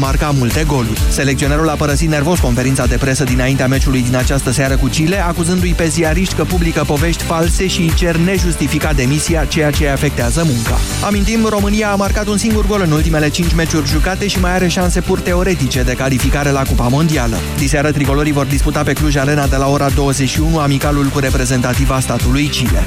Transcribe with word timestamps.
marca 0.00 0.30
multe 0.30 0.64
goluri. 0.66 1.00
Selecționerul 1.08 1.68
a 1.68 1.74
părăsit 1.74 2.08
nervos 2.08 2.38
conferința 2.38 2.86
de 2.86 2.96
presă 2.96 3.24
dinaintea 3.24 3.66
meciului 3.66 4.02
din 4.02 4.16
această 4.16 4.50
seară 4.50 4.76
cu 4.76 4.86
Chile, 4.86 5.24
acuzându-i 5.24 5.74
pe 5.74 5.86
ziariști 5.88 6.34
că 6.34 6.44
publică 6.44 6.84
povești 6.86 7.22
false 7.22 7.66
și 7.66 7.80
îi 7.80 7.92
cer 7.94 8.16
nejustificat 8.16 8.96
demisia, 8.96 9.44
ceea 9.44 9.70
ce 9.70 9.88
afectează 9.88 10.42
munca. 10.46 10.78
Amintim, 11.04 11.44
România 11.44 11.90
a 11.90 11.94
marcat 11.94 12.26
un 12.26 12.36
singur 12.36 12.66
gol 12.66 12.82
în 12.84 12.90
ultimele 12.90 13.28
5 13.28 13.54
meciuri 13.54 13.88
jucate 13.88 14.26
și 14.26 14.40
mai 14.40 14.54
are 14.54 14.68
șanse 14.68 15.00
pur 15.00 15.20
teoretice 15.20 15.82
de 15.82 15.92
calificare 15.92 16.50
la 16.50 16.62
Cupa 16.62 16.88
Mondială. 16.88 17.36
Diseară 17.58 17.92
tricolorii 17.92 18.32
vor 18.32 18.46
disputa 18.46 18.82
pe 18.82 18.92
Cluj 18.92 19.16
Arena 19.16 19.46
de 19.46 19.56
la 19.56 19.68
ora 19.68 19.88
21 19.88 20.58
amicalul 20.58 21.06
cu 21.06 21.18
reprezentativa 21.18 22.00
statului 22.00 22.46
Chile. 22.46 22.82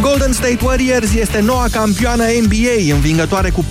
Golden 0.00 0.32
State 0.32 0.58
Warriors 0.62 1.14
este 1.14 1.40
noua 1.40 1.66
campioană 1.70 2.24
NBA, 2.42 2.94
învingătoare 2.94 3.50
cu 3.50 3.64
4-1 3.64 3.66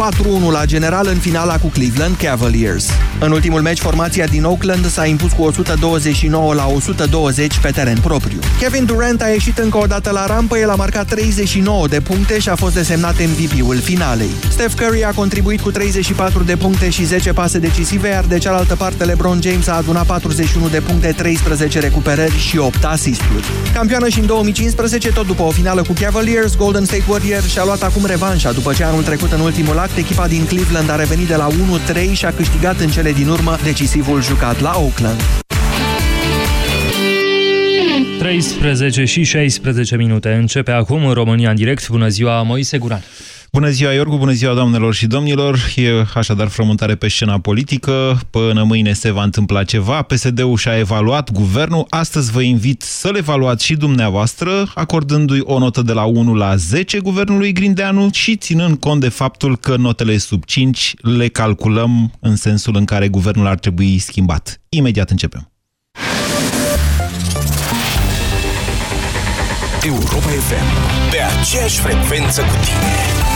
la 0.52 0.66
general 0.66 1.08
în 1.08 1.18
finala 1.18 1.58
cu 1.58 1.68
Cleveland 1.68 2.16
Cavaliers. 2.16 2.90
În 3.20 3.32
ultimul 3.32 3.62
meci, 3.62 3.80
formația 3.80 4.26
din 4.26 4.44
Oakland 4.44 4.86
s-a 4.86 5.06
impus 5.06 5.32
cu 5.32 5.44
129 5.44 6.54
la 6.54 6.68
120 6.68 7.60
pe 7.60 7.70
teren 7.70 7.98
propriu. 8.02 8.40
Kevin 8.60 8.86
Durant 8.86 9.22
a 9.22 9.28
ieșit 9.28 9.58
încă 9.58 9.78
o 9.78 9.86
dată 9.86 10.10
la 10.10 10.26
rampă, 10.26 10.58
el 10.58 10.70
a 10.70 10.76
marcat 10.76 11.08
39 11.08 11.88
de 11.88 12.00
puncte 12.00 12.40
și 12.40 12.50
a 12.50 12.56
fost 12.56 12.74
desemnat 12.74 13.16
MVP-ul 13.16 13.78
finalei. 13.78 14.30
Steph 14.50 14.74
Curry 14.82 15.04
a 15.04 15.12
contribuit 15.12 15.62
cu 15.62 15.72
34 15.72 16.44
de 16.44 16.56
puncte 16.56 16.90
și 16.90 17.06
10 17.06 17.34
pase 17.34 17.60
decisive, 17.60 18.08
iar 18.08 18.24
de 18.24 18.38
cealaltă 18.38 18.76
parte 18.76 19.04
LeBron 19.04 19.40
James 19.42 19.68
a 19.68 19.76
adunat 19.76 20.06
41 20.06 20.68
de 20.68 20.80
puncte, 20.80 21.14
13 21.18 21.80
recuperări 21.80 22.38
și 22.38 22.58
8 22.58 22.84
asisturi. 22.84 23.46
Campioană 23.74 24.08
și 24.08 24.20
în 24.20 24.26
2015, 24.26 25.12
tot 25.12 25.26
după 25.26 25.42
o 25.42 25.50
finală 25.50 25.82
cu 25.82 25.94
Cavaliers, 25.94 26.15
Golden 26.58 26.86
State 26.86 27.04
Warriors 27.08 27.50
și-a 27.52 27.64
luat 27.64 27.84
acum 27.84 28.06
revanșa. 28.06 28.52
După 28.52 28.74
ce 28.74 28.84
anul 28.84 29.04
trecut 29.04 29.32
în 29.32 29.40
ultimul 29.40 29.78
act, 29.78 29.98
echipa 29.98 30.28
din 30.28 30.46
Cleveland 30.46 30.90
a 30.90 30.96
revenit 30.96 31.28
de 31.28 31.36
la 31.36 31.48
1-3 31.48 32.12
și 32.14 32.26
a 32.26 32.32
câștigat 32.32 32.80
în 32.80 32.90
cele 32.90 33.12
din 33.12 33.28
urmă 33.28 33.58
decisivul 33.64 34.22
jucat 34.22 34.62
la 34.62 34.74
Oakland. 34.78 35.22
13 38.20 39.06
și 39.06 39.24
16 39.24 39.96
minute. 39.96 40.32
Începe 40.34 40.72
acum 40.72 41.06
în 41.06 41.14
România 41.14 41.50
în 41.50 41.56
direct. 41.56 41.90
Bună 41.90 42.08
ziua, 42.08 42.42
Moise 42.42 42.78
Guran. 42.78 43.04
Bună 43.56 43.70
ziua, 43.70 43.92
Iorgu, 43.92 44.18
bună 44.18 44.32
ziua, 44.32 44.54
doamnelor 44.54 44.94
și 44.94 45.08
domnilor. 45.08 45.60
E 45.76 45.90
așadar 46.14 46.48
frământare 46.48 46.96
pe 46.96 47.08
scena 47.08 47.40
politică. 47.40 48.20
Până 48.30 48.64
mâine 48.64 48.94
se 48.94 49.12
va 49.12 49.24
întâmpla 49.24 49.64
ceva. 49.64 50.02
PSD-ul 50.02 50.58
și-a 50.58 50.78
evaluat 50.78 51.32
guvernul. 51.32 51.86
Astăzi 51.90 52.32
vă 52.32 52.42
invit 52.42 52.82
să-l 52.82 53.16
evaluați 53.16 53.66
și 53.66 53.76
dumneavoastră, 53.76 54.72
acordându-i 54.74 55.40
o 55.44 55.60
notă 55.60 55.82
de 55.82 55.94
la 55.94 56.04
1 56.04 56.34
la 56.34 56.56
10 56.56 57.00
guvernului 57.00 57.52
Grindeanu 57.52 58.10
și 58.12 58.36
ținând 58.36 58.80
cont 58.80 59.02
de 59.02 59.10
faptul 59.10 59.58
că 59.58 59.76
notele 59.76 60.18
sub 60.18 60.44
5 60.44 60.94
le 61.02 61.28
calculăm 61.28 62.12
în 62.20 62.36
sensul 62.36 62.76
în 62.76 62.86
care 62.86 63.08
guvernul 63.08 63.48
ar 63.48 63.58
trebui 63.58 63.98
schimbat. 63.98 64.62
Imediat 64.70 65.10
începem. 65.10 65.52
Europa 69.86 70.30
FM. 70.48 71.12
Pe 71.12 71.18
aceeași 71.40 71.80
frecvență 71.80 72.42
cu 72.42 72.56
tine. 72.66 73.35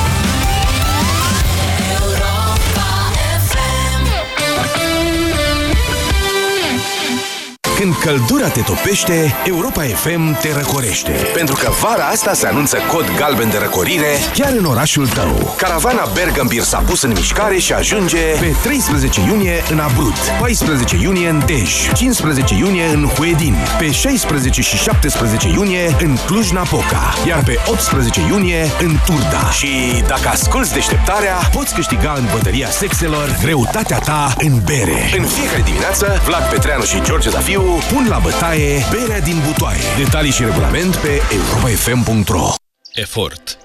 Când 7.79 7.95
căldura 7.95 8.47
te 8.47 8.61
topește, 8.61 9.35
Europa 9.43 9.81
FM 9.81 10.39
te 10.39 10.53
răcorește. 10.53 11.11
Pentru 11.33 11.55
că 11.55 11.69
vara 11.81 12.05
asta 12.05 12.33
se 12.33 12.47
anunță 12.47 12.77
cod 12.91 13.05
galben 13.17 13.49
de 13.49 13.57
răcorire 13.57 14.07
chiar 14.33 14.53
în 14.57 14.65
orașul 14.65 15.07
tău. 15.07 15.53
Caravana 15.57 16.07
Bergambir 16.13 16.61
s-a 16.61 16.77
pus 16.77 17.01
în 17.01 17.11
mișcare 17.11 17.57
și 17.57 17.73
ajunge 17.73 18.17
pe 18.39 18.55
13 18.61 19.21
iunie 19.21 19.63
în 19.69 19.79
Abrut, 19.79 20.15
14 20.39 20.95
iunie 21.01 21.29
în 21.29 21.41
Dej, 21.45 21.91
15 21.93 22.53
iunie 22.53 22.85
în 22.85 23.07
Huedin, 23.07 23.55
pe 23.77 23.91
16 23.91 24.61
și 24.61 24.77
17 24.77 25.47
iunie 25.47 25.95
în 25.99 26.17
Cluj-Napoca, 26.25 27.13
iar 27.27 27.43
pe 27.43 27.55
18 27.65 28.21
iunie 28.29 28.71
în 28.81 28.97
Turda. 29.05 29.49
Și 29.51 30.03
dacă 30.07 30.27
asculți 30.27 30.73
deșteptarea, 30.73 31.35
poți 31.51 31.73
câștiga 31.73 32.13
în 32.17 32.27
bătăria 32.33 32.69
sexelor 32.69 33.37
greutatea 33.41 33.99
ta 33.99 34.33
în 34.37 34.61
bere. 34.65 35.09
În 35.17 35.25
fiecare 35.25 35.61
dimineață, 35.61 36.21
Vlad 36.25 36.49
Petreanu 36.49 36.83
și 36.83 37.01
George 37.01 37.29
Zafiu 37.29 37.68
pun 37.69 38.07
la 38.07 38.19
bătaie 38.23 38.85
berea 38.91 39.19
din 39.19 39.35
butoaie. 39.45 39.79
Detalii 39.97 40.31
și 40.31 40.43
regulament 40.43 40.95
pe 40.95 41.21
europafm.ro 41.31 42.53
Efort 42.93 43.57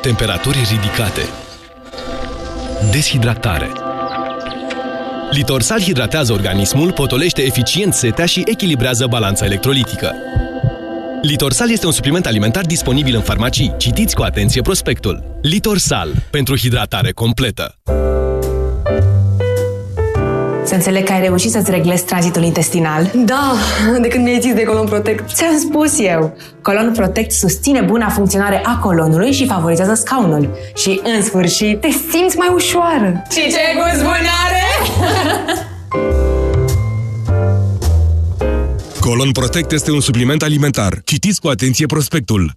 Temperaturi 0.00 0.58
ridicate 0.70 1.28
Deshidratare 2.90 3.70
Litorsal 5.30 5.80
hidratează 5.80 6.32
organismul, 6.32 6.92
potolește 6.92 7.42
eficient 7.42 7.94
setea 7.94 8.26
și 8.26 8.42
echilibrează 8.46 9.06
balanța 9.06 9.44
electrolitică. 9.44 10.14
Litorsal 11.22 11.70
este 11.70 11.86
un 11.86 11.92
supliment 11.92 12.26
alimentar 12.26 12.64
disponibil 12.64 13.14
în 13.14 13.20
farmacii. 13.20 13.74
Citiți 13.78 14.14
cu 14.14 14.22
atenție 14.22 14.62
prospectul. 14.62 15.38
Litorsal. 15.42 16.12
Pentru 16.30 16.56
hidratare 16.56 17.10
completă. 17.10 17.78
Să 20.64 20.74
înțeleg 20.74 21.04
că 21.04 21.12
ai 21.12 21.20
reușit 21.20 21.50
să-ți 21.50 21.70
reglezi 21.70 22.04
tranzitul 22.04 22.42
intestinal. 22.42 23.10
Da, 23.14 23.54
de 24.00 24.08
când 24.08 24.24
mi-ai 24.24 24.40
zis 24.40 24.54
de 24.54 24.62
Colon 24.62 24.86
Protect. 24.86 25.34
Ți-am 25.34 25.58
spus 25.58 25.98
eu. 25.98 26.36
Colon 26.62 26.92
Protect 26.92 27.32
susține 27.32 27.80
buna 27.80 28.08
funcționare 28.08 28.62
a 28.64 28.78
colonului 28.78 29.32
și 29.32 29.46
favorizează 29.46 29.94
scaunul. 29.94 30.56
Și, 30.76 31.00
în 31.16 31.22
sfârșit, 31.22 31.80
te 31.80 31.88
simți 32.10 32.36
mai 32.36 32.48
ușoară. 32.54 33.22
Și 33.30 33.40
ce 33.40 33.58
gust 33.76 34.02
bun 34.02 34.26
are! 34.44 34.62
Colon 39.00 39.32
Protect 39.32 39.72
este 39.72 39.90
un 39.90 40.00
supliment 40.00 40.42
alimentar. 40.42 41.00
Citiți 41.04 41.40
cu 41.40 41.48
atenție 41.48 41.86
prospectul. 41.86 42.52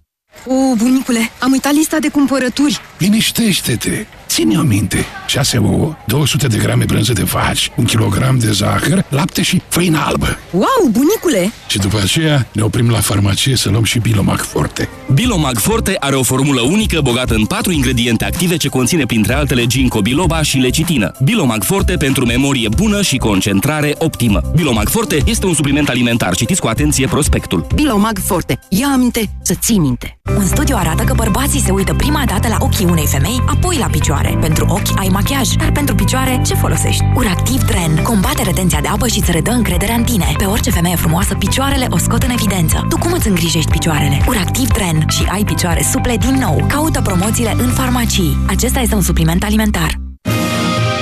O, 0.46 0.74
bunicule, 0.76 1.30
am 1.40 1.52
uitat 1.52 1.72
lista 1.72 1.98
de 1.98 2.08
cumpărături. 2.08 2.80
Liniștește-te! 2.98 4.06
Ține-o 4.28 4.62
minte. 4.62 5.04
6 5.26 5.58
ouă, 5.58 5.96
200 6.06 6.46
de 6.46 6.56
grame 6.56 6.84
brânză 6.84 7.12
de 7.12 7.22
vaci, 7.22 7.70
un 7.76 7.84
kilogram 7.84 8.38
de 8.38 8.50
zahăr, 8.52 9.04
lapte 9.08 9.42
și 9.42 9.62
făină 9.68 10.02
albă. 10.06 10.38
Wow, 10.50 10.90
bunicule! 10.90 11.52
Și 11.68 11.78
după 11.78 11.98
aceea 12.02 12.46
ne 12.52 12.62
oprim 12.62 12.90
la 12.90 13.00
farmacie 13.00 13.56
să 13.56 13.70
luăm 13.70 13.84
și 13.84 13.98
Bilomag 13.98 14.40
Forte. 14.40 14.88
Bilomag 15.12 15.58
Forte 15.58 15.96
are 16.00 16.14
o 16.14 16.22
formulă 16.22 16.60
unică 16.60 17.00
bogată 17.02 17.34
în 17.34 17.44
patru 17.44 17.72
ingrediente 17.72 18.24
active 18.24 18.56
ce 18.56 18.68
conține 18.68 19.06
printre 19.06 19.32
altele 19.34 19.66
ginkgo 19.66 20.00
biloba 20.00 20.42
și 20.42 20.58
lecitină. 20.58 21.12
Bilomag 21.24 21.62
Forte 21.62 21.96
pentru 21.96 22.24
memorie 22.24 22.68
bună 22.76 23.02
și 23.02 23.16
concentrare 23.16 23.94
optimă. 23.98 24.40
Bilomag 24.54 24.88
Forte 24.88 25.18
este 25.26 25.46
un 25.46 25.54
supliment 25.54 25.88
alimentar. 25.88 26.34
Citiți 26.34 26.60
cu 26.60 26.66
atenție 26.66 27.06
prospectul. 27.06 27.66
Bilomag 27.74 28.18
Forte. 28.18 28.58
Ia 28.68 28.88
aminte 28.92 29.30
să 29.42 29.54
ții 29.54 29.78
minte. 29.78 30.20
Un 30.36 30.46
studiu 30.46 30.76
arată 30.78 31.02
că 31.02 31.14
bărbații 31.14 31.60
se 31.60 31.70
uită 31.70 31.94
prima 31.94 32.22
dată 32.26 32.48
la 32.48 32.56
ochii 32.58 32.86
unei 32.90 33.06
femei, 33.06 33.42
apoi 33.46 33.76
la 33.78 33.86
picioare. 33.86 34.36
Pentru 34.40 34.66
ochi 34.68 34.98
ai 34.98 35.08
machiaj, 35.08 35.48
dar 35.48 35.72
pentru 35.72 35.94
picioare 35.94 36.40
ce 36.46 36.54
folosești? 36.54 37.04
Uractiv 37.14 37.62
Dren 37.62 38.02
combate 38.02 38.42
retenția 38.42 38.80
de 38.80 38.88
apă 38.88 39.06
și 39.06 39.18
îți 39.18 39.30
redă 39.30 39.50
încrederea 39.50 39.94
în 39.94 40.04
tine. 40.04 40.34
Pe 40.38 40.44
orice 40.44 40.70
femeie 40.70 40.96
frumoasă, 40.96 41.34
picioarele 41.34 41.86
o 41.90 41.98
scot 41.98 42.22
în 42.22 42.30
evidență. 42.30 42.86
Tu 42.88 42.98
cum 42.98 43.12
îți 43.12 43.28
îngrijești 43.28 43.70
picioarele? 43.70 44.20
Uractiv 44.28 44.68
Dren 44.68 45.04
și 45.08 45.22
ai 45.30 45.44
picioare 45.44 45.82
suple 45.82 46.16
din 46.16 46.34
nou. 46.34 46.64
Caută 46.68 47.00
promoțiile 47.00 47.54
în 47.58 47.68
farmacii. 47.68 48.36
Acesta 48.46 48.80
este 48.80 48.94
un 48.94 49.02
supliment 49.02 49.42
alimentar. 49.44 50.00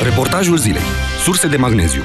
Reportajul 0.02 0.56
zilei. 0.56 0.82
Surse 1.24 1.48
de 1.48 1.56
magneziu. 1.56 2.00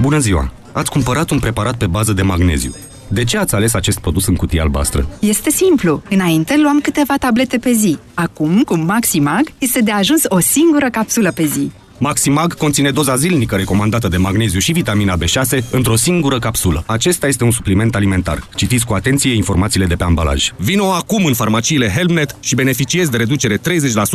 Bună 0.00 0.18
ziua! 0.18 0.52
Ați 0.72 0.90
cumpărat 0.90 1.30
un 1.30 1.38
preparat 1.38 1.76
pe 1.76 1.86
bază 1.86 2.12
de 2.12 2.22
magneziu. 2.22 2.74
De 3.08 3.24
ce 3.24 3.38
ați 3.38 3.54
ales 3.54 3.74
acest 3.74 3.98
produs 3.98 4.26
în 4.26 4.34
cutie 4.34 4.60
albastră? 4.60 5.08
Este 5.20 5.50
simplu. 5.50 6.02
Înainte 6.10 6.56
luam 6.62 6.80
câteva 6.80 7.14
tablete 7.20 7.58
pe 7.58 7.72
zi. 7.72 7.98
Acum, 8.14 8.62
cu 8.62 8.76
Maximag, 8.76 9.52
este 9.58 9.80
de 9.80 9.90
ajuns 9.90 10.22
o 10.28 10.40
singură 10.40 10.90
capsulă 10.90 11.32
pe 11.32 11.44
zi. 11.44 11.70
Maximag 11.98 12.54
conține 12.54 12.90
doza 12.90 13.16
zilnică 13.16 13.56
recomandată 13.56 14.08
de 14.08 14.16
magneziu 14.16 14.58
și 14.58 14.72
vitamina 14.72 15.16
B6 15.16 15.58
într-o 15.70 15.96
singură 15.96 16.38
capsulă. 16.38 16.84
Acesta 16.86 17.26
este 17.26 17.44
un 17.44 17.50
supliment 17.50 17.94
alimentar. 17.94 18.48
Citiți 18.54 18.86
cu 18.86 18.94
atenție 18.94 19.34
informațiile 19.34 19.86
de 19.86 19.94
pe 19.94 20.04
ambalaj. 20.04 20.52
Vino 20.56 20.92
acum 20.92 21.24
în 21.24 21.34
farmaciile 21.34 21.88
Helmnet 21.88 22.36
și 22.40 22.54
beneficiezi 22.54 23.10
de 23.10 23.16
reducere 23.16 23.56
30% 23.56 23.60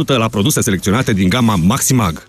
la 0.06 0.28
produse 0.28 0.62
selecționate 0.62 1.14
din 1.14 1.30
gama 1.30 1.56
Maximag. 1.56 2.24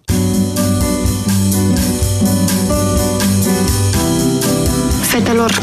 Fetelor, 5.03 5.63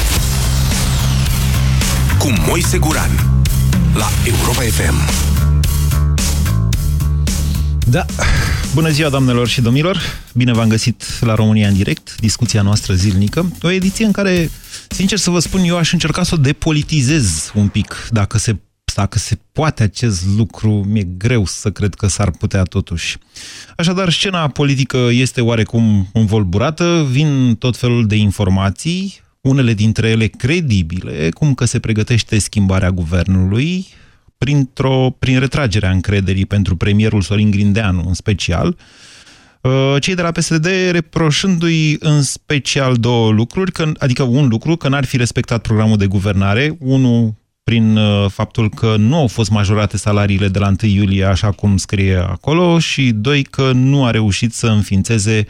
cu 2.21 2.33
Moise 2.47 2.77
Guran 2.77 3.11
la 3.93 4.07
Europa 4.25 4.61
FM. 4.61 4.95
Da, 7.87 8.05
bună 8.73 8.89
ziua 8.89 9.09
doamnelor 9.09 9.47
și 9.47 9.61
domnilor, 9.61 10.01
bine 10.33 10.53
v-am 10.53 10.67
găsit 10.67 11.19
la 11.19 11.35
România 11.35 11.67
în 11.67 11.73
direct, 11.73 12.15
discuția 12.19 12.61
noastră 12.61 12.93
zilnică, 12.93 13.51
o 13.61 13.69
ediție 13.69 14.05
în 14.05 14.11
care, 14.11 14.49
sincer 14.89 15.17
să 15.17 15.29
vă 15.29 15.39
spun, 15.39 15.63
eu 15.63 15.77
aș 15.77 15.91
încerca 15.91 16.23
să 16.23 16.35
o 16.35 16.37
depolitizez 16.37 17.51
un 17.55 17.67
pic, 17.67 18.07
dacă 18.11 18.37
se 18.37 18.57
dacă 18.95 19.17
se 19.19 19.37
poate 19.51 19.83
acest 19.83 20.25
lucru, 20.37 20.69
mi-e 20.87 21.07
greu 21.17 21.45
să 21.45 21.71
cred 21.71 21.93
că 21.93 22.07
s-ar 22.07 22.31
putea 22.31 22.63
totuși. 22.63 23.17
Așadar, 23.77 24.11
scena 24.11 24.47
politică 24.47 24.97
este 25.11 25.41
oarecum 25.41 26.09
învolburată, 26.13 27.07
vin 27.09 27.55
tot 27.55 27.77
felul 27.77 28.07
de 28.07 28.15
informații, 28.15 29.21
unele 29.41 29.73
dintre 29.73 30.09
ele 30.09 30.27
credibile, 30.27 31.29
cum 31.29 31.53
că 31.53 31.65
se 31.65 31.79
pregătește 31.79 32.39
schimbarea 32.39 32.91
guvernului, 32.91 33.85
printr-o, 34.37 35.15
prin 35.19 35.39
retragerea 35.39 35.91
încrederii 35.91 36.45
pentru 36.45 36.75
premierul 36.75 37.21
Sorin 37.21 37.51
Grindeanu 37.51 38.03
în 38.07 38.13
special, 38.13 38.77
uh, 39.61 39.95
cei 39.99 40.15
de 40.15 40.21
la 40.21 40.31
PSD 40.31 40.67
reproșându-i 40.91 41.95
în 41.99 42.21
special 42.21 42.95
două 42.95 43.31
lucruri, 43.31 43.71
că, 43.71 43.91
adică 43.97 44.23
un 44.23 44.47
lucru, 44.47 44.75
că 44.75 44.87
n-ar 44.87 45.05
fi 45.05 45.17
respectat 45.17 45.61
programul 45.61 45.97
de 45.97 46.05
guvernare, 46.07 46.75
unul 46.79 47.33
prin 47.63 47.97
uh, 47.97 48.29
faptul 48.29 48.69
că 48.69 48.95
nu 48.97 49.15
au 49.15 49.27
fost 49.27 49.49
majorate 49.49 49.97
salariile 49.97 50.47
de 50.47 50.59
la 50.59 50.67
1 50.67 50.91
iulie, 50.91 51.25
așa 51.25 51.51
cum 51.51 51.77
scrie 51.77 52.15
acolo, 52.15 52.79
și 52.79 53.11
doi, 53.11 53.43
că 53.43 53.71
nu 53.71 54.05
a 54.05 54.11
reușit 54.11 54.53
să 54.53 54.67
înființeze 54.67 55.47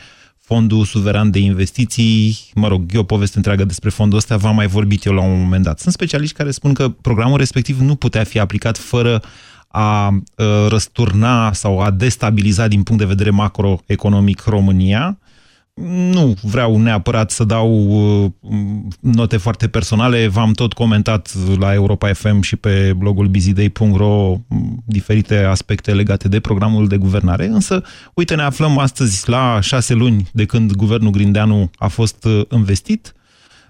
Fondul 0.52 0.86
Suveran 0.86 1.32
de 1.32 1.40
Investiții, 1.40 2.38
mă 2.56 2.68
rog, 2.68 2.84
e 2.94 2.98
o 2.98 3.04
poveste 3.04 3.38
întreagă 3.38 3.66
despre 3.66 3.90
fondul 3.90 4.18
ăsta, 4.18 4.38
v-am 4.38 4.56
mai 4.56 4.68
vorbit 4.68 5.06
eu 5.06 5.14
la 5.14 5.22
un 5.22 5.40
moment 5.42 5.64
dat. 5.64 5.80
Sunt 5.80 5.94
specialiști 5.94 6.36
care 6.36 6.52
spun 6.52 6.74
că 6.74 6.90
programul 6.90 7.38
respectiv 7.38 7.80
nu 7.80 7.96
putea 7.96 8.24
fi 8.24 8.40
aplicat 8.40 8.78
fără 8.78 9.22
a 9.68 10.08
uh, 10.08 10.46
răsturna 10.68 11.54
sau 11.54 11.80
a 11.80 11.92
destabiliza 11.92 12.68
din 12.68 12.84
punct 12.84 13.02
de 13.02 13.08
vedere 13.08 13.30
macroeconomic 13.30 14.44
România, 14.44 15.18
nu 15.88 16.36
vreau 16.42 16.78
neapărat 16.78 17.32
să 17.32 17.44
dau 17.44 17.72
uh, 18.24 18.32
note 19.00 19.38
foarte 19.38 19.68
personale, 19.68 20.28
v-am 20.28 20.52
tot 20.52 20.74
comentat 20.74 21.34
la 21.58 21.74
Europa 21.74 22.14
FM 22.14 22.42
și 22.42 22.56
pe 22.56 22.94
blogul 22.98 23.28
bizidei.ro 23.28 24.38
diferite 24.86 25.38
aspecte 25.38 25.94
legate 25.94 26.28
de 26.28 26.40
programul 26.40 26.88
de 26.88 26.98
guvernare, 26.98 27.46
însă, 27.46 27.84
uite, 28.14 28.36
ne 28.36 28.42
aflăm 28.42 28.78
astăzi 28.78 29.30
la 29.30 29.60
șase 29.62 29.94
luni 29.94 30.30
de 30.34 30.46
când 30.46 30.72
guvernul 30.72 31.12
Grindeanu 31.12 31.72
a 31.78 31.88
fost 31.88 32.26
uh, 32.26 32.42
investit. 32.50 33.14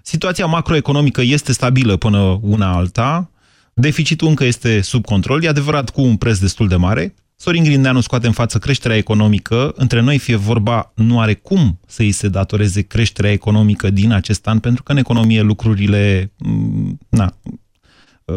Situația 0.02 0.46
macroeconomică 0.46 1.20
este 1.22 1.52
stabilă 1.52 1.96
până 1.96 2.38
una 2.42 2.72
alta, 2.72 3.30
deficitul 3.74 4.28
încă 4.28 4.44
este 4.44 4.80
sub 4.80 5.04
control, 5.04 5.44
e 5.44 5.48
adevărat 5.48 5.90
cu 5.90 6.00
un 6.00 6.16
preț 6.16 6.38
destul 6.38 6.68
de 6.68 6.76
mare, 6.76 7.14
Sorin 7.42 7.64
Grindeanu 7.64 8.00
scoate 8.00 8.26
în 8.26 8.32
față 8.32 8.58
creșterea 8.58 8.96
economică. 8.96 9.72
Între 9.76 10.00
noi, 10.00 10.18
fie 10.18 10.36
vorba, 10.36 10.92
nu 10.94 11.20
are 11.20 11.34
cum 11.34 11.80
să 11.86 12.02
îi 12.02 12.12
se 12.12 12.28
datoreze 12.28 12.82
creșterea 12.82 13.30
economică 13.32 13.90
din 13.90 14.12
acest 14.12 14.46
an, 14.46 14.58
pentru 14.58 14.82
că 14.82 14.92
în 14.92 14.98
economie 14.98 15.40
lucrurile 15.40 16.32
mm, 16.38 16.98
na, 17.08 17.36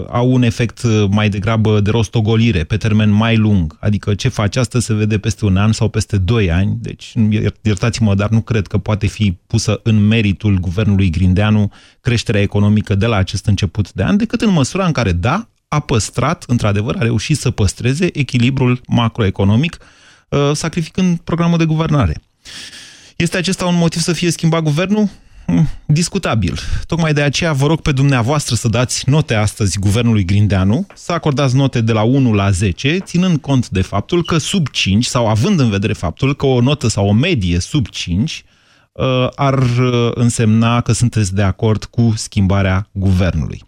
au 0.07 0.31
un 0.31 0.43
efect 0.43 0.83
mai 1.09 1.29
degrabă 1.29 1.79
de 1.79 1.89
rostogolire, 1.89 2.63
pe 2.63 2.77
termen 2.77 3.09
mai 3.09 3.37
lung. 3.37 3.77
Adică 3.79 4.13
ce 4.13 4.29
face 4.29 4.59
asta 4.59 4.79
se 4.79 4.93
vede 4.93 5.17
peste 5.17 5.45
un 5.45 5.57
an 5.57 5.71
sau 5.71 5.89
peste 5.89 6.17
doi 6.17 6.51
ani. 6.51 6.77
Deci, 6.81 7.13
iertați-mă, 7.61 8.15
dar 8.15 8.29
nu 8.29 8.41
cred 8.41 8.67
că 8.67 8.77
poate 8.77 9.07
fi 9.07 9.37
pusă 9.47 9.79
în 9.83 10.07
meritul 10.07 10.57
guvernului 10.59 11.09
Grindeanu 11.09 11.71
creșterea 12.01 12.41
economică 12.41 12.95
de 12.95 13.05
la 13.05 13.15
acest 13.15 13.45
început 13.45 13.93
de 13.93 14.03
an, 14.03 14.17
decât 14.17 14.41
în 14.41 14.51
măsura 14.51 14.85
în 14.85 14.91
care, 14.91 15.11
da, 15.11 15.49
a 15.75 15.79
păstrat, 15.79 16.43
într-adevăr, 16.47 16.95
a 16.95 17.01
reușit 17.01 17.37
să 17.37 17.51
păstreze 17.51 18.19
echilibrul 18.19 18.81
macroeconomic, 18.87 19.77
uh, 20.29 20.51
sacrificând 20.53 21.19
programul 21.19 21.57
de 21.57 21.65
guvernare. 21.65 22.21
Este 23.15 23.37
acesta 23.37 23.65
un 23.65 23.77
motiv 23.77 24.01
să 24.01 24.13
fie 24.13 24.29
schimbat 24.29 24.61
guvernul? 24.61 25.09
Hmm, 25.45 25.69
discutabil. 25.85 26.59
Tocmai 26.87 27.13
de 27.13 27.21
aceea 27.21 27.53
vă 27.53 27.67
rog 27.67 27.81
pe 27.81 27.91
dumneavoastră 27.91 28.55
să 28.55 28.67
dați 28.67 29.09
note 29.09 29.33
astăzi 29.33 29.79
guvernului 29.79 30.25
Grindeanu, 30.25 30.87
să 30.93 31.11
acordați 31.11 31.55
note 31.55 31.81
de 31.81 31.91
la 31.91 32.01
1 32.01 32.33
la 32.33 32.51
10, 32.51 32.97
ținând 32.97 33.37
cont 33.37 33.69
de 33.69 33.81
faptul 33.81 34.23
că 34.23 34.37
sub 34.37 34.67
5, 34.67 35.05
sau 35.05 35.27
având 35.27 35.59
în 35.59 35.69
vedere 35.69 35.93
faptul 35.93 36.35
că 36.35 36.45
o 36.45 36.61
notă 36.61 36.87
sau 36.87 37.07
o 37.07 37.11
medie 37.11 37.59
sub 37.59 37.87
5 37.87 38.31
uh, 38.31 38.54
ar 39.35 39.53
uh, 39.53 40.11
însemna 40.13 40.81
că 40.81 40.91
sunteți 40.91 41.35
de 41.35 41.41
acord 41.41 41.83
cu 41.83 42.13
schimbarea 42.15 42.87
guvernului. 42.91 43.61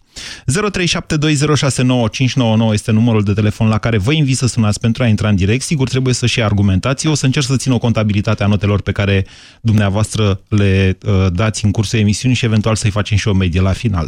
0372069599 2.68 2.72
este 2.72 2.92
numărul 2.92 3.22
de 3.22 3.32
telefon 3.32 3.68
la 3.68 3.78
care 3.78 3.98
vă 3.98 4.12
invit 4.12 4.36
să 4.36 4.46
sunați 4.46 4.80
pentru 4.80 5.02
a 5.02 5.06
intra 5.06 5.28
în 5.28 5.36
direct. 5.36 5.62
Sigur, 5.62 5.88
trebuie 5.88 6.14
să 6.14 6.26
și 6.26 6.42
argumentați. 6.42 7.06
Eu 7.06 7.12
o 7.12 7.14
să 7.14 7.26
încerc 7.26 7.44
să 7.44 7.56
țin 7.56 7.72
o 7.72 7.78
contabilitate 7.78 8.42
a 8.42 8.46
notelor 8.46 8.82
pe 8.82 8.92
care 8.92 9.24
dumneavoastră 9.60 10.40
le 10.48 10.98
uh, 11.06 11.26
dați 11.32 11.64
în 11.64 11.70
cursul 11.70 11.98
emisiunii 11.98 12.36
și 12.36 12.44
eventual 12.44 12.74
să-i 12.74 12.90
facem 12.90 13.16
și 13.16 13.28
o 13.28 13.32
medie 13.32 13.60
la 13.60 13.72
final. 13.72 14.06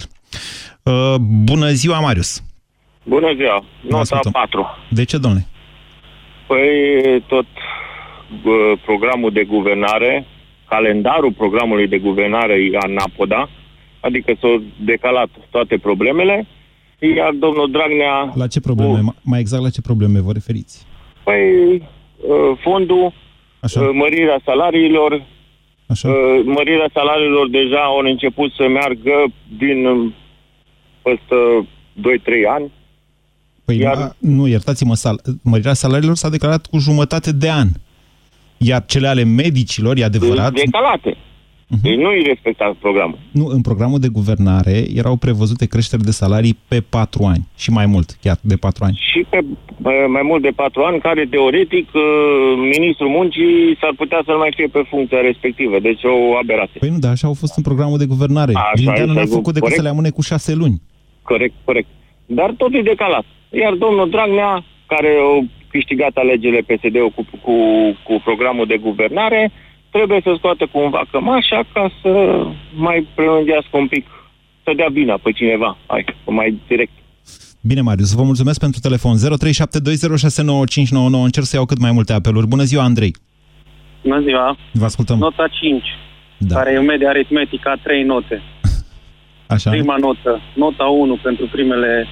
Uh, 0.83 1.15
bună 1.21 1.71
ziua, 1.71 2.01
Marius! 2.01 2.43
Bună 3.05 3.35
ziua! 3.35 3.65
Nota 3.89 4.21
4. 4.33 4.67
De 4.91 5.05
ce, 5.05 5.19
domnule? 5.19 5.47
Păi 6.47 6.67
tot 7.27 7.47
uh, 7.47 8.81
programul 8.85 9.33
de 9.33 9.45
guvernare, 9.45 10.27
calendarul 10.73 11.33
programului 11.33 11.89
de 11.89 11.99
guvernare 11.99 12.71
Anapoda, 12.87 13.49
adică 14.01 14.33
s-au 14.41 14.63
decalat 14.85 15.29
toate 15.51 15.77
problemele, 15.79 16.47
iar 17.17 17.33
domnul 17.45 17.71
Dragnea... 17.71 18.33
La 18.35 18.47
ce 18.47 18.61
probleme? 18.61 18.99
Cu... 19.05 19.15
Mai 19.23 19.41
exact 19.41 19.63
la 19.63 19.71
ce 19.71 19.81
probleme 19.81 20.21
vă 20.21 20.33
referiți? 20.33 20.87
Păi, 21.25 21.43
uh, 21.77 22.59
fondul, 22.61 23.13
Așa. 23.61 23.81
Uh, 23.81 23.91
mărirea 23.93 24.41
salariilor, 24.45 25.27
Așa. 25.87 26.09
Uh, 26.09 26.43
mărirea 26.45 26.91
salariilor 26.93 27.49
deja 27.51 27.81
au 27.81 27.99
început 27.99 28.51
să 28.53 28.69
meargă 28.69 29.17
din 29.59 29.79
peste 31.03 31.39
2-3 31.99 32.55
ani. 32.57 32.73
Păi 33.65 33.79
iar... 33.79 34.17
nu, 34.19 34.47
iertați-mă, 34.47 34.95
sal 34.95 35.21
mărirea 35.43 35.75
salariilor 35.75 36.17
s-a 36.17 36.29
declarat 36.29 36.67
cu 36.67 36.79
jumătate 36.79 37.33
de 37.33 37.51
an. 37.51 37.69
Iar 38.63 38.85
cele 38.87 39.09
ale 39.09 39.25
medicilor, 39.25 39.97
e 39.97 40.05
adevărat... 40.05 40.53
Decalate. 40.53 41.13
Uh-huh. 41.15 41.83
Ei 41.83 41.97
nu 41.97 42.09
îi 42.09 42.23
respecta 42.23 42.77
programul. 42.81 43.19
Nu, 43.31 43.47
în 43.47 43.61
programul 43.61 43.99
de 43.99 44.09
guvernare 44.09 44.85
erau 44.95 45.17
prevăzute 45.17 45.67
creșteri 45.67 46.03
de 46.03 46.11
salarii 46.11 46.59
pe 46.69 46.81
patru 46.81 47.23
ani 47.25 47.49
și 47.57 47.71
mai 47.71 47.87
mult, 47.87 48.17
chiar 48.23 48.39
de 48.41 48.57
patru 48.57 48.85
ani. 48.85 49.01
Și 49.11 49.27
pe 49.31 49.39
mai 50.17 50.23
mult 50.31 50.43
de 50.43 50.53
patru 50.63 50.83
ani, 50.83 51.01
care 51.01 51.27
teoretic 51.31 51.89
uh, 51.95 52.03
ministrul 52.79 53.09
muncii 53.09 53.77
s-ar 53.81 53.93
putea 53.97 54.21
să 54.25 54.31
nu 54.31 54.39
mai 54.39 54.53
fie 54.57 54.67
pe 54.67 54.83
funcția 54.89 55.21
respectivă, 55.21 55.79
deci 55.79 56.03
o 56.05 56.37
aberație. 56.43 56.81
Păi 56.81 56.89
nu, 56.89 56.99
dar 56.99 57.11
așa 57.11 57.27
au 57.27 57.35
fost 57.35 57.57
în 57.57 57.63
programul 57.63 57.99
de 57.99 58.07
guvernare. 58.07 58.53
Grindeanu 58.75 59.13
nu 59.13 59.21
a 59.21 59.25
făcut 59.27 59.55
decât 59.55 59.73
să 59.73 59.83
le 59.83 59.89
amâne 59.89 60.11
cu 60.11 60.23
șase 60.23 60.55
luni. 60.55 60.83
Corect, 61.23 61.55
corect. 61.65 61.89
Dar 62.27 62.55
tot 62.57 62.75
e 62.75 62.83
decalat. 62.83 63.25
Iar 63.51 63.73
domnul 63.75 64.11
Dragnea, 64.11 64.65
care 64.87 65.11
a 65.29 65.60
câștigat 65.71 66.15
alegerile 66.15 66.67
PSD-ul 66.69 67.13
cu, 67.15 67.27
cu, 67.43 67.55
cu 68.03 68.21
programul 68.25 68.67
de 68.67 68.77
guvernare, 68.77 69.53
trebuie 69.91 70.21
să 70.23 70.35
scoată 70.37 70.67
cumva 70.73 71.03
cămașa 71.11 71.63
ca 71.73 71.91
să 72.03 72.45
mai 72.75 73.07
prelungească 73.15 73.77
un 73.77 73.87
pic, 73.87 74.07
să 74.65 74.73
dea 74.77 74.89
bine 74.89 75.15
pe 75.23 75.33
cineva, 75.33 75.77
hai, 75.87 76.05
mai 76.27 76.59
direct. 76.67 76.93
Bine, 77.63 77.81
Marius, 77.81 78.15
vă 78.15 78.23
mulțumesc 78.23 78.61
pentru 78.61 78.81
telefon. 78.81 79.17
0372069599. 79.17 79.21
Încerc 81.25 81.47
să 81.47 81.57
iau 81.57 81.65
cât 81.65 81.79
mai 81.79 81.93
multe 81.93 82.13
apeluri. 82.13 82.47
Bună 82.47 82.63
ziua, 82.63 82.83
Andrei! 82.83 83.15
Bună 84.03 84.21
ziua! 84.21 84.57
Vă 84.73 84.85
ascultăm. 84.85 85.19
Nota 85.19 85.49
5, 85.61 85.83
da. 86.39 86.55
care 86.55 86.73
e 86.73 86.79
o 86.79 86.83
medie 86.83 87.09
aritmetică 87.09 87.69
a 87.69 87.79
3 87.83 88.03
note. 88.03 88.43
Așa. 89.47 89.71
Prima 89.71 89.97
notă, 89.97 90.41
nota 90.55 90.85
1 90.85 91.19
pentru 91.23 91.49
primele 91.53 92.07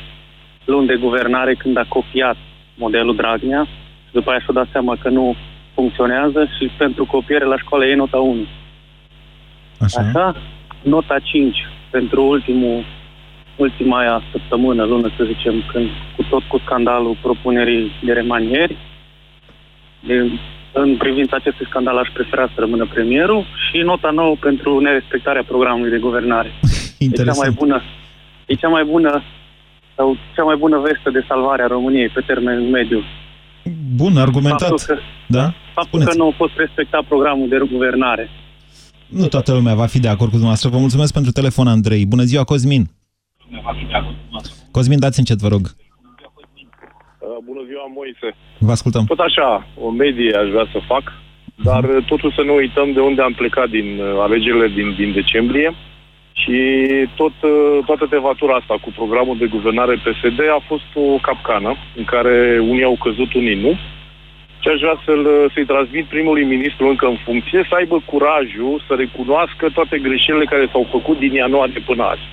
luni 0.65 0.87
de 0.87 0.97
guvernare 1.00 1.55
când 1.55 1.77
a 1.77 1.85
copiat 1.88 2.37
modelul 2.78 3.16
Dragnea 3.16 3.64
și 4.06 4.12
după 4.12 4.30
aia 4.30 4.38
și-a 4.38 4.54
dat 4.54 4.68
seama 4.73 4.97
că 5.02 5.08
nu 5.08 5.37
funcționează 5.75 6.49
și 6.58 6.70
pentru 6.76 7.04
copiere 7.04 7.44
la 7.44 7.56
școală 7.56 7.85
e 7.85 7.94
nota 7.94 8.18
1. 8.18 8.47
Așa. 9.80 10.00
Așa? 10.00 10.37
Nota 10.82 11.18
5 11.23 11.56
pentru 11.90 12.26
ultimul, 12.26 12.85
ultima 13.56 13.99
aia 13.99 14.23
săptămână, 14.32 14.85
lună, 14.85 15.11
să 15.16 15.25
zicem, 15.25 15.54
când 15.73 15.88
cu 16.16 16.23
tot 16.30 16.42
cu 16.42 16.58
scandalul 16.64 17.16
propunerii 17.23 17.92
de 18.04 18.12
remanieri. 18.12 18.76
De, 20.00 20.30
în 20.73 20.97
privința 20.97 21.37
acestui 21.37 21.66
scandal 21.66 21.97
aș 21.97 22.08
prefera 22.12 22.47
să 22.47 22.54
rămână 22.56 22.87
premierul 22.87 23.44
și 23.68 23.78
nota 23.78 24.11
nouă 24.11 24.37
pentru 24.40 24.80
nerespectarea 24.80 25.42
programului 25.42 25.90
de 25.90 25.99
guvernare. 25.99 26.52
Interesant. 26.99 27.38
E 27.38 27.42
cea 27.42 27.42
mai 27.42 27.50
bună, 27.50 27.82
e 28.47 28.54
cea 28.54 28.68
mai 28.68 28.85
bună 28.85 29.23
sau 29.99 30.17
cea 30.35 30.45
mai 30.50 30.57
bună 30.57 30.78
veste 30.78 31.11
de 31.17 31.23
salvare 31.28 31.62
a 31.62 31.67
României 31.76 32.09
pe 32.09 32.23
termen 32.31 32.71
mediu 32.71 33.00
Bun, 34.00 34.17
argumentat. 34.17 34.69
Faptul 34.69 34.95
că, 34.95 35.00
da? 35.26 35.55
Faptul 35.75 36.00
că 36.05 36.14
nu 36.17 36.26
a 36.26 36.33
fost 36.37 36.52
respectat 36.57 37.02
programul 37.05 37.49
de 37.49 37.59
guvernare. 37.73 38.31
Nu 39.09 39.26
toată 39.26 39.52
lumea 39.52 39.75
va 39.75 39.87
fi 39.87 40.00
de 40.00 40.09
acord 40.09 40.31
cu 40.31 40.38
dumneavoastră. 40.40 40.69
Vă 40.71 40.78
mulțumesc 40.78 41.12
pentru 41.12 41.33
telefon, 41.33 41.67
Andrei. 41.67 42.07
Bună 42.07 42.23
ziua, 42.23 42.45
Cosmin. 42.45 42.85
Cosmin, 44.71 44.99
dați 44.99 45.19
încet, 45.19 45.38
vă 45.38 45.49
rog. 45.49 45.64
Uh, 45.64 45.71
Bună 47.45 47.62
ziua, 47.69 47.85
Moise. 47.95 48.28
Vă 48.59 48.71
ascultăm. 48.71 49.05
Tot 49.05 49.19
așa, 49.19 49.67
o 49.87 49.90
medie 49.90 50.33
aș 50.43 50.49
vrea 50.49 50.67
să 50.73 50.78
fac, 50.87 51.05
dar 51.64 51.85
uh, 51.85 52.05
totul 52.07 52.33
să 52.37 52.43
nu 52.43 52.55
uităm 52.55 52.93
de 52.93 53.00
unde 53.00 53.23
am 53.23 53.33
plecat 53.33 53.69
din 53.69 53.99
uh, 53.99 54.07
alegerile 54.26 54.69
din, 54.69 54.95
din 55.00 55.12
decembrie 55.12 55.75
și 56.42 56.57
tot, 57.14 57.37
uh, 57.42 57.78
toată 57.87 58.07
tevatura 58.07 58.54
asta 58.54 58.75
cu 58.80 58.90
programul 59.00 59.37
de 59.38 59.47
guvernare 59.47 59.95
PSD 60.04 60.40
a 60.59 60.61
fost 60.71 60.88
o 60.95 61.18
capcană 61.28 61.76
în 61.97 62.04
care 62.04 62.59
unii 62.73 62.90
au 62.90 62.97
căzut, 63.04 63.35
unii 63.35 63.61
nu. 63.64 63.73
Și 64.62 64.68
aș 64.68 64.80
vrea 64.80 64.99
să-l, 65.04 65.50
să-i 65.54 65.71
transmit 65.73 66.04
primului 66.04 66.45
ministru 66.45 66.88
încă 66.88 67.07
în 67.07 67.18
funcție 67.25 67.66
să 67.68 67.75
aibă 67.75 68.02
curajul 68.04 68.83
să 68.87 68.92
recunoască 68.95 69.64
toate 69.75 69.99
greșelile 69.99 70.45
care 70.45 70.68
s-au 70.73 70.87
făcut 70.90 71.18
din 71.18 71.33
ianuarie 71.33 71.83
până 71.87 72.02
azi. 72.04 72.26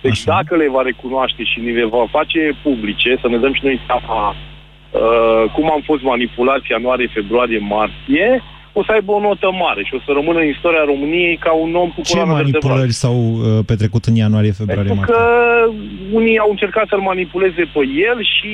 Deci 0.00 0.12
Așa. 0.12 0.32
dacă 0.36 0.56
le 0.56 0.68
va 0.68 0.82
recunoaște 0.82 1.42
și 1.42 1.60
ne 1.60 1.70
le 1.70 1.84
va 1.84 2.04
face 2.10 2.56
publice, 2.62 3.18
să 3.20 3.28
ne 3.28 3.38
dăm 3.38 3.52
și 3.52 3.64
noi 3.64 3.80
seama 3.86 4.34
uh, 4.34 5.50
cum 5.54 5.70
am 5.70 5.82
fost 5.84 6.02
manipulați 6.02 6.70
ianuarie, 6.70 7.14
februarie, 7.18 7.58
martie, 7.58 8.42
o 8.78 8.82
să 8.86 8.90
aibă 8.96 9.10
o 9.12 9.20
notă 9.20 9.48
mare 9.64 9.82
și 9.84 9.94
o 9.98 10.00
să 10.06 10.10
rămână 10.18 10.38
în 10.40 10.48
istoria 10.54 10.84
României 10.92 11.36
ca 11.46 11.52
un 11.64 11.72
om 11.82 11.88
cu 11.94 12.00
Ce 12.00 12.22
manipulări 12.38 12.92
s-au 13.02 13.18
uh, 13.32 13.64
petrecut 13.70 14.04
în 14.10 14.14
ianuarie, 14.14 14.58
februarie, 14.60 14.92
Pentru 14.92 15.10
că 15.12 15.20
unii 16.18 16.38
au 16.44 16.50
încercat 16.50 16.86
să-l 16.88 17.08
manipuleze 17.12 17.62
pe 17.74 17.82
el 18.08 18.18
și 18.34 18.52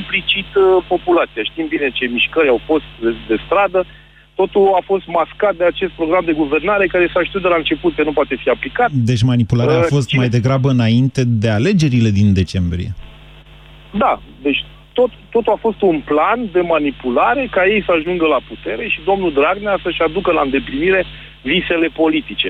implicit 0.00 0.48
uh, 0.54 0.64
populația. 0.92 1.42
Știm 1.50 1.66
bine 1.74 1.88
ce 1.96 2.04
mișcări 2.16 2.48
au 2.54 2.60
fost 2.70 2.86
de, 3.02 3.10
de 3.28 3.36
stradă. 3.44 3.80
Totul 4.40 4.64
a 4.80 4.82
fost 4.90 5.06
mascat 5.18 5.54
de 5.60 5.64
acest 5.72 5.92
program 6.00 6.24
de 6.24 6.32
guvernare 6.42 6.86
care 6.86 7.10
s-a 7.12 7.22
știut 7.24 7.42
de 7.42 7.48
la 7.48 7.56
început 7.62 7.94
că 7.94 8.02
nu 8.02 8.12
poate 8.12 8.34
fi 8.42 8.48
aplicat. 8.48 8.90
Deci 8.90 9.22
manipularea 9.22 9.76
a 9.76 9.78
Uh, 9.78 9.94
fost 9.96 10.08
cine- 10.08 10.20
mai 10.20 10.30
degrabă 10.36 10.68
înainte 10.70 11.22
de 11.42 11.48
alegerile 11.58 12.10
din 12.10 12.28
decembrie. 12.32 12.90
Da, 14.02 14.12
deci 14.42 14.64
tot, 14.98 15.10
totul 15.34 15.52
a 15.52 15.64
fost 15.66 15.80
un 15.82 15.98
plan 16.10 16.38
de 16.52 16.60
manipulare 16.60 17.48
ca 17.50 17.62
ei 17.74 17.82
să 17.86 17.92
ajungă 17.98 18.26
la 18.34 18.40
putere 18.50 18.84
și 18.88 19.00
domnul 19.04 19.32
Dragnea 19.32 19.78
să-și 19.84 20.02
aducă 20.02 20.30
la 20.32 20.40
îndeplinire 20.44 21.04
visele 21.52 21.88
politice. 22.02 22.48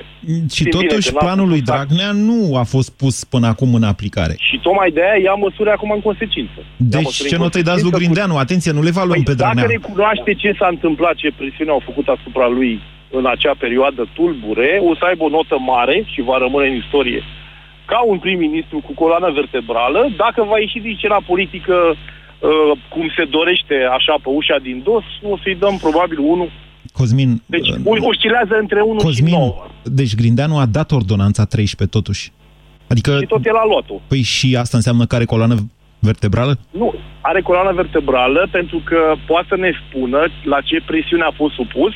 Și 0.55 0.61
Știm 0.61 0.69
bine 0.79 0.85
totuși 0.87 1.07
că 1.09 1.13
n-a 1.13 1.25
planul 1.25 1.47
lui 1.53 1.61
făcut 1.61 1.71
Dragnea 1.73 2.11
nu 2.29 2.39
a 2.61 2.63
fost 2.63 2.89
pus 3.01 3.15
până 3.33 3.47
acum 3.47 3.73
în 3.79 3.83
aplicare. 3.83 4.35
Și 4.47 4.59
tocmai 4.65 4.89
de 4.97 5.01
aia 5.01 5.17
ia 5.27 5.33
măsuri 5.45 5.69
acum 5.69 5.91
în 5.91 6.01
consecință. 6.01 6.59
Ia 6.59 6.65
Deci 6.77 7.03
măsuri 7.03 7.29
ce 7.29 7.35
în 7.35 7.41
notă 7.41 7.57
îi 7.57 7.63
dați 7.69 7.81
lui 7.83 7.91
consecință 7.91 7.97
cu- 7.97 8.01
Grindeanu? 8.03 8.37
Atenție, 8.45 8.71
nu 8.71 8.81
le 8.81 8.91
evaluăm 8.95 9.21
pe 9.23 9.23
Păi, 9.23 9.35
Dacă 9.35 9.53
Dragnea. 9.53 9.75
recunoaște 9.77 10.31
ce 10.33 10.51
s-a 10.59 10.67
întâmplat, 10.75 11.15
ce 11.15 11.29
presiune 11.39 11.71
au 11.71 11.81
făcut 11.89 12.07
asupra 12.15 12.47
lui 12.57 12.71
în 13.19 13.25
acea 13.25 13.55
perioadă 13.63 14.01
tulbure, 14.17 14.69
o 14.89 14.95
să 14.95 15.03
aibă 15.05 15.23
o 15.23 15.29
notă 15.37 15.57
mare 15.73 15.97
și 16.13 16.21
va 16.29 16.37
rămâne 16.37 16.67
în 16.67 16.75
istorie 16.83 17.21
ca 17.91 17.99
un 18.11 18.17
prim-ministru 18.19 18.77
cu 18.87 18.93
coloană 19.01 19.29
vertebrală. 19.39 20.01
Dacă 20.23 20.39
va 20.49 20.57
ieși 20.59 20.79
din 20.79 20.95
scena 20.97 21.19
politică 21.31 21.75
uh, 21.91 21.97
cum 22.89 23.05
se 23.17 23.25
dorește 23.25 23.75
așa 23.97 24.13
pe 24.23 24.29
ușa 24.29 24.57
din 24.61 24.81
dos, 24.83 25.03
o 25.31 25.37
să-i 25.43 25.55
dăm 25.55 25.77
probabil 25.77 26.19
unul. 26.19 26.49
Cosmin, 26.93 27.41
Deci 27.45 27.69
uh, 27.69 27.97
oscilează 27.99 28.57
între 28.59 28.81
1 28.81 28.99
și 28.99 29.05
Cosmin, 29.05 29.33
9. 29.33 29.65
deci 29.83 30.15
Grindeanu 30.15 30.57
a 30.57 30.65
dat 30.65 30.91
ordonanța 30.91 31.45
13 31.45 31.97
totuși. 31.97 32.31
Adică, 32.87 33.17
Și 33.19 33.25
tot 33.25 33.45
el 33.45 33.55
a 33.55 33.65
luat-o. 33.67 33.93
păi 34.07 34.21
și 34.21 34.55
asta 34.59 34.77
înseamnă 34.77 35.05
că 35.05 35.15
are 35.15 35.25
coloană 35.25 35.55
vertebrală? 35.99 36.57
Nu, 36.71 36.93
are 37.21 37.41
coloană 37.41 37.71
vertebrală 37.73 38.47
pentru 38.51 38.81
că 38.85 39.15
poate 39.27 39.45
să 39.49 39.55
ne 39.55 39.71
spună 39.87 40.19
la 40.43 40.61
ce 40.61 40.81
presiune 40.85 41.23
a 41.23 41.31
fost 41.35 41.53
supus 41.53 41.93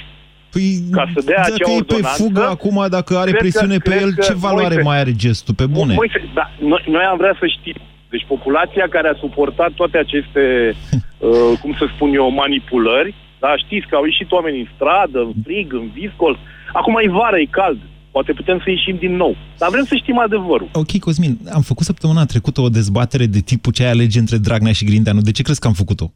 Păi, 0.52 0.80
ca 0.92 1.06
să 1.14 1.22
dea 1.26 1.36
dacă 1.38 1.54
acea 1.54 1.72
e 1.72 1.74
pe 1.74 1.94
ordonanță. 1.94 2.24
fugă 2.24 2.42
acum, 2.48 2.86
dacă 2.90 3.18
are 3.18 3.32
cred 3.32 3.42
că- 3.42 3.48
presiune 3.48 3.78
pe 3.78 3.90
cred 3.90 4.02
el, 4.02 4.12
că, 4.14 4.22
ce 4.22 4.34
valoare 4.34 4.74
Moise, 4.74 4.82
mai 4.90 5.00
are 5.00 5.12
gestul? 5.16 5.54
Pe 5.54 5.66
bune. 5.66 5.94
Moise, 5.94 6.30
da, 6.34 6.52
noi, 6.60 6.84
noi 6.88 7.04
am 7.12 7.18
vrea 7.18 7.36
să 7.40 7.46
știm. 7.60 7.76
Deci 8.10 8.26
populația 8.28 8.88
care 8.90 9.08
a 9.10 9.20
suportat 9.20 9.72
toate 9.72 9.98
aceste, 9.98 10.44
uh, 11.18 11.60
cum 11.62 11.76
să 11.80 11.86
spun 11.94 12.14
eu, 12.14 12.32
manipulări, 12.32 13.16
da, 13.40 13.58
știți 13.58 13.88
că 13.88 13.96
au 13.96 14.06
ieșit 14.06 14.32
oameni 14.32 14.60
în 14.60 14.68
stradă, 14.76 15.20
în 15.20 15.34
frig, 15.44 15.74
în 15.74 15.90
viscol. 15.94 16.40
Acum 16.74 16.94
e 17.04 17.10
vară, 17.10 17.38
e 17.40 17.46
cald. 17.60 17.80
Poate 18.12 18.34
putem 18.34 18.58
să 18.64 18.70
ieșim 18.70 18.96
din 19.00 19.16
nou. 19.16 19.36
Dar 19.58 19.70
vrem 19.70 19.86
să 19.86 19.96
știm 19.96 20.20
adevărul. 20.20 20.70
Ok, 20.74 21.00
Cosmin, 21.00 21.38
am 21.54 21.62
făcut 21.62 21.86
săptămâna 21.86 22.26
trecută 22.26 22.62
o 22.62 22.70
dezbatere 22.70 23.26
de 23.26 23.40
tipul 23.40 23.72
ce 23.74 23.84
ai 23.84 23.90
alege 23.90 24.20
între 24.20 24.38
Dragnea 24.38 24.72
și 24.72 24.86
Grindeanu. 24.86 25.22
De 25.22 25.32
ce 25.32 25.42
crezi 25.42 25.60
că 25.60 25.68
am 25.68 25.74
făcut-o? 25.74 26.14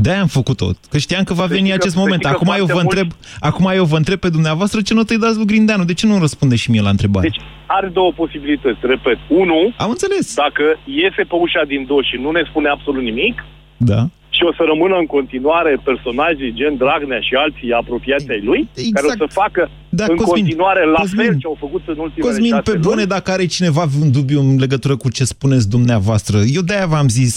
De-aia 0.00 0.20
am 0.20 0.26
făcut-o, 0.26 0.66
că 0.90 0.98
știam 0.98 1.22
că 1.24 1.34
va 1.34 1.42
Să 1.42 1.48
veni 1.48 1.58
știi 1.60 1.70
că- 1.70 1.78
acest 1.80 1.94
să 1.94 1.98
moment. 1.98 2.20
știi 2.22 2.34
că 2.34 2.36
Acum 2.42 2.54
eu, 2.58 2.64
vă 2.66 2.72
foarte 2.72 2.98
întreb, 2.98 3.18
acum 3.40 3.70
eu 3.74 3.84
vă 3.84 3.96
întreb 3.96 4.18
pe 4.18 4.28
dumneavoastră 4.28 4.80
ce 4.80 4.94
notă 4.94 5.12
îi 5.12 5.18
dați 5.18 5.36
lui 5.36 5.46
Grindeanu. 5.46 5.84
De 5.84 5.94
ce 5.94 6.06
nu 6.06 6.18
răspunde 6.18 6.56
și 6.56 6.70
mie 6.70 6.80
la 6.80 6.88
întrebare? 6.96 7.28
Deci 7.28 7.40
are 7.66 7.88
două 7.88 8.12
posibilități, 8.12 8.78
repet. 8.82 9.18
Unu, 9.28 9.72
am 9.76 9.90
înțeles. 9.90 10.34
dacă 10.34 10.62
iese 10.84 11.22
pe 11.28 11.34
ușa 11.44 11.62
din 11.66 11.84
dos 11.86 12.04
și 12.06 12.16
nu 12.20 12.30
ne 12.30 12.42
spune 12.50 12.68
absolut 12.68 13.02
nimic, 13.02 13.44
Da. 13.76 14.08
Și 14.38 14.44
o 14.50 14.52
să 14.58 14.62
rămână 14.72 14.96
în 15.02 15.08
continuare 15.16 15.72
personaje 15.88 16.46
gen 16.58 16.74
Dragnea 16.82 17.20
și 17.28 17.34
alții 17.44 17.70
apropiați 17.80 18.30
ai 18.34 18.42
lui, 18.48 18.60
Exact. 18.74 18.94
care 18.94 19.06
o 19.06 19.14
să 19.22 19.26
facă 19.42 19.62
Da, 19.98 20.04
în 20.08 20.16
Cosmin, 20.16 20.34
continuare 20.34 20.82
la 20.96 21.00
Cosmin, 21.02 21.24
fel 21.24 21.36
ce 21.42 21.46
au 21.52 21.56
făcut 21.64 21.82
în 21.92 21.98
ultimele 22.06 22.26
Cosmin, 22.28 22.50
șase 22.50 22.62
pe 22.68 22.70
luni. 22.72 22.82
bune, 22.88 23.04
dacă 23.04 23.28
are 23.30 23.46
cineva 23.56 23.82
un 24.02 24.10
dubiu 24.18 24.40
în 24.40 24.56
legătură 24.64 24.94
cu 24.96 25.08
ce 25.16 25.24
spuneți 25.24 25.68
dumneavoastră, 25.76 26.36
eu 26.56 26.62
de-aia 26.62 26.86
v-am 26.86 27.08
zis, 27.08 27.34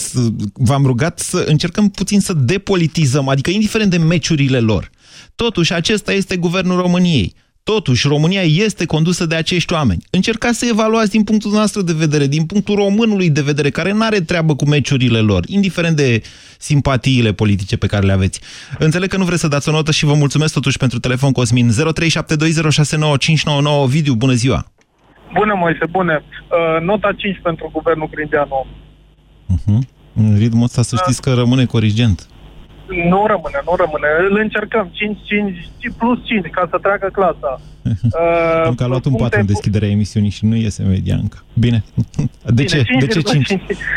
v-am 0.68 0.84
rugat 0.86 1.18
să 1.18 1.44
încercăm 1.52 1.88
puțin 1.88 2.20
să 2.20 2.32
depolitizăm, 2.36 3.28
adică 3.28 3.50
indiferent 3.50 3.90
de 3.90 3.98
meciurile 3.98 4.58
lor. 4.58 4.90
Totuși, 5.34 5.72
acesta 5.74 6.12
este 6.12 6.36
guvernul 6.36 6.80
României. 6.80 7.34
Totuși, 7.64 8.08
România 8.08 8.40
este 8.40 8.86
condusă 8.86 9.26
de 9.26 9.34
acești 9.34 9.72
oameni. 9.72 10.02
Încercați 10.10 10.58
să 10.58 10.66
evaluați 10.70 11.10
din 11.10 11.24
punctul 11.24 11.50
nostru 11.50 11.82
de 11.82 11.92
vedere, 11.92 12.26
din 12.26 12.46
punctul 12.46 12.74
românului 12.74 13.30
de 13.30 13.40
vedere, 13.42 13.70
care 13.70 13.92
nu 13.92 14.02
are 14.02 14.20
treabă 14.20 14.56
cu 14.56 14.68
meciurile 14.68 15.18
lor, 15.18 15.44
indiferent 15.46 15.96
de 15.96 16.22
simpatiile 16.58 17.32
politice 17.32 17.76
pe 17.76 17.86
care 17.86 18.06
le 18.06 18.12
aveți. 18.12 18.40
Înțeleg 18.78 19.08
că 19.08 19.16
nu 19.16 19.24
vreți 19.24 19.40
să 19.40 19.48
dați 19.48 19.68
o 19.68 19.72
notă 19.72 19.92
și 19.92 20.04
vă 20.04 20.14
mulțumesc 20.14 20.52
totuși 20.52 20.78
pentru 20.78 20.98
telefon, 20.98 21.32
Cosmin. 21.32 21.70
0372069599. 21.70 21.74
Ovidiu, 23.64 24.14
bună 24.14 24.32
ziua! 24.32 24.66
Bună, 25.34 25.54
Moise, 25.54 25.86
bună. 25.90 26.22
Uh, 26.22 26.82
nota 26.82 27.12
5 27.16 27.40
pentru 27.42 27.70
guvernul 27.72 28.08
Grindeanu. 28.10 28.66
Uh-huh. 29.54 29.78
În 30.14 30.36
ritmul 30.38 30.62
ăsta 30.62 30.82
să 30.82 30.96
știți 30.96 31.22
că 31.22 31.32
rămâne 31.34 31.64
corigent. 31.64 32.26
Nu 33.12 33.20
rămâne, 33.32 33.58
nu 33.68 33.74
rămâne. 33.82 34.08
Îl 34.28 34.36
încercăm. 34.36 34.90
5, 34.92 35.18
5, 35.24 35.70
plus 35.98 36.18
5, 36.24 36.46
ca 36.50 36.66
să 36.70 36.78
treacă 36.78 37.08
clasa. 37.12 37.52
Uh, 38.02 38.68
Încă 38.68 38.84
a 38.84 38.86
luat 38.86 39.04
un 39.04 39.14
puncte 39.14 39.36
4 39.36 39.40
în 39.40 39.46
deschiderea 39.46 39.88
emisiunii 39.88 40.30
și 40.30 40.44
nu 40.44 40.54
iese 40.54 40.82
media 40.82 41.16
încă. 41.24 41.38
Bine. 41.64 41.84
De 42.58 42.64
ce? 42.64 42.82
Bine, 42.88 43.00
De 43.00 43.06
ce 43.06 43.20
5? 43.20 43.48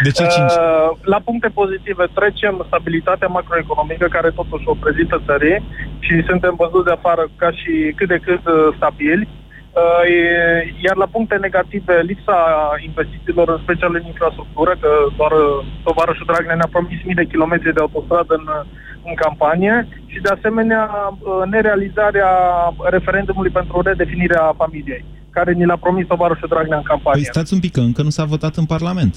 De 0.03 0.11
ce 0.17 0.23
5? 0.23 0.35
Uh, 0.35 0.89
la 1.13 1.19
puncte 1.27 1.47
pozitive 1.47 2.05
trecem 2.13 2.63
stabilitatea 2.67 3.27
macroeconomică 3.27 4.07
care 4.07 4.29
totuși 4.29 4.67
o 4.67 4.75
prezintă 4.83 5.21
țării 5.25 5.57
și 5.99 6.13
suntem 6.29 6.53
văzuți 6.57 6.85
de 6.85 6.91
afară 6.91 7.23
ca 7.35 7.49
și 7.51 7.93
cât 7.95 8.07
de 8.07 8.19
cât 8.25 8.43
uh, 8.45 8.75
stabili. 8.75 9.27
Uh, 9.75 10.03
e- 10.19 10.63
iar 10.85 10.95
la 11.03 11.13
puncte 11.15 11.35
negative, 11.47 11.95
lipsa 12.11 12.37
investițiilor, 12.89 13.47
în 13.49 13.61
special 13.65 13.91
în 13.95 14.05
infrastructură, 14.13 14.71
că 14.81 14.91
doar 15.17 15.31
uh, 15.31 15.65
tovarășul 15.83 16.29
Dragnea 16.29 16.55
ne-a 16.55 16.75
promis 16.75 16.99
mii 17.07 17.19
de 17.21 17.31
kilometri 17.31 17.73
de 17.73 17.83
autostradă 17.85 18.33
în, 18.39 18.45
în 19.09 19.13
campanie 19.23 19.87
și 20.11 20.19
de 20.25 20.29
asemenea 20.37 20.83
uh, 20.89 21.43
nerealizarea 21.53 22.31
referendumului 22.95 23.51
pentru 23.51 23.81
redefinirea 23.81 24.53
familiei, 24.61 25.05
care 25.29 25.51
ni 25.53 25.65
l-a 25.65 25.83
promis 25.85 26.05
tovarășul 26.07 26.51
Dragnea 26.51 26.77
în 26.77 26.89
campanie. 26.93 27.21
Păi 27.21 27.33
stați 27.33 27.53
un 27.53 27.59
pic, 27.59 27.71
că 27.71 27.79
încă 27.79 28.01
nu 28.01 28.09
s-a 28.17 28.25
votat 28.33 28.55
în 28.55 28.65
Parlament. 28.65 29.13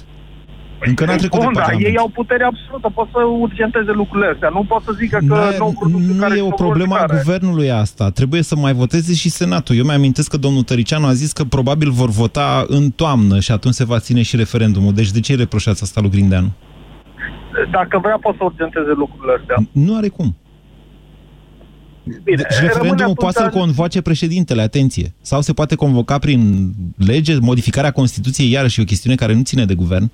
Încă 0.81 1.05
n-a 1.05 1.17
trecut 1.17 1.39
de 1.39 1.45
Bun, 1.45 1.55
da, 1.55 1.61
Parlament. 1.61 1.87
ei 1.89 1.97
au 1.97 2.09
putere 2.09 2.45
absolută, 2.45 2.91
pot 2.95 3.09
să 3.13 3.19
urgenteze 3.41 3.91
lucrurile 3.93 4.31
astea. 4.33 4.49
Nu 4.49 4.65
pot 4.65 4.83
să 4.85 4.93
zică 4.99 5.19
că 5.29 5.35
N-a- 5.35 5.51
nu 5.89 6.29
nu 6.29 6.35
e 6.35 6.41
o 6.41 6.49
problemă 6.51 6.95
a 6.97 7.05
guvernului 7.07 7.71
asta. 7.71 8.11
Trebuie 8.11 8.43
să 8.43 8.57
mai 8.57 8.73
voteze 8.73 9.15
și 9.15 9.29
Senatul. 9.29 9.77
Eu 9.77 9.85
mi-amintesc 9.85 10.31
că 10.31 10.37
domnul 10.37 10.63
Tăricianu 10.63 11.07
a 11.07 11.13
zis 11.13 11.33
că 11.33 11.45
probabil 11.45 11.91
vor 11.91 12.09
vota 12.11 12.65
în 12.69 12.91
toamnă 12.91 13.41
și 13.41 13.53
atunci 13.53 13.75
se 13.75 13.85
va 13.85 13.99
ține 13.99 14.23
și 14.23 14.37
referendumul. 14.37 14.93
Deci 14.95 15.11
de 15.11 15.21
ce 15.21 15.33
îi 15.33 15.39
reproșați 15.39 15.83
asta 15.83 16.01
lui 16.01 16.11
Grindeanu? 16.11 16.51
Dacă 17.73 17.99
vrea, 18.03 18.19
pot 18.21 18.37
să 18.37 18.45
urgenteze 18.45 18.93
lucrurile 18.97 19.33
astea. 19.41 19.57
Nu 19.73 19.97
are 19.97 20.09
cum. 20.09 20.37
Bine, 22.05 22.21
Deci 22.25 22.37
rămâne 22.51 22.67
referendumul 22.67 23.01
atunci- 23.03 23.19
poate 23.19 23.39
să-l 23.39 23.61
convoace 23.61 24.01
președintele, 24.03 24.63
atenție. 24.63 25.15
Sau 25.21 25.41
se 25.41 25.53
poate 25.53 25.75
convoca 25.75 26.19
prin 26.19 26.73
lege, 26.97 27.39
modificarea 27.41 27.91
Constituției, 27.91 28.51
iarăși 28.51 28.81
e 28.81 28.83
o 28.83 28.87
chestiune 28.87 29.17
care 29.17 29.35
nu 29.35 29.43
ține 29.43 29.65
de 29.65 29.75
guvern. 29.75 30.11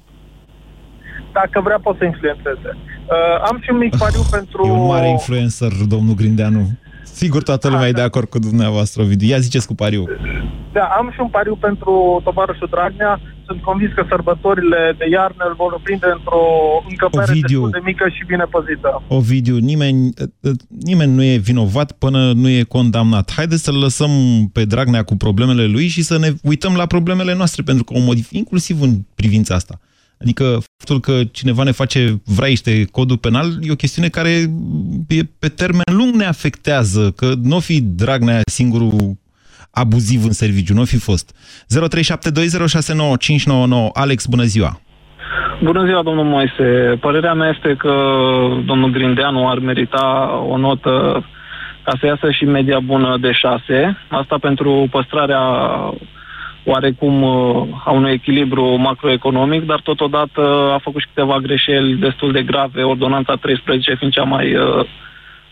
Dacă 1.41 1.61
vrea, 1.67 1.79
pot 1.87 1.97
să 1.99 2.05
influențeze. 2.05 2.71
Uh, 2.77 3.49
am 3.49 3.57
și 3.63 3.71
un 3.71 3.79
mic 3.79 3.97
pariu 3.97 4.23
pentru... 4.31 4.61
E 4.67 4.71
un 4.71 4.87
mare 4.87 5.09
influencer, 5.09 5.73
domnul 5.95 6.15
Grindeanu. 6.15 6.65
Sigur, 7.03 7.43
toată 7.43 7.69
lumea 7.69 7.89
e 7.89 7.93
de 7.93 8.01
acord 8.01 8.29
cu 8.29 8.39
dumneavoastră, 8.39 9.03
Ovidiu. 9.03 9.29
Ia 9.29 9.39
ziceți 9.39 9.67
cu 9.67 9.75
pariu. 9.75 10.05
Da, 10.73 10.85
am 10.85 11.11
și 11.15 11.21
un 11.21 11.29
pariu 11.29 11.57
pentru 11.57 12.21
tovarășul 12.25 12.69
Dragnea. 12.71 13.21
sunt 13.47 13.63
convins 13.63 13.93
că 13.95 14.05
sărbătorile 14.09 14.95
de 14.99 15.07
iarnă 15.11 15.45
îl 15.49 15.55
vor 15.57 15.81
prinde 15.83 16.07
într-o 16.17 16.43
încăpere 16.89 17.31
Ovidiu. 17.31 17.61
destul 17.61 17.71
de 17.71 17.81
mică 17.85 18.05
și 18.09 18.25
bine 18.27 18.45
păzită. 18.51 19.03
Ovidiu, 19.09 19.57
nimeni, 19.57 20.11
nimeni 20.85 21.13
nu 21.15 21.23
e 21.23 21.37
vinovat 21.37 21.93
până 21.93 22.33
nu 22.33 22.49
e 22.49 22.63
condamnat. 22.63 23.33
Haideți 23.37 23.63
să-l 23.63 23.79
lăsăm 23.79 24.11
pe 24.53 24.65
Dragnea 24.65 25.03
cu 25.03 25.17
problemele 25.17 25.65
lui 25.67 25.87
și 25.87 26.03
să 26.03 26.19
ne 26.19 26.29
uităm 26.43 26.75
la 26.75 26.87
problemele 26.87 27.35
noastre, 27.35 27.63
pentru 27.63 27.85
că 27.85 27.95
o 27.95 28.01
modific, 28.01 28.37
inclusiv 28.39 28.81
în 28.81 28.93
privința 29.15 29.55
asta. 29.55 29.79
Adică 30.25 30.59
faptul 30.77 31.01
că 31.01 31.25
cineva 31.33 31.63
ne 31.63 31.71
face 31.71 32.21
vraiște 32.25 32.85
codul 32.91 33.17
penal 33.17 33.47
e 33.61 33.73
o 33.73 33.83
chestiune 33.85 34.09
care 34.09 34.31
e 35.09 35.23
pe 35.39 35.49
termen 35.49 35.97
lung 35.99 36.15
ne 36.15 36.25
afectează, 36.25 37.13
că 37.17 37.33
nu 37.43 37.57
o 37.57 37.61
fi 37.61 37.83
Dragnea 37.83 38.41
singurul 38.45 39.17
abuziv 39.71 40.25
în 40.25 40.33
serviciu, 40.33 40.75
nu 40.75 40.81
o 40.81 40.85
fi 40.85 40.99
fost. 40.99 41.35
0372069599 41.35 41.37
Alex, 43.93 44.27
bună 44.27 44.43
ziua! 44.43 44.81
Bună 45.63 45.85
ziua, 45.85 46.03
domnul 46.03 46.25
Moise. 46.25 46.97
Părerea 47.01 47.35
mea 47.35 47.53
este 47.55 47.75
că 47.79 47.95
domnul 48.67 48.91
Grindeanu 48.91 49.49
ar 49.49 49.59
merita 49.59 50.31
o 50.49 50.57
notă 50.57 51.25
ca 51.85 51.93
să 52.01 52.07
iasă 52.07 52.31
și 52.31 52.45
media 52.45 52.81
bună 52.81 53.17
de 53.21 53.33
6. 53.33 53.97
Asta 54.09 54.37
pentru 54.41 54.87
păstrarea 54.91 55.41
oarecum 56.65 57.23
uh, 57.23 57.67
a 57.85 57.91
unui 57.91 58.13
echilibru 58.13 58.65
macroeconomic, 58.77 59.65
dar 59.67 59.81
totodată 59.81 60.41
a 60.75 60.79
făcut 60.79 61.01
și 61.01 61.07
câteva 61.15 61.39
greșeli 61.39 61.95
destul 61.95 62.33
de 62.33 62.43
grave, 62.43 62.83
ordonanța 62.83 63.35
13 63.35 63.95
fiind 63.95 64.13
cea 64.13 64.23
mai, 64.23 64.55
uh, 64.55 64.85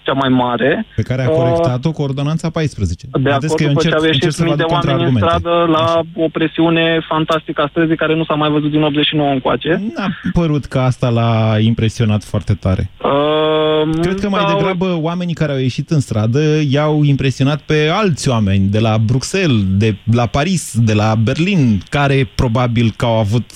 cea 0.03 0.13
mai 0.13 0.29
mare. 0.29 0.87
Pe 0.97 1.03
care 1.03 1.25
a 1.25 1.29
Uh, 1.31 1.37
corectat-o 1.37 1.91
cu 1.93 2.03
ordonanța 2.03 2.51
14. 2.51 3.07
De 3.07 3.19
Vedeți 3.19 3.45
acord, 3.45 3.57
că 3.57 3.63
eu 3.63 3.69
după 3.69 3.81
ce 3.81 3.87
încerc, 3.87 3.95
au 3.95 4.03
încerc 4.07 4.23
ieșit 4.23 4.37
să 4.37 4.43
vă 4.43 4.49
mii 4.49 4.57
de 4.57 4.63
aduc 4.63 4.75
oameni 4.77 4.93
în 4.93 5.15
contraargumente. 5.15 5.39
stradă 5.39 5.71
la 5.77 6.01
o 6.25 6.29
presiune 6.29 7.01
fantastică 7.09 7.63
a 7.63 7.67
străzii 7.71 7.97
care 7.97 8.15
nu 8.17 8.25
s-a 8.25 8.35
mai 8.35 8.51
văzut 8.51 8.71
din 8.71 8.83
89 8.83 9.31
încoace. 9.31 9.83
N-a 9.97 10.09
părut 10.33 10.65
că 10.65 10.79
asta 10.79 11.09
l-a 11.09 11.57
impresionat 11.59 12.25
foarte 12.25 12.55
tare. 12.55 12.91
Uh, 13.05 14.01
Cred 14.01 14.21
că 14.21 14.29
mai 14.29 14.41
sau- 14.47 14.57
degrabă 14.57 14.99
oamenii 15.01 15.35
care 15.35 15.53
au 15.53 15.59
ieșit 15.59 15.91
în 15.91 16.01
stradă 16.01 16.41
i-au 16.71 17.03
impresionat 17.03 17.61
pe 17.61 17.89
alți 17.93 18.29
oameni 18.29 18.69
de 18.69 18.79
la 18.79 18.99
Bruxelles, 18.99 19.65
de 19.77 19.97
la 20.13 20.27
Paris, 20.27 20.79
de 20.79 20.93
la 20.95 21.15
Berlin, 21.15 21.83
care 21.91 22.29
probabil 22.35 22.93
că 22.97 23.05
au 23.05 23.19
avut 23.19 23.51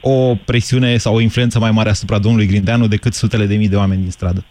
o 0.00 0.34
presiune 0.44 0.96
sau 0.96 1.14
o 1.14 1.20
influență 1.20 1.58
mai 1.58 1.70
mare 1.70 1.88
asupra 1.90 2.18
domnului 2.18 2.46
Grindeanu 2.46 2.86
decât 2.86 3.14
sutele 3.14 3.46
de 3.46 3.54
mii 3.54 3.68
de 3.68 3.76
oameni 3.76 4.00
din 4.02 4.10
stradă. 4.10 4.44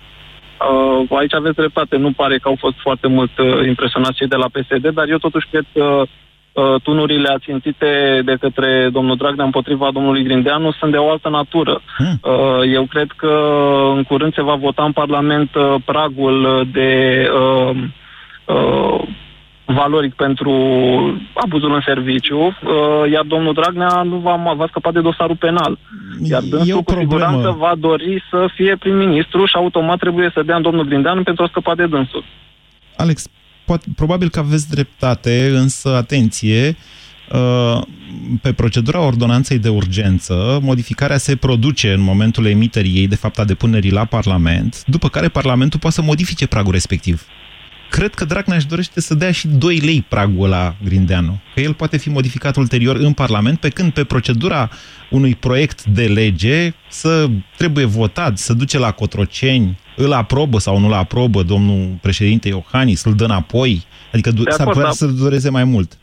Uh, 0.70 1.18
aici 1.18 1.34
aveți 1.34 1.56
dreptate, 1.56 1.98
nu 1.98 2.12
pare 2.12 2.38
că 2.38 2.48
au 2.48 2.56
fost 2.60 2.76
foarte 2.78 3.08
mult 3.08 3.38
uh, 3.38 3.68
impresionați 3.68 4.16
cei 4.16 4.28
de 4.28 4.36
la 4.36 4.50
PSD, 4.52 4.88
dar 4.88 5.10
eu 5.10 5.18
totuși 5.18 5.48
cred 5.52 5.66
că 5.74 6.04
uh, 6.04 6.82
tunurile 6.84 7.30
ațintite 7.30 8.22
de 8.26 8.36
către 8.40 8.90
domnul 8.92 9.16
Dragnea 9.16 9.46
împotriva 9.46 9.90
domnului 9.94 10.24
Grindeanu 10.24 10.72
sunt 10.72 10.92
de 10.92 10.98
o 10.98 11.10
altă 11.10 11.30
natură. 11.30 11.82
Hmm. 11.98 12.20
Uh, 12.22 12.74
eu 12.74 12.86
cred 12.86 13.12
că 13.16 13.34
în 13.96 14.04
curând 14.04 14.34
se 14.34 14.42
va 14.42 14.56
vota 14.56 14.84
în 14.84 14.92
Parlament 14.92 15.56
uh, 15.56 15.76
pragul 15.86 16.68
de 16.72 16.92
uh, 17.34 17.76
uh, 18.46 19.02
valoric 19.74 20.14
pentru 20.14 20.52
abuzul 21.34 21.74
în 21.74 21.82
serviciu, 21.86 22.40
uh, 22.40 23.12
iar 23.12 23.24
domnul 23.24 23.54
Dragnea 23.54 24.02
nu 24.02 24.16
va, 24.16 24.54
va 24.56 24.66
scăpa 24.70 24.92
de 24.92 25.02
dosarul 25.02 25.36
penal. 25.36 25.78
Iar 26.24 26.42
E 26.44 26.50
dânsul 26.50 26.74
o 26.74 26.78
cu 26.78 26.84
problemă. 26.84 27.12
siguranță 27.12 27.56
va 27.60 27.74
dori 27.80 28.24
să 28.30 28.50
fie 28.56 28.76
prim-ministru 28.80 29.46
și 29.46 29.56
automat 29.56 29.98
trebuie 29.98 30.32
să 30.34 30.44
dea 30.44 30.56
în 30.56 30.62
domnul 30.62 30.86
Grindeanu 30.86 31.24
pentru 31.24 31.44
a 31.44 31.48
scăpa 31.48 31.76
de 31.76 31.88
dânsul. 31.88 32.24
Alex, 32.98 33.28
poate, 33.66 33.86
probabil 33.96 34.30
că 34.30 34.40
aveți 34.40 34.70
dreptate, 34.70 35.52
însă, 35.54 35.96
atenție, 35.96 36.76
uh, 37.32 37.82
pe 38.42 38.54
procedura 38.54 39.00
ordonanței 39.00 39.60
de 39.60 39.70
urgență, 39.70 40.60
modificarea 40.62 41.18
se 41.18 41.36
produce 41.36 41.94
în 41.94 42.02
momentul 42.02 42.46
emiterii 42.46 42.96
ei, 42.96 43.08
de 43.08 43.16
fapt 43.16 43.40
a 43.40 43.44
depunerii 43.46 43.92
la 43.92 44.06
Parlament, 44.06 44.84
după 44.86 45.10
care 45.10 45.28
Parlamentul 45.28 45.80
poate 45.80 45.96
să 45.96 46.02
modifice 46.02 46.48
pragul 46.48 46.72
respectiv. 46.72 47.26
Cred 47.92 48.14
că 48.14 48.26
Dragnea 48.26 48.58
își 48.58 48.68
dorește 48.68 49.02
să 49.02 49.14
dea 49.16 49.32
și 49.32 49.48
2 49.48 49.78
lei 49.78 50.06
pragul 50.08 50.50
la 50.50 50.76
Grindeanu, 50.84 51.40
că 51.54 51.62
el 51.62 51.74
poate 51.74 51.98
fi 51.98 52.10
modificat 52.10 52.56
ulterior 52.56 52.96
în 52.96 53.14
Parlament, 53.14 53.60
pe 53.60 53.70
când 53.70 53.92
pe 53.94 54.04
procedura 54.04 54.70
unui 55.10 55.36
proiect 55.36 55.84
de 55.86 56.06
lege 56.06 56.74
să 56.90 57.28
trebuie 57.58 57.86
votat, 57.86 58.38
să 58.38 58.54
duce 58.54 58.78
la 58.80 58.92
Cotroceni, 58.92 59.78
îl 59.96 60.14
aprobă 60.14 60.60
sau 60.60 60.80
nu 60.80 60.86
îl 60.88 60.94
aprobă 60.94 61.44
domnul 61.44 61.98
președinte 62.02 62.48
Iohannis, 62.48 63.04
îl 63.04 63.14
dă 63.16 63.24
înapoi, 63.24 63.84
adică 64.14 64.32
du- 64.32 64.44
De 64.44 64.50
s-ar 64.50 64.60
acord, 64.68 64.76
putea 64.76 64.84
dar- 65.00 65.10
să 65.10 65.24
dureze 65.24 65.50
mai 65.50 65.64
mult. 65.64 65.98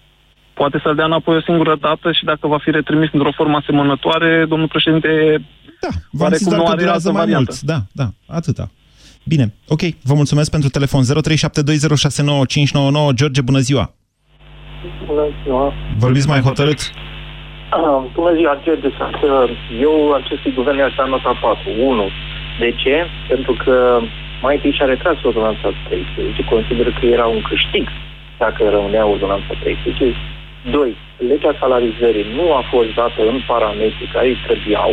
Poate 0.55 0.81
să-l 0.83 0.95
dea 0.95 1.05
înapoi 1.05 1.37
o 1.37 1.41
singură 1.41 1.77
dată 1.81 2.13
și 2.13 2.25
dacă 2.25 2.47
va 2.47 2.59
fi 2.59 2.71
retrimis 2.71 3.09
într-o 3.13 3.33
formă 3.37 3.57
asemănătoare, 3.57 4.47
domnul 4.49 4.69
președinte 4.69 5.09
Da, 5.81 5.89
V-am 6.11 6.33
zis 6.33 6.47
oarecum 6.47 6.47
doar 6.49 6.59
nu 6.59 6.65
că 6.65 6.71
are 6.71 6.81
durează 6.81 7.09
altă 7.09 7.19
mai 7.19 7.21
variantă. 7.21 7.51
mult. 7.61 7.61
Da, 7.61 8.05
da, 8.05 8.35
atâta. 8.37 8.71
Bine, 9.29 9.47
ok, 9.69 9.83
vă 10.09 10.15
mulțumesc 10.15 10.51
pentru 10.51 10.69
telefon 10.69 11.03
0372069599. 11.03 11.07
George, 13.15 13.41
bună 13.41 13.59
ziua! 13.59 13.85
Bună 15.07 15.27
ziua. 15.43 15.73
Vorbiți 16.05 16.29
mai 16.29 16.41
hotărât? 16.41 16.81
Ah, 17.71 18.01
Bună 18.19 18.33
ziua, 18.39 18.55
George. 18.65 18.89
Sunt, 18.99 19.19
uh, 19.23 19.51
Eu 19.87 19.95
acestui 20.21 20.53
guvern 20.59 20.79
i-aș 20.79 20.95
da 20.99 21.05
nota 21.05 21.33
4. 21.41 21.71
1. 21.81 22.09
De 22.63 22.71
ce? 22.83 22.97
Pentru 23.29 23.53
că 23.65 23.75
mai 24.43 24.55
întâi 24.55 24.77
și-a 24.77 24.87
retras 24.93 25.19
ordonanța 25.23 25.69
13. 25.89 26.45
Consideră 26.55 26.91
că 26.99 27.05
era 27.07 27.27
un 27.27 27.43
câștig 27.51 27.85
dacă 28.39 28.61
rămânea 28.69 29.07
ordonanța 29.07 29.53
13. 29.61 30.17
2. 30.71 30.97
Legea 31.31 31.57
salarizării 31.61 32.27
nu 32.37 32.47
a 32.61 32.63
fost 32.73 32.91
dată 33.01 33.21
în 33.33 33.39
parametrii 33.47 34.13
care 34.15 34.27
îi 34.29 34.43
trebuiau, 34.47 34.93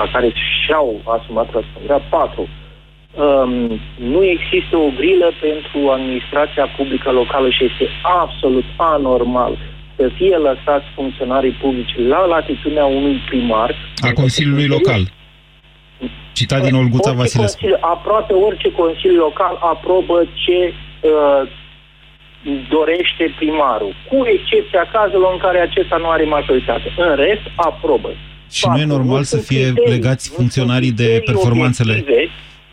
la 0.00 0.06
care 0.12 0.28
și-au 0.62 0.88
asumat 1.16 1.48
răspunderea. 1.56 2.00
4. 2.10 2.48
Um, 3.14 3.80
nu 3.96 4.24
există 4.24 4.76
o 4.76 4.88
grilă 4.96 5.32
pentru 5.40 5.90
administrația 5.90 6.66
publică 6.76 7.10
locală 7.10 7.48
și 7.50 7.64
este 7.64 7.88
absolut 8.02 8.64
anormal 8.76 9.58
să 9.96 10.10
fie 10.16 10.36
lăsați 10.36 10.86
funcționarii 10.94 11.50
publici 11.50 11.94
la 12.08 12.24
latitudinea 12.26 12.84
unui 12.84 13.16
primar. 13.28 13.74
A 14.08 14.12
Consiliului 14.12 14.66
Local. 14.66 15.02
Citat 16.32 16.62
din 16.62 16.74
Olguța 16.74 17.10
Orice 17.10 17.22
Vasilescu. 17.22 17.60
consiliu, 17.60 17.78
aproape 17.80 18.32
orice 18.32 18.72
consiliu 18.72 19.18
local 19.18 19.58
aprobă 19.72 20.16
ce 20.44 20.58
uh, 20.68 21.42
dorește 22.68 23.34
primarul, 23.38 23.94
cu 24.08 24.16
excepția 24.34 24.88
cazelor 24.92 25.30
în 25.32 25.38
care 25.38 25.58
acesta 25.58 25.96
nu 25.96 26.08
are 26.08 26.24
majoritate. 26.24 26.92
În 26.96 27.14
rest, 27.14 27.44
aprobă. 27.56 28.10
Și 28.50 28.68
nu 28.68 28.78
e 28.78 28.84
normal 28.84 29.22
să 29.22 29.36
sunt 29.36 29.42
fie 29.42 29.64
criterii, 29.64 29.90
legați 29.90 30.28
nu 30.30 30.36
funcționarii 30.36 30.86
sunt 30.86 30.98
de 30.98 31.04
criterii 31.04 31.26
performanțele. 31.30 31.92
obiective. 31.92 32.30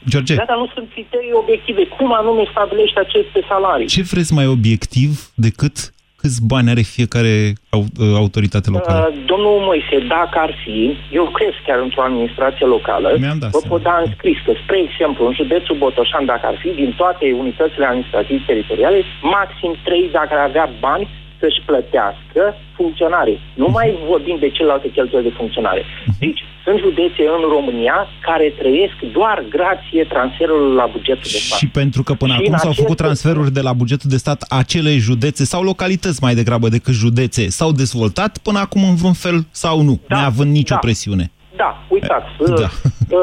George, 0.10 0.36
Da, 0.36 0.44
dar 0.48 0.58
nu 0.58 0.68
sunt 0.74 0.88
criterii 0.92 1.32
obiective. 1.44 1.82
Cum 1.98 2.14
anume 2.14 2.44
stabilești 2.52 2.98
aceste 2.98 3.40
salarii? 3.48 3.88
ce 3.88 4.02
vreți 4.02 4.34
mai 4.34 4.48
obiectiv 4.48 5.32
decât 5.36 5.76
câți 6.22 6.40
bani 6.52 6.70
are 6.70 6.82
fiecare 6.82 7.54
au- 7.70 7.86
autoritate 8.24 8.70
locală? 8.70 9.00
Uh, 9.12 9.24
domnul 9.26 9.56
Moise, 9.70 9.98
dacă 10.08 10.36
ar 10.46 10.54
fi, 10.64 10.98
eu 11.20 11.26
cred 11.38 11.54
chiar 11.66 11.80
într-o 11.80 12.02
administrație 12.10 12.66
locală, 12.66 13.16
Mi-am 13.20 13.40
dat 13.40 13.50
vă 13.52 13.62
pot 13.68 13.82
da 13.82 13.96
în 14.06 14.12
scris 14.16 14.38
că, 14.46 14.52
spre 14.64 14.78
exemplu, 14.88 15.22
în 15.28 15.34
județul 15.34 15.76
Botoșan, 15.84 16.26
dacă 16.26 16.46
ar 16.48 16.58
fi, 16.62 16.70
din 16.82 16.94
toate 16.98 17.26
unitățile 17.44 17.86
administrative 17.86 18.44
teritoriale, 18.46 19.00
maxim 19.22 19.72
3 19.84 20.10
dacă 20.12 20.32
ar 20.38 20.44
avea 20.50 20.70
bani 20.80 21.08
să-și 21.40 21.62
plătească 21.70 22.42
funcționarii. 22.80 23.40
Nu 23.62 23.66
Mhm. 23.68 23.74
mai 23.78 23.88
vorbim 24.14 24.38
de 24.40 24.50
celelalte 24.50 24.90
cheltuieli 24.96 25.28
de 25.30 25.36
funcționare. 25.42 25.82
Deci, 26.20 26.42
sunt 26.64 26.78
județe 26.80 27.22
în 27.36 27.42
România 27.56 27.98
care 28.28 28.54
trăiesc 28.62 28.98
doar 29.18 29.38
grație 29.50 30.04
transferului 30.14 30.76
la 30.76 30.86
bugetul 30.96 31.30
de 31.36 31.38
stat. 31.46 31.58
Și 31.60 31.68
pentru 31.68 32.04
că 32.04 32.14
până 32.14 32.34
Și 32.34 32.40
acum 32.40 32.52
în 32.54 32.58
s-au 32.60 32.72
făcut 32.72 32.84
aceste- 33.00 33.04
transferuri 33.04 33.52
de 33.52 33.62
la 33.62 33.74
bugetul 33.74 34.10
de 34.10 34.18
stat, 34.18 34.40
acele 34.50 34.98
județe 34.98 35.44
sau 35.46 35.62
localități 35.64 36.24
mai 36.24 36.36
degrabă 36.36 36.68
decât 36.70 36.94
județe 36.94 37.50
s-au 37.50 37.72
dezvoltat 37.72 38.38
până 38.38 38.60
acum 38.60 38.84
în 38.84 38.96
vreun 38.96 39.14
fel 39.14 39.46
sau 39.52 39.82
nu, 39.82 40.00
neavând 40.08 40.52
nicio 40.52 40.74
da. 40.74 40.80
presiune. 40.80 41.32
Da, 41.56 41.84
uitați. 41.90 42.26
Da. 42.60 42.70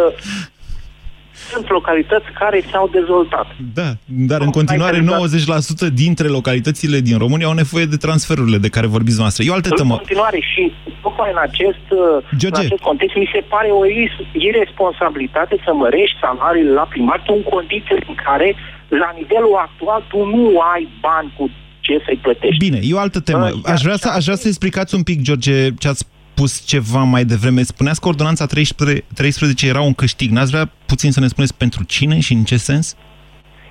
Uh, 1.46 1.52
uh, 1.52 1.54
sunt 1.54 1.70
localități 1.70 2.26
care 2.38 2.58
s-au 2.70 2.88
dezvoltat. 2.92 3.46
Da, 3.74 3.88
dar 4.04 4.40
în 4.40 4.50
continuare 4.50 4.98
90% 5.00 5.88
dintre 6.04 6.28
localitățile 6.28 6.98
din 7.00 7.18
România 7.18 7.46
au 7.46 7.52
nevoie 7.52 7.84
de 7.84 7.96
transferurile 7.96 8.58
de 8.58 8.68
care 8.68 8.86
vorbiți 8.86 9.18
noastră. 9.18 9.40
E 9.44 9.50
o 9.50 9.58
altă 9.60 9.68
În 9.70 9.76
temă. 9.76 9.94
continuare 9.96 10.40
și 10.52 10.72
tocmai 11.02 11.30
în 11.32 11.40
acest, 11.48 11.86
uh, 11.90 11.98
în 12.32 12.38
George. 12.38 12.60
acest 12.66 12.82
context 12.82 13.16
mi 13.16 13.28
se 13.34 13.40
pare 13.52 13.68
o 13.80 13.84
is- 13.86 14.20
irresponsabilitate 14.48 15.54
să 15.64 15.70
mărești 15.74 16.16
salariile 16.20 16.70
la 16.70 16.86
primar 16.92 17.22
în 17.36 17.42
condiții 17.54 17.96
în 18.08 18.14
care 18.26 18.48
la 18.88 19.10
nivelul 19.20 19.54
actual 19.66 20.00
tu 20.10 20.18
nu 20.34 20.42
ai 20.74 20.88
bani 21.00 21.32
cu 21.36 21.50
ce 21.80 22.02
să-i 22.04 22.18
plătești. 22.22 22.64
Bine, 22.66 22.78
e 22.82 22.94
o 22.94 22.98
altă 22.98 23.20
temă. 23.20 23.44
Aș 23.64 23.80
vrea, 23.82 23.96
să, 23.96 24.08
aș 24.08 24.24
vrea 24.24 24.36
să 24.36 24.48
explicați 24.48 24.94
un 24.94 25.02
pic, 25.02 25.22
George, 25.22 25.68
ce 25.78 25.88
ați 25.88 26.04
spus 26.36 26.64
ceva 26.64 27.02
mai 27.02 27.24
devreme. 27.24 27.62
Spuneați 27.62 28.00
că 28.00 28.08
ordonanța 28.08 28.46
13, 28.46 29.04
13 29.14 29.66
era 29.66 29.80
un 29.80 29.94
câștig. 29.94 30.30
N-ați 30.30 30.50
vrea 30.50 30.70
puțin 30.86 31.10
să 31.12 31.20
ne 31.20 31.26
spuneți 31.26 31.54
pentru 31.56 31.82
cine 31.84 32.20
și 32.20 32.32
în 32.32 32.44
ce 32.44 32.56
sens? 32.56 32.96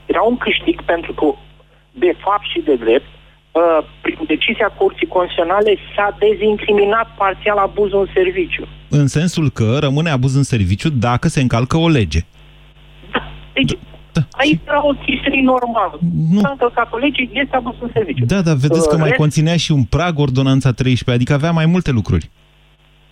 Era 0.05 0.21
un 0.21 0.37
câștig 0.37 0.81
pentru 0.81 1.13
că, 1.13 1.25
de 1.91 2.15
fapt 2.23 2.45
și 2.51 2.59
de 2.65 2.75
drept, 2.75 3.05
uh, 3.51 3.61
prin 4.01 4.17
decizia 4.27 4.67
Curții 4.79 5.07
Constituționale 5.07 5.71
s-a 5.95 6.17
dezincriminat 6.19 7.07
parțial 7.17 7.57
abuzul 7.57 7.99
în 7.99 8.09
serviciu. 8.13 8.67
În 8.89 9.07
sensul 9.07 9.49
că 9.49 9.77
rămâne 9.79 10.09
abuz 10.09 10.35
în 10.35 10.43
serviciu 10.43 10.89
dacă 10.89 11.27
se 11.27 11.41
încalcă 11.41 11.77
o 11.77 11.87
lege. 11.87 12.21
Deci, 13.53 13.73
da. 14.11 14.21
aici 14.31 14.59
era 14.67 14.85
o 14.85 14.93
chestie 15.05 15.41
normală. 15.43 15.99
Nu. 16.31 16.39
S-a 16.39 16.49
încălcat 16.49 16.87
o 16.93 16.97
lege, 16.97 17.21
este 17.31 17.55
abuz 17.55 17.75
în 17.81 17.89
serviciu. 17.93 18.25
Da, 18.25 18.41
dar 18.41 18.55
vedeți 18.55 18.87
că 18.89 18.95
Uh, 18.95 19.01
mai 19.01 19.09
rest- 19.09 19.19
conținea 19.23 19.57
și 19.57 19.71
un 19.71 19.83
prag 19.83 20.19
ordonanța 20.19 20.71
13, 20.71 21.11
adică 21.23 21.33
avea 21.33 21.51
mai 21.51 21.65
multe 21.65 21.91
lucruri. 21.91 22.29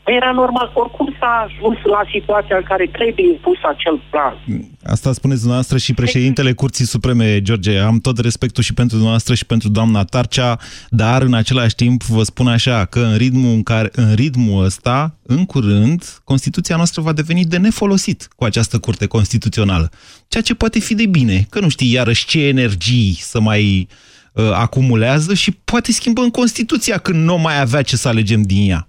Era 0.06 0.32
normal. 0.32 0.72
Oricum 0.74 1.16
s-a 1.20 1.48
ajuns 1.48 1.78
la 1.84 2.02
situația 2.12 2.56
în 2.58 2.64
care 2.64 2.90
trebuie 2.92 3.26
impus 3.28 3.58
acel 3.74 4.02
plan. 4.10 4.36
Asta 4.84 5.14
spuneți 5.14 5.40
dumneavoastră 5.40 5.78
și 5.78 5.94
președintele 5.94 6.54
Curții 6.54 6.86
Supreme, 6.86 7.42
George. 7.42 7.78
Am 7.78 8.00
tot 8.00 8.18
respectul 8.18 8.64
și 8.64 8.74
pentru 8.74 8.96
dumneavoastră 8.96 9.34
și 9.34 9.46
pentru 9.46 9.70
doamna 9.70 10.04
Tarcea, 10.04 10.58
dar 10.90 11.22
în 11.22 11.34
același 11.34 11.76
timp 11.76 12.04
vă 12.04 12.24
spun 12.24 12.48
așa, 12.48 12.86
că 12.86 13.00
în 13.00 13.16
ritmul, 13.18 13.52
în 13.54 13.64
care, 13.64 13.90
în 13.92 14.14
ritmul 14.14 14.64
ăsta, 14.64 15.16
în 15.22 15.46
curând, 15.46 16.04
Constituția 16.24 16.76
noastră 16.76 17.02
va 17.02 17.14
deveni 17.14 17.46
de 17.46 17.58
nefolosit 17.58 18.28
cu 18.36 18.44
această 18.44 18.80
Curte 18.80 19.06
Constituțională. 19.08 19.90
Ceea 20.28 20.44
ce 20.44 20.56
poate 20.56 20.80
fi 20.80 20.96
de 20.96 21.06
bine, 21.06 21.46
că 21.50 21.60
nu 21.60 21.70
știi 21.70 21.92
iarăși 21.92 22.26
ce 22.26 22.48
energii 22.48 23.18
să 23.20 23.40
mai 23.40 23.88
uh, 24.34 24.52
acumulează 24.54 25.34
și 25.34 25.52
poate 25.52 25.92
schimbă 25.92 26.22
în 26.22 26.30
Constituția 26.30 26.98
când 26.98 27.24
nu 27.24 27.38
mai 27.38 27.60
avea 27.60 27.82
ce 27.82 27.96
să 27.96 28.08
alegem 28.08 28.42
din 28.42 28.70
ea. 28.70 28.88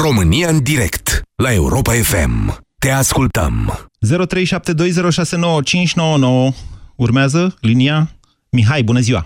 România 0.00 0.48
în 0.48 0.62
direct 0.62 1.22
la 1.36 1.52
Europa 1.52 1.92
FM. 1.92 2.58
Te 2.78 2.90
ascultăm. 2.90 3.72
0372069599 4.06 4.08
urmează 6.96 7.54
linia 7.60 8.08
Mihai, 8.50 8.82
bună 8.82 8.98
ziua! 8.98 9.22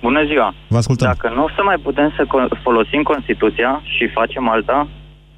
Bună 0.00 0.24
ziua! 0.26 0.54
Vă 0.68 0.76
ascultăm. 0.76 1.06
Dacă 1.06 1.32
nu 1.34 1.44
o 1.44 1.48
să 1.56 1.62
mai 1.64 1.76
putem 1.82 2.12
să 2.16 2.22
co- 2.24 2.62
folosim 2.62 3.02
Constituția 3.02 3.82
și 3.84 4.08
facem 4.14 4.48
alta, 4.48 4.88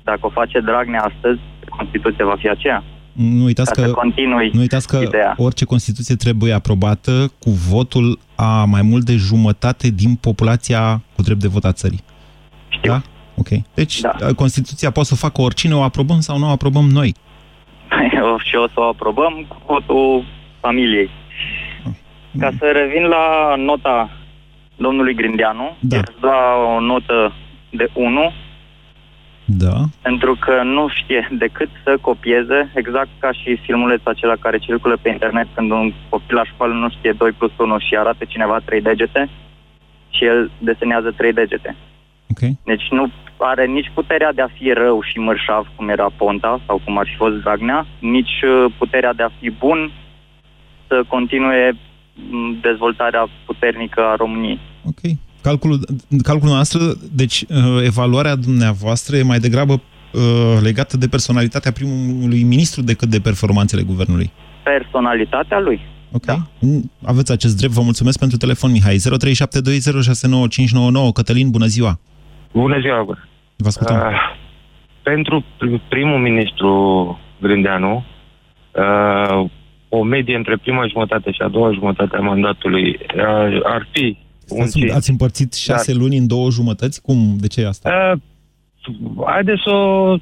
dacă 0.04 0.18
o 0.22 0.30
face 0.30 0.60
Dragnea 0.60 1.00
astăzi, 1.00 1.40
Constituția 1.76 2.24
va 2.24 2.34
fi 2.38 2.48
aceea. 2.48 2.84
Nu 3.12 3.44
uitați 3.44 3.72
Ca 3.72 3.82
că, 3.82 3.88
să 3.88 3.94
continui 3.94 4.50
nu 4.52 4.60
uitați 4.60 4.88
că 4.88 4.96
ideea. 4.96 5.34
orice 5.36 5.64
Constituție 5.64 6.14
trebuie 6.14 6.52
aprobată 6.52 7.32
cu 7.38 7.50
votul 7.50 8.18
a 8.34 8.64
mai 8.64 8.82
mult 8.82 9.04
de 9.04 9.16
jumătate 9.16 9.88
din 9.88 10.14
populația 10.14 11.02
cu 11.14 11.22
drept 11.22 11.40
de 11.40 11.48
vot 11.48 11.64
a 11.64 11.72
țării. 11.72 12.00
Știu. 12.68 12.90
Da? 12.92 13.02
Ok. 13.38 13.48
Deci 13.74 14.00
Da. 14.00 14.16
Constituția 14.36 14.90
poate 14.90 15.08
să 15.08 15.14
o 15.16 15.26
facă 15.26 15.40
oricine, 15.40 15.74
o 15.74 15.82
aprobăm 15.82 16.20
sau 16.20 16.38
nu 16.38 16.46
o 16.46 16.50
aprobăm 16.50 16.84
noi. 16.84 17.14
și 18.48 18.54
o 18.54 18.66
să 18.68 18.74
o 18.74 18.82
aprobăm 18.82 19.44
cu 19.48 19.56
votul 19.66 20.24
familiei. 20.60 21.10
Ca 22.38 22.50
să 22.58 22.64
revin 22.72 23.02
la 23.02 23.54
nota 23.56 24.10
domnului 24.76 25.14
Grindeanu, 25.14 25.76
Da. 25.80 25.96
el 25.96 26.02
îți 26.06 26.20
da 26.20 26.54
o 26.76 26.80
notă 26.80 27.32
de 27.70 27.88
1 27.92 28.32
Da. 29.44 29.74
pentru 30.02 30.36
că 30.40 30.62
nu 30.62 30.88
știe 30.88 31.28
decât 31.38 31.68
să 31.84 31.98
copieze, 32.00 32.70
exact 32.74 33.08
ca 33.18 33.32
și 33.32 33.56
filmulețul 33.56 34.10
acela 34.10 34.34
care 34.40 34.58
circulă 34.58 34.96
pe 35.02 35.08
internet 35.08 35.46
când 35.54 35.70
un 35.70 35.92
copil 36.08 36.36
la 36.36 36.44
școală 36.44 36.74
nu 36.74 36.90
știe 36.90 37.12
2 37.12 37.30
plus 37.32 37.52
1 37.58 37.78
și 37.78 37.96
arată 37.96 38.24
cineva 38.24 38.58
3 38.64 38.80
degete 38.80 39.28
și 40.10 40.24
el 40.24 40.50
desenează 40.58 41.10
3 41.16 41.32
degete. 41.32 41.76
Ok. 42.30 42.50
Deci 42.64 42.86
nu 42.90 43.10
are 43.38 43.66
nici 43.66 43.90
puterea 43.94 44.32
de 44.32 44.42
a 44.42 44.48
fi 44.58 44.72
rău 44.72 45.02
și 45.02 45.18
mărșav, 45.18 45.66
cum 45.76 45.88
era 45.88 46.10
Ponta 46.16 46.60
sau 46.66 46.80
cum 46.84 46.98
ar 46.98 47.06
fi 47.06 47.16
fost 47.16 47.34
Dragnea, 47.34 47.86
nici 47.98 48.42
uh, 48.42 48.72
puterea 48.78 49.12
de 49.12 49.22
a 49.22 49.30
fi 49.38 49.50
bun 49.50 49.92
să 50.86 51.02
continue 51.08 51.76
m, 52.30 52.58
dezvoltarea 52.60 53.28
puternică 53.46 54.00
a 54.00 54.14
României. 54.14 54.60
Ok. 54.84 55.00
Calculul, 55.42 55.78
calculul 56.22 56.54
noastră, 56.54 56.80
deci 57.12 57.44
uh, 57.48 57.84
evaluarea 57.84 58.34
dumneavoastră 58.34 59.16
e 59.16 59.22
mai 59.22 59.38
degrabă 59.38 59.72
uh, 59.72 60.58
legată 60.62 60.96
de 60.96 61.08
personalitatea 61.08 61.72
primului 61.72 62.42
ministru 62.42 62.82
decât 62.82 63.08
de 63.08 63.20
performanțele 63.20 63.82
guvernului. 63.82 64.30
Personalitatea 64.62 65.60
lui. 65.60 65.80
Ok. 66.12 66.24
Da. 66.24 66.36
Aveți 67.04 67.32
acest 67.32 67.56
drept. 67.56 67.72
Vă 67.72 67.82
mulțumesc 67.82 68.18
pentru 68.18 68.36
telefon, 68.36 68.70
Mihai. 68.70 68.96
0372069599. 68.96 69.00
Cătălin, 71.12 71.50
bună 71.50 71.66
ziua! 71.66 71.98
Bună 72.52 72.78
ziua, 72.80 73.02
Bă. 73.02 73.14
Vă 73.62 73.66
ascultăm. 73.66 73.96
Uh, 73.96 74.36
pentru 75.02 75.44
pr- 75.44 75.88
primul 75.88 76.18
ministru 76.18 76.70
Grindeanu, 77.40 78.04
uh, 78.74 79.50
o 79.88 80.02
medie 80.02 80.36
între 80.36 80.56
prima 80.56 80.86
jumătate 80.86 81.30
și 81.30 81.42
a 81.42 81.48
doua 81.48 81.72
jumătate 81.72 82.16
a 82.16 82.20
mandatului 82.20 82.98
uh, 83.16 83.60
ar 83.64 83.88
fi 83.92 84.16
un 84.48 84.62
Ați, 84.62 84.78
cinci. 84.78 84.90
ați 84.90 85.10
împărțit 85.10 85.54
șase 85.54 85.94
luni 85.94 86.16
în 86.16 86.26
două 86.26 86.50
jumătăți? 86.50 87.02
Cum? 87.02 87.36
De 87.38 87.46
ce 87.46 87.60
e 87.60 87.66
asta? 87.66 88.12
Uh, 88.12 88.20
haideți 89.26 89.60
să 89.64 89.70
o, 89.70 90.16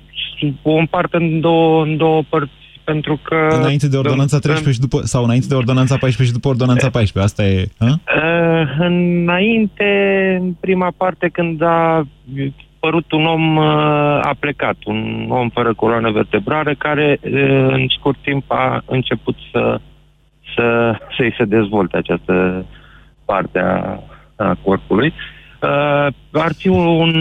o 0.63 0.73
împart 0.75 1.13
în 1.15 1.41
două, 1.41 1.85
în 1.85 1.97
două 1.97 2.23
părți, 2.29 2.53
pentru 2.85 3.21
că... 3.23 3.49
Înainte 3.51 3.89
de 3.89 3.97
ordonanța 3.97 4.39
13 4.39 4.73
și 4.73 4.89
după, 4.89 5.07
sau 5.07 5.25
înainte 5.25 5.47
de 5.47 5.55
ordonanța 5.55 5.97
14 5.97 6.25
și 6.25 6.33
după 6.33 6.49
ordonanța 6.49 6.91
14. 6.91 7.33
Asta 7.33 7.45
e... 7.47 7.69
A? 7.79 7.87
Uh, 7.87 8.77
înainte, 8.79 9.85
în 10.41 10.53
prima 10.53 10.93
parte, 10.97 11.29
când 11.29 11.63
a 11.63 12.07
părut 12.81 13.13
un 13.13 13.27
om 13.27 13.57
uh, 13.57 13.65
a 14.23 14.37
plecat, 14.39 14.77
un 14.85 15.27
om 15.31 15.49
fără 15.49 15.75
coloană 15.75 16.11
vertebrală, 16.11 16.75
care 16.75 17.21
uh, 17.23 17.33
în 17.71 17.87
scurt 17.99 18.19
timp 18.23 18.45
a 18.51 18.83
început 18.87 19.37
să, 19.53 19.81
să, 20.55 20.97
să-i 21.17 21.35
se 21.39 21.45
dezvolte 21.45 21.97
această 21.97 22.65
parte 23.25 23.59
a, 23.59 24.01
a 24.37 24.59
corpului. 24.63 25.13
Uh, 25.63 26.13
ar 26.33 26.53
fi 26.57 26.69
un 26.69 27.13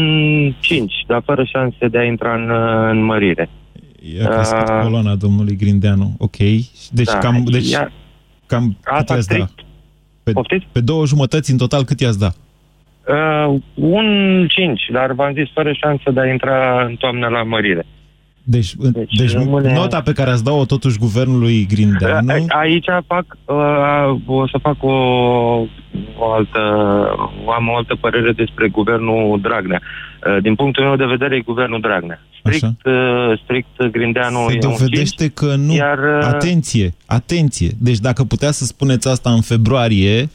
5, 0.59 0.93
dar 1.07 1.21
fără 1.25 1.43
șanse 1.43 1.87
de 1.87 1.97
a 1.97 2.03
intra 2.03 2.33
în, 2.35 2.49
uh, 2.49 2.89
în 2.89 3.03
mărire. 3.03 3.49
I-a 4.17 4.27
crescut 4.27 4.69
Uh, 4.69 4.81
coloana 4.83 5.15
domnului 5.15 5.55
Grindeanu. 5.55 6.15
Ok. 6.17 6.37
Deci 6.91 7.05
Da, 7.11 7.17
cam... 7.17 7.43
Deci, 7.45 7.71
ia- 7.71 7.91
cam 8.45 8.77
cât 8.81 8.93
Asta 8.93 9.13
i-ați 9.13 9.27
da? 9.27 9.33
strict. 9.35 9.59
Pe, 10.23 10.31
pe 10.71 10.81
două 10.81 11.05
jumătăți 11.05 11.51
în 11.51 11.57
total 11.57 11.83
cât 11.83 11.99
i-ați 11.99 12.19
da? 12.19 12.29
Uh, 13.07 13.55
un 13.73 14.05
5, 14.49 14.81
dar 14.91 15.11
v-am 15.11 15.33
zis 15.33 15.47
fără 15.53 15.71
șansă 15.73 16.11
de 16.11 16.19
a 16.19 16.27
intra 16.31 16.83
în 16.87 16.95
toamnă 16.95 17.27
la 17.27 17.43
mărire. 17.43 17.85
Deci, 18.47 18.73
deci, 18.75 19.13
deci 19.17 19.31
rămâne- 19.31 19.73
nota 19.73 20.01
pe 20.01 20.11
care 20.13 20.29
ați 20.29 20.43
dat-o 20.43 20.65
totuși 20.65 20.97
guvernului 20.97 21.65
Grindeanu... 21.69 22.31
A- 22.31 22.59
Aici 22.59 22.85
fac, 23.07 23.25
uh, 23.45 24.15
o 24.25 24.47
să 24.47 24.57
fac 24.61 24.83
o, 24.83 24.91
o 26.17 26.31
altă, 26.35 26.59
am 27.57 27.67
o 27.67 27.75
altă 27.75 27.95
părere 28.01 28.31
despre 28.31 28.67
guvernul 28.67 29.39
Dragnea. 29.41 29.81
Uh, 30.27 30.41
din 30.41 30.55
punctul 30.55 30.83
meu 30.83 30.95
de 30.95 31.05
vedere, 31.05 31.35
e 31.35 31.39
guvernul 31.39 31.79
Dragnea. 31.81 32.21
Strict, 32.39 32.85
uh, 32.85 33.39
strict 33.43 33.87
Grindeanu 33.91 34.45
Se 34.47 34.53
e 34.61 34.65
un 34.65 34.71
dovedește 34.71 35.23
cinci, 35.23 35.33
că 35.33 35.55
nu. 35.55 35.73
Iar, 35.73 35.97
uh, 35.97 36.23
Atenție, 36.27 36.93
atenție. 37.05 37.69
Deci 37.79 37.97
dacă 37.99 38.23
putea 38.23 38.51
să 38.51 38.65
spuneți 38.65 39.07
asta 39.07 39.29
în 39.29 39.41
februarie, 39.41 40.29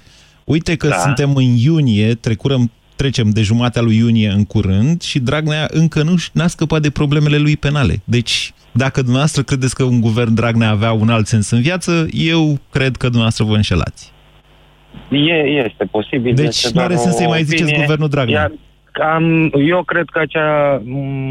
uite 0.45 0.77
că 0.77 0.89
Da. 0.89 0.95
suntem 0.95 1.35
în 1.35 1.45
iunie, 1.45 2.15
trecurăm, 2.15 2.71
trecem 2.97 3.31
de 3.31 3.43
jumatea 3.43 3.83
lui 3.83 3.97
iunie 3.97 4.29
în 4.29 4.45
curând 4.45 5.03
și 5.03 5.19
Dragnea 5.19 5.67
încă 5.71 6.03
nu 6.03 6.15
n-a 6.33 6.47
scăpat 6.47 6.83
de 6.83 6.91
problemele 6.91 7.37
lui 7.39 7.57
penale. 7.57 8.01
Deci, 8.05 8.53
dacă 8.73 9.01
dumneavoastră 9.01 9.43
credeți 9.43 9.75
că 9.75 9.83
un 9.83 10.01
guvern 10.01 10.35
Dragnea 10.35 10.71
avea 10.71 10.93
un 10.93 11.09
alt 11.09 11.27
sens 11.27 11.51
în 11.51 11.61
viață, 11.61 12.07
eu 12.11 12.59
cred 12.71 12.97
că 12.97 13.05
dumneavoastră 13.05 13.45
vă 13.45 13.55
înșelați. 13.55 14.13
E, 15.11 15.65
este 15.67 15.85
posibil. 15.91 16.35
Deci 16.35 16.47
este 16.47 16.71
nu 16.75 16.81
are 16.81 16.95
doar 16.95 17.01
sens 17.01 17.15
o 17.15 17.19
să-i 17.19 17.27
mai 17.27 17.43
ziceți 17.43 17.63
opinie. 17.63 17.81
guvernul 17.81 18.09
Dragnea. 18.09 18.41
Iar 18.41 18.53
am, 19.15 19.53
eu 19.67 19.83
cred 19.83 20.05
că 20.13 20.19
acea 20.19 20.83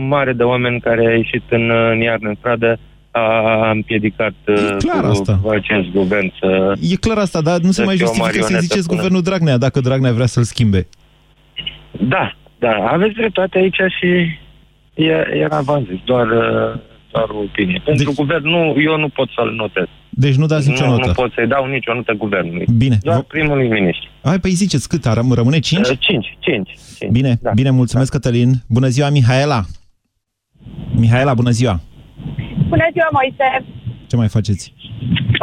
mare 0.08 0.34
de 0.34 0.44
oameni 0.44 0.80
care 0.80 1.08
a 1.08 1.16
ieșit 1.16 1.44
în, 1.50 1.72
în 1.92 2.00
iarnă 2.02 2.30
în 2.30 2.36
stradă 2.40 2.80
a 3.12 3.70
împiedicat 3.70 4.34
clar 4.78 5.04
uh, 5.04 5.10
asta. 5.10 5.40
acest 5.50 5.90
guvern 5.90 6.32
să... 6.40 6.74
E 6.92 6.96
clar 6.96 7.18
asta, 7.18 7.42
dar 7.42 7.60
nu 7.60 7.72
se 7.72 7.82
Să 7.82 7.84
mai 7.84 7.96
fie 7.96 8.06
o 8.06 8.08
justifică 8.08 8.34
să 8.34 8.42
marionetă 8.42 8.62
ziceți 8.64 8.88
până- 8.88 8.98
guvernul 8.98 9.22
Dragnea, 9.22 9.58
dacă 9.58 9.80
Dragnea 9.80 10.12
vrea 10.14 10.26
să-l 10.26 10.44
schimbe. 10.44 10.88
Da, 11.92 12.36
da, 12.60 12.72
aveți 12.88 13.14
dreptate 13.14 13.58
aici 13.58 13.80
și 14.00 14.08
e, 15.04 15.28
era, 15.34 15.62
v-am 15.62 15.88
zis, 15.92 16.00
doar, 16.06 16.28
uh, 16.28 16.80
doar 17.12 17.30
o 17.30 17.38
opinie. 17.38 17.82
Pentru 17.86 18.06
deci, 18.06 18.16
guvern, 18.16 18.48
nu, 18.48 18.76
eu 18.82 18.98
nu 18.98 19.10
pot 19.10 19.30
să-l 19.36 19.54
notez. 19.56 19.86
Deci 20.10 20.36
nu 20.36 20.46
dați 20.46 20.70
nicio 20.70 20.86
nu, 20.86 20.92
notă. 20.92 21.08
Nu 21.08 21.14
pot 21.14 21.32
să-i 21.36 21.48
dau 21.48 21.66
nicio 21.66 21.94
notă 21.94 22.14
guvernului. 22.14 22.66
Bine. 22.78 22.98
Doar 23.02 23.22
primului 23.22 23.68
ministru. 23.68 24.10
Hai, 24.24 24.40
păi 24.40 24.52
ziceți 24.52 24.90
cât? 24.90 25.06
Ar- 25.06 25.24
Rămâne 25.32 25.60
5? 25.60 25.88
5, 25.88 25.98
5, 26.00 26.28
5. 26.40 27.12
Bine, 27.12 27.38
da. 27.42 27.52
bine, 27.56 27.70
mulțumesc, 27.70 28.12
Cătălin. 28.12 28.52
Bună 28.68 28.88
ziua, 28.88 29.10
Mihaela. 29.10 29.62
Mihaela, 30.96 31.34
bună 31.34 31.50
ziua. 31.50 31.80
Bună 32.74 32.88
ziua, 32.96 33.10
Moise! 33.18 33.48
Ce 34.10 34.16
mai 34.16 34.30
faceți? 34.38 34.64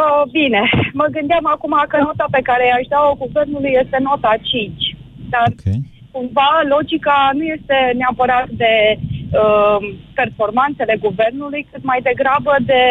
Oh, 0.04 0.22
bine, 0.38 0.62
mă 1.00 1.06
gândeam 1.16 1.46
acum 1.54 1.74
că 1.88 1.96
nota 1.98 2.26
pe 2.30 2.40
care 2.48 2.64
i-aș 2.66 2.86
da-o 2.94 3.18
guvernului 3.24 3.72
este 3.82 3.98
nota 4.08 4.32
5. 4.42 4.96
Dar 5.34 5.46
okay. 5.52 5.78
cumva 6.14 6.50
logica 6.74 7.16
nu 7.38 7.44
este 7.56 7.76
neapărat 8.00 8.48
de 8.62 8.74
uh, 8.98 9.78
performanțele 10.18 10.94
guvernului, 11.06 11.66
cât 11.70 11.82
mai 11.90 12.00
degrabă 12.08 12.52
de 12.72 12.82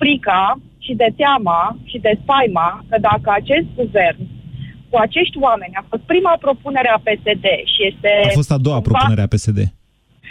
frica 0.00 0.42
și 0.84 0.92
de 1.02 1.08
teama 1.20 1.60
și 1.90 1.98
de 2.06 2.12
spaima 2.22 2.84
că 2.88 2.96
dacă 3.08 3.28
acest 3.40 3.66
guvern 3.80 4.22
cu 4.90 4.96
acești 5.06 5.36
oameni 5.48 5.78
a 5.80 5.84
fost 5.90 6.02
prima 6.12 6.34
propunere 6.44 6.88
a 6.92 7.04
PSD 7.06 7.46
și 7.72 7.80
este... 7.90 8.10
A 8.24 8.38
fost 8.42 8.52
a 8.52 8.58
doua 8.66 8.78
cumva- 8.80 8.88
propunere 8.88 9.22
a 9.22 9.32
PSD. 9.34 9.58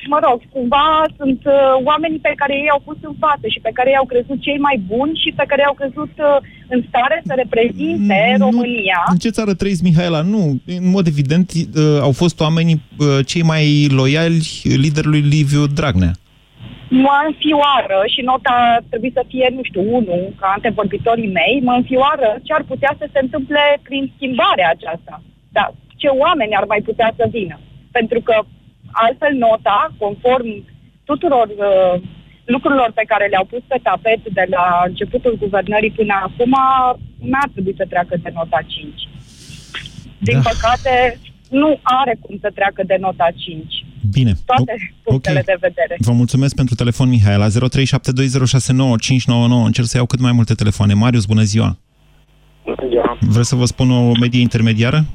Mă 0.07 0.19
rog, 0.27 0.41
cumva 0.55 1.05
sunt 1.17 1.41
uh, 1.45 1.53
oamenii 1.89 2.19
pe 2.27 2.33
care 2.35 2.53
ei 2.53 2.69
au 2.69 2.81
pus 2.85 2.97
în 3.01 3.15
față 3.19 3.45
și 3.47 3.59
pe 3.59 3.69
care 3.73 3.89
ei 3.89 4.01
au 4.01 4.05
crezut 4.05 4.39
cei 4.41 4.59
mai 4.67 4.77
buni 4.87 5.19
și 5.23 5.29
pe 5.35 5.43
care 5.47 5.61
ei 5.61 5.71
au 5.71 5.79
crezut 5.81 6.13
uh, 6.17 6.37
în 6.73 6.83
stare 6.87 7.21
să 7.25 7.33
reprezinte 7.35 8.35
România. 8.39 8.99
În 9.07 9.17
ce 9.17 9.29
țară 9.29 9.53
trăiți, 9.53 9.83
Mihaela? 9.83 10.21
Nu. 10.21 10.43
În 10.65 10.89
mod 10.95 11.07
evident, 11.07 11.51
uh, 11.51 11.99
au 12.01 12.11
fost 12.11 12.39
oamenii 12.39 12.81
uh, 12.81 13.25
cei 13.25 13.43
mai 13.51 13.65
loiali 13.99 14.41
liderului 14.83 15.23
Liviu 15.35 15.63
Dragnea. 15.67 16.13
Mă 16.89 17.15
înfioară 17.27 17.99
și 18.13 18.21
nota 18.21 18.53
ar 18.77 18.83
trebui 18.89 19.11
să 19.17 19.23
fie, 19.27 19.47
nu 19.57 19.63
știu, 19.63 19.83
unul, 19.97 20.23
ca 20.39 20.47
antevorbitorii 20.55 21.35
mei, 21.39 21.55
mă 21.67 21.73
înfioară 21.79 22.29
ce 22.43 22.53
ar 22.53 22.63
putea 22.71 22.95
să 22.99 23.05
se 23.13 23.19
întâmple 23.21 23.63
prin 23.87 24.11
schimbarea 24.15 24.69
aceasta. 24.75 25.23
Da, 25.57 25.65
ce 26.01 26.07
oameni 26.07 26.57
ar 26.59 26.65
mai 26.73 26.81
putea 26.89 27.13
să 27.15 27.25
vină. 27.31 27.59
Pentru 27.91 28.19
că 28.27 28.35
altfel 28.91 29.33
nota, 29.47 29.93
conform 29.97 30.49
tuturor 31.03 31.47
uh, 31.47 32.01
lucrurilor 32.45 32.91
pe 32.95 33.03
care 33.11 33.25
le-au 33.27 33.45
pus 33.45 33.63
pe 33.67 33.79
tapet 33.83 34.21
de 34.37 34.45
la 34.49 34.65
începutul 34.87 35.37
guvernării 35.39 35.91
până 35.91 36.13
acum, 36.27 36.53
n-ar 37.31 37.49
trebui 37.53 37.73
să 37.77 37.85
treacă 37.89 38.15
de 38.23 38.31
nota 38.33 38.59
5. 38.67 38.93
Din 40.17 40.39
Da. 40.41 40.49
păcate, 40.49 41.19
nu 41.49 41.79
are 41.83 42.17
cum 42.21 42.37
să 42.41 42.49
treacă 42.53 42.83
de 42.85 42.97
nota 42.99 43.27
5. 43.35 43.85
Bine. 44.11 44.33
Toate 44.45 44.73
punctele 45.03 45.39
ok. 45.39 45.45
de 45.45 45.57
vedere. 45.59 45.95
Vă 45.97 46.11
mulțumesc 46.11 46.55
pentru 46.55 46.75
telefon, 46.75 47.09
Mihaela. 47.09 47.47
0372069599. 47.47 47.51
Încerc 49.65 49.87
să 49.87 49.97
iau 49.97 50.05
cât 50.05 50.19
mai 50.19 50.31
multe 50.31 50.53
telefoane. 50.53 50.93
Marius, 50.93 51.25
bună 51.25 51.41
ziua! 51.41 51.77
Vreți 53.19 53.47
să 53.49 53.55
vă 53.55 53.65
spun 53.65 53.91
o 53.91 54.11
medie 54.19 54.41
intermediară? 54.41 55.05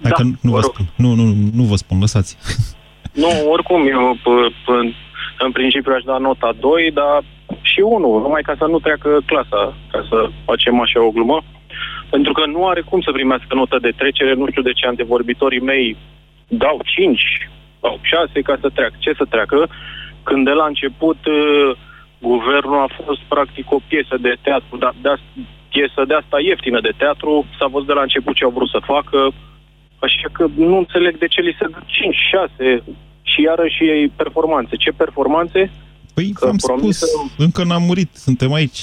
Dacă 0.00 0.22
Da, 0.22 0.28
nu, 0.40 0.50
vă 0.50 0.50
vă 0.50 0.60
rog. 0.60 0.72
spun. 0.74 0.90
Nu, 0.96 1.14
nu, 1.14 1.34
nu 1.52 1.62
vă 1.62 1.76
spun, 1.76 1.98
lăsați. 1.98 2.36
Nu, 3.12 3.50
oricum, 3.50 3.86
eu 3.86 4.16
p- 4.16 4.52
p- 4.64 4.94
în 5.38 5.52
principiu 5.52 5.92
aș 5.92 6.02
da 6.02 6.18
nota 6.18 6.52
2, 6.60 6.90
dar 6.90 7.22
și 7.60 7.80
1, 7.80 8.18
numai 8.18 8.42
ca 8.42 8.54
să 8.58 8.66
nu 8.66 8.78
treacă 8.78 9.20
clasa, 9.26 9.76
ca 9.90 10.06
să 10.08 10.28
facem 10.44 10.80
așa 10.80 11.02
o 11.02 11.10
glumă. 11.10 11.42
Pentru 12.10 12.32
că 12.32 12.46
nu 12.46 12.66
are 12.66 12.80
cum 12.80 13.00
să 13.00 13.10
primească 13.12 13.54
notă 13.54 13.78
de 13.78 13.92
trecere, 13.96 14.34
nu 14.34 14.46
știu 14.50 14.62
de 14.62 14.72
ce 14.72 14.86
antevorbitorii 14.86 15.60
mei 15.60 15.96
dau 16.48 16.80
5, 16.84 17.22
dau 17.80 17.98
6 18.02 18.40
ca 18.42 18.56
să 18.60 18.68
treacă. 18.68 18.94
Ce 18.98 19.12
să 19.16 19.24
treacă? 19.24 19.68
Când 20.22 20.44
de 20.44 20.50
la 20.50 20.66
început 20.66 21.18
uh, 21.26 21.76
guvernul 22.18 22.78
a 22.78 23.02
fost 23.04 23.20
practic 23.28 23.72
o 23.72 23.78
piesă 23.88 24.16
de 24.20 24.34
teatru, 24.42 24.76
dar 24.76 24.94
de 25.02 25.08
asta, 25.08 25.24
piesă 25.68 26.04
de 26.06 26.14
asta 26.14 26.40
ieftină 26.40 26.80
de 26.80 26.92
teatru, 26.96 27.46
s-a 27.58 27.66
văzut 27.66 27.86
de 27.86 27.92
la 27.92 28.02
început 28.02 28.34
ce 28.34 28.44
au 28.44 28.50
vrut 28.50 28.68
să 28.68 28.80
facă, 28.94 29.30
Așa 30.00 30.28
că 30.32 30.46
nu 30.56 30.76
înțeleg 30.76 31.18
de 31.18 31.26
ce 31.26 31.40
li 31.40 31.56
se 31.58 31.66
dă 31.66 31.78
5, 31.86 32.16
6 32.30 32.82
și 33.22 33.42
iarăși 33.42 33.84
ei 33.84 34.08
performanțe. 34.08 34.76
Ce 34.76 34.90
performanțe? 34.90 35.70
Păi, 36.14 36.30
Că 36.34 36.46
am 36.48 36.56
promis 36.56 36.96
spus, 36.96 37.10
să- 37.10 37.16
încă 37.38 37.64
n-am 37.64 37.82
murit, 37.82 38.10
suntem 38.14 38.52
aici. 38.52 38.80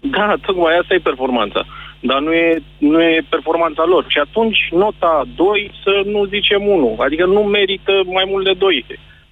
Da, 0.00 0.34
tocmai 0.46 0.76
asta 0.80 0.94
e 0.94 0.98
performanța. 1.10 1.64
Dar 2.00 2.20
nu 2.20 2.32
e, 2.32 2.62
nu 2.78 3.02
e 3.02 3.26
performanța 3.28 3.84
lor. 3.86 4.04
Și 4.08 4.18
atunci 4.18 4.58
nota 4.70 5.22
2 5.36 5.70
să 5.84 6.02
nu 6.04 6.24
zicem 6.24 6.66
1. 6.66 6.96
Adică 6.98 7.24
nu 7.26 7.40
merită 7.42 7.92
mai 8.06 8.24
mult 8.28 8.44
de 8.44 8.52
2. 8.52 8.86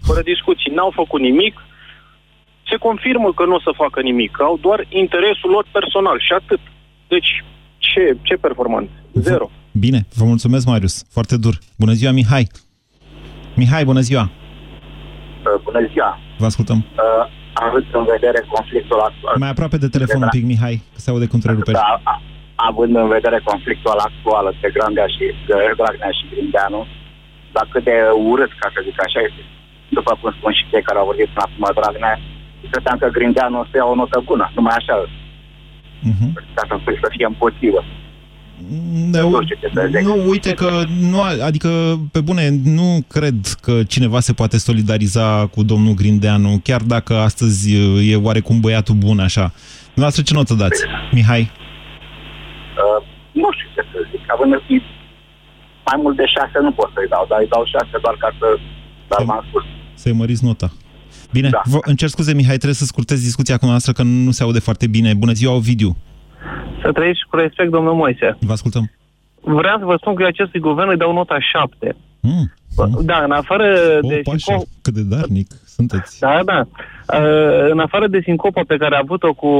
Fără 0.06 0.20
discuții. 0.22 0.70
N-au 0.74 0.90
făcut 0.94 1.20
nimic. 1.20 1.54
Se 2.70 2.76
confirmă 2.76 3.32
că 3.32 3.44
nu 3.44 3.54
o 3.54 3.60
să 3.60 3.70
facă 3.74 4.00
nimic. 4.00 4.40
Au 4.40 4.58
doar 4.60 4.86
interesul 4.88 5.50
lor 5.50 5.64
personal 5.70 6.18
și 6.20 6.32
atât. 6.32 6.60
Deci, 7.08 7.44
ce, 7.78 8.16
ce 8.22 8.34
performanță? 8.34 8.90
Zero. 9.12 9.50
Bine, 9.72 10.00
vă 10.20 10.24
mulțumesc, 10.24 10.66
Marius. 10.66 11.04
Foarte 11.16 11.36
dur. 11.36 11.54
Bună 11.82 11.92
ziua, 11.92 12.12
Mihai. 12.12 12.46
Mihai, 13.56 13.84
bună 13.84 14.00
ziua. 14.08 14.24
Uh, 15.46 15.60
Bună 15.66 15.80
ziua! 15.92 16.10
Vă 16.42 16.46
ascultăm. 16.52 16.78
Uh, 16.78 17.24
Având 17.66 17.86
în 18.00 18.04
vedere 18.16 18.40
conflictul 18.54 19.00
actual... 19.08 19.34
Mai 19.44 19.52
aproape 19.54 19.76
de 19.84 19.88
telefon 19.96 20.22
un 20.26 20.32
pic, 20.36 20.44
Mihai, 20.52 20.76
că 20.94 20.98
se 21.04 21.10
aude 21.10 21.26
cum 21.30 21.38
întrerupeți. 21.40 21.78
Da, 21.82 21.90
a- 22.12 22.22
având 22.70 22.92
în 23.02 23.08
vedere 23.16 23.38
conflictul 23.50 23.98
actual 24.08 24.44
între 24.52 24.68
Grandea 24.76 25.06
și 25.14 25.24
uh, 25.32 25.70
Dragnea 25.80 26.12
și 26.18 26.24
Grindeanu, 26.32 26.80
dar 27.54 27.64
cât 27.72 27.82
de 27.90 27.96
urât, 28.30 28.52
ca 28.60 28.66
să 28.74 28.78
zic 28.86 28.96
așa, 29.06 29.20
este, 29.26 29.42
după 29.96 30.10
cum 30.20 30.30
spun 30.38 30.52
și 30.58 30.68
cei 30.70 30.86
care 30.86 30.98
au 30.98 31.08
vorbit 31.10 31.28
până 31.34 31.44
acum 31.46 31.64
Dragnea, 31.78 32.14
credeam 32.72 32.98
că 33.02 33.08
Grindeanu 33.16 33.56
o 33.62 33.64
să 33.70 33.74
ia 33.76 33.86
o 33.92 33.94
notă 34.00 34.18
bună, 34.30 34.44
numai 34.56 34.74
așa, 34.80 34.94
Mhm. 36.10 36.26
ca 36.56 36.62
să, 36.68 36.74
să 37.02 37.08
fie 37.14 37.26
împotrivă. 37.32 37.80
Nu, 39.10 39.40
nu, 40.02 40.28
uite 40.28 40.52
că, 40.54 40.70
nu, 41.10 41.20
adică, 41.44 42.00
pe 42.12 42.20
bune, 42.20 42.60
nu 42.64 43.04
cred 43.08 43.34
că 43.60 43.82
cineva 43.82 44.20
se 44.20 44.32
poate 44.32 44.58
solidariza 44.58 45.46
cu 45.46 45.62
domnul 45.62 45.94
Grindeanu, 45.94 46.60
chiar 46.62 46.80
dacă 46.82 47.14
astăzi 47.14 47.74
e 48.10 48.16
oarecum 48.16 48.60
băiatul 48.60 48.94
bun, 48.94 49.18
așa. 49.18 49.52
Dumneavoastră 49.84 50.22
ce 50.22 50.34
notă 50.34 50.54
dați, 50.54 50.82
Mihai? 51.12 51.40
Uh, 51.40 53.06
nu 53.32 53.48
știu 53.52 53.68
ce 53.74 53.82
să 53.92 53.98
zic, 54.10 54.22
având 54.34 54.52
în 54.52 54.60
vedere 54.68 54.98
mai 55.84 55.98
mult 56.02 56.16
de 56.16 56.26
șase 56.36 56.56
nu 56.62 56.72
pot 56.72 56.90
să-i 56.94 57.08
dau, 57.08 57.26
dar 57.28 57.38
îi 57.40 57.48
dau 57.54 57.64
șase 57.74 57.96
doar 58.02 58.16
ca 58.18 58.30
să... 58.38 58.46
Dar 59.08 59.22
m-am 59.24 59.44
spus. 59.48 59.62
Să-i 59.94 60.12
măriți 60.12 60.44
nota. 60.44 60.72
Bine, 61.32 61.48
Da. 61.48 61.62
vă, 61.64 61.78
îmi 61.82 61.96
cer 61.96 62.08
scuze, 62.08 62.34
Mihai, 62.34 62.56
trebuie 62.56 62.74
să 62.82 62.84
scurtez 62.84 63.22
discuția 63.22 63.56
cu 63.56 63.66
noastră, 63.66 63.92
că 63.92 64.02
nu 64.02 64.30
se 64.30 64.42
aude 64.42 64.58
foarte 64.58 64.86
bine. 64.86 65.14
Bună 65.14 65.32
ziua, 65.32 65.54
Ovidiu. 65.54 65.96
Să 66.82 66.92
trăiești 66.92 67.24
cu 67.24 67.36
respect, 67.36 67.70
domnul 67.70 67.94
Moise. 67.94 68.36
Vă 68.40 68.52
ascultăm. 68.52 68.90
Vreau 69.40 69.78
să 69.78 69.84
vă 69.84 69.96
spun 70.00 70.14
că 70.14 70.22
eu 70.22 70.28
acestui 70.28 70.60
guvern 70.60 70.90
îi 70.90 70.96
dau 70.96 71.12
nota 71.12 71.38
7. 71.40 71.96
Mm. 72.20 72.52
Da, 73.02 73.22
în 73.24 73.30
afară 73.30 73.98
de... 74.02 74.20
Opa, 74.24 74.32
așa, 74.32 74.62
cât 74.82 74.94
de 74.94 75.02
darnic 75.02 75.50
sunteți. 75.64 76.20
Da, 76.20 76.40
da. 76.44 76.60
Uh, 76.60 77.70
în 77.70 77.78
afară 77.78 78.06
de 78.06 78.20
sincopa 78.22 78.62
pe 78.66 78.76
care 78.76 78.94
a 78.94 79.00
avut-o 79.02 79.32
cu 79.32 79.52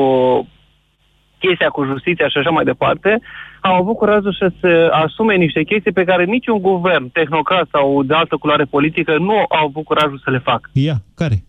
chestia 1.39 1.69
cu 1.69 1.85
justiția 1.85 2.29
și 2.29 2.39
așa 2.39 2.51
mai 2.51 2.65
departe, 2.65 3.21
au 3.61 3.75
avut 3.75 3.97
curajul 3.97 4.37
să 4.39 4.53
se 4.61 4.89
asume 4.91 5.35
niște 5.35 5.63
chestii 5.63 5.93
pe 5.93 6.05
care 6.05 6.25
niciun 6.25 6.59
guvern, 6.59 7.09
tehnocrat 7.09 7.69
sau 7.73 8.03
de 8.03 8.15
altă 8.15 8.37
culoare 8.37 8.65
politică, 8.65 9.19
nu 9.19 9.37
au 9.49 9.67
avut 9.67 9.85
curajul 9.85 10.21
să 10.25 10.31
le 10.31 10.39
facă. 10.39 10.71
Ia, 10.73 10.97
care? 11.15 11.45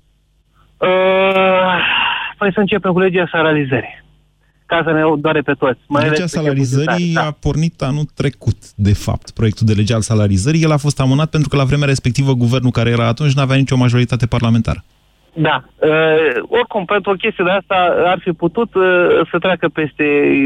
Uh, 0.77 1.75
păi 2.37 2.53
să 2.53 2.59
începem 2.59 2.91
cu 2.91 2.99
legea 2.99 3.27
salarializării. 3.31 4.03
Ca 4.71 4.81
să 4.85 4.91
ne 4.91 5.01
doare 5.19 5.41
pe 5.41 5.53
toți. 5.53 5.79
mai 5.87 6.01
ales 6.01 6.11
Legea 6.11 6.23
pe 6.23 6.29
cei 6.31 6.41
salarizării 6.41 6.87
buzitari. 6.97 7.27
a 7.27 7.31
pornit 7.31 7.81
anul 7.81 8.05
trecut, 8.13 8.57
de 8.75 8.93
fapt, 8.93 9.31
proiectul 9.31 9.65
de 9.65 9.73
lege 9.73 9.93
al 9.93 10.01
salarizării. 10.01 10.63
El 10.63 10.71
a 10.71 10.77
fost 10.77 10.99
amânat 10.99 11.29
pentru 11.29 11.49
că 11.49 11.55
la 11.55 11.63
vremea 11.63 11.87
respectivă 11.87 12.33
guvernul 12.33 12.71
care 12.71 12.89
era 12.89 13.07
atunci 13.07 13.33
nu 13.33 13.41
avea 13.41 13.55
nicio 13.55 13.77
majoritate 13.77 14.25
parlamentară. 14.25 14.83
Da. 15.33 15.63
Uh, 15.75 15.89
oricum, 16.47 16.85
pentru 16.85 17.11
o 17.11 17.13
chestie 17.23 17.43
de 17.47 17.51
asta 17.51 17.75
ar 18.05 18.19
fi 18.25 18.31
putut 18.31 18.75
uh, 18.75 18.83
să 19.31 19.37
treacă 19.39 19.67
peste 19.73 20.05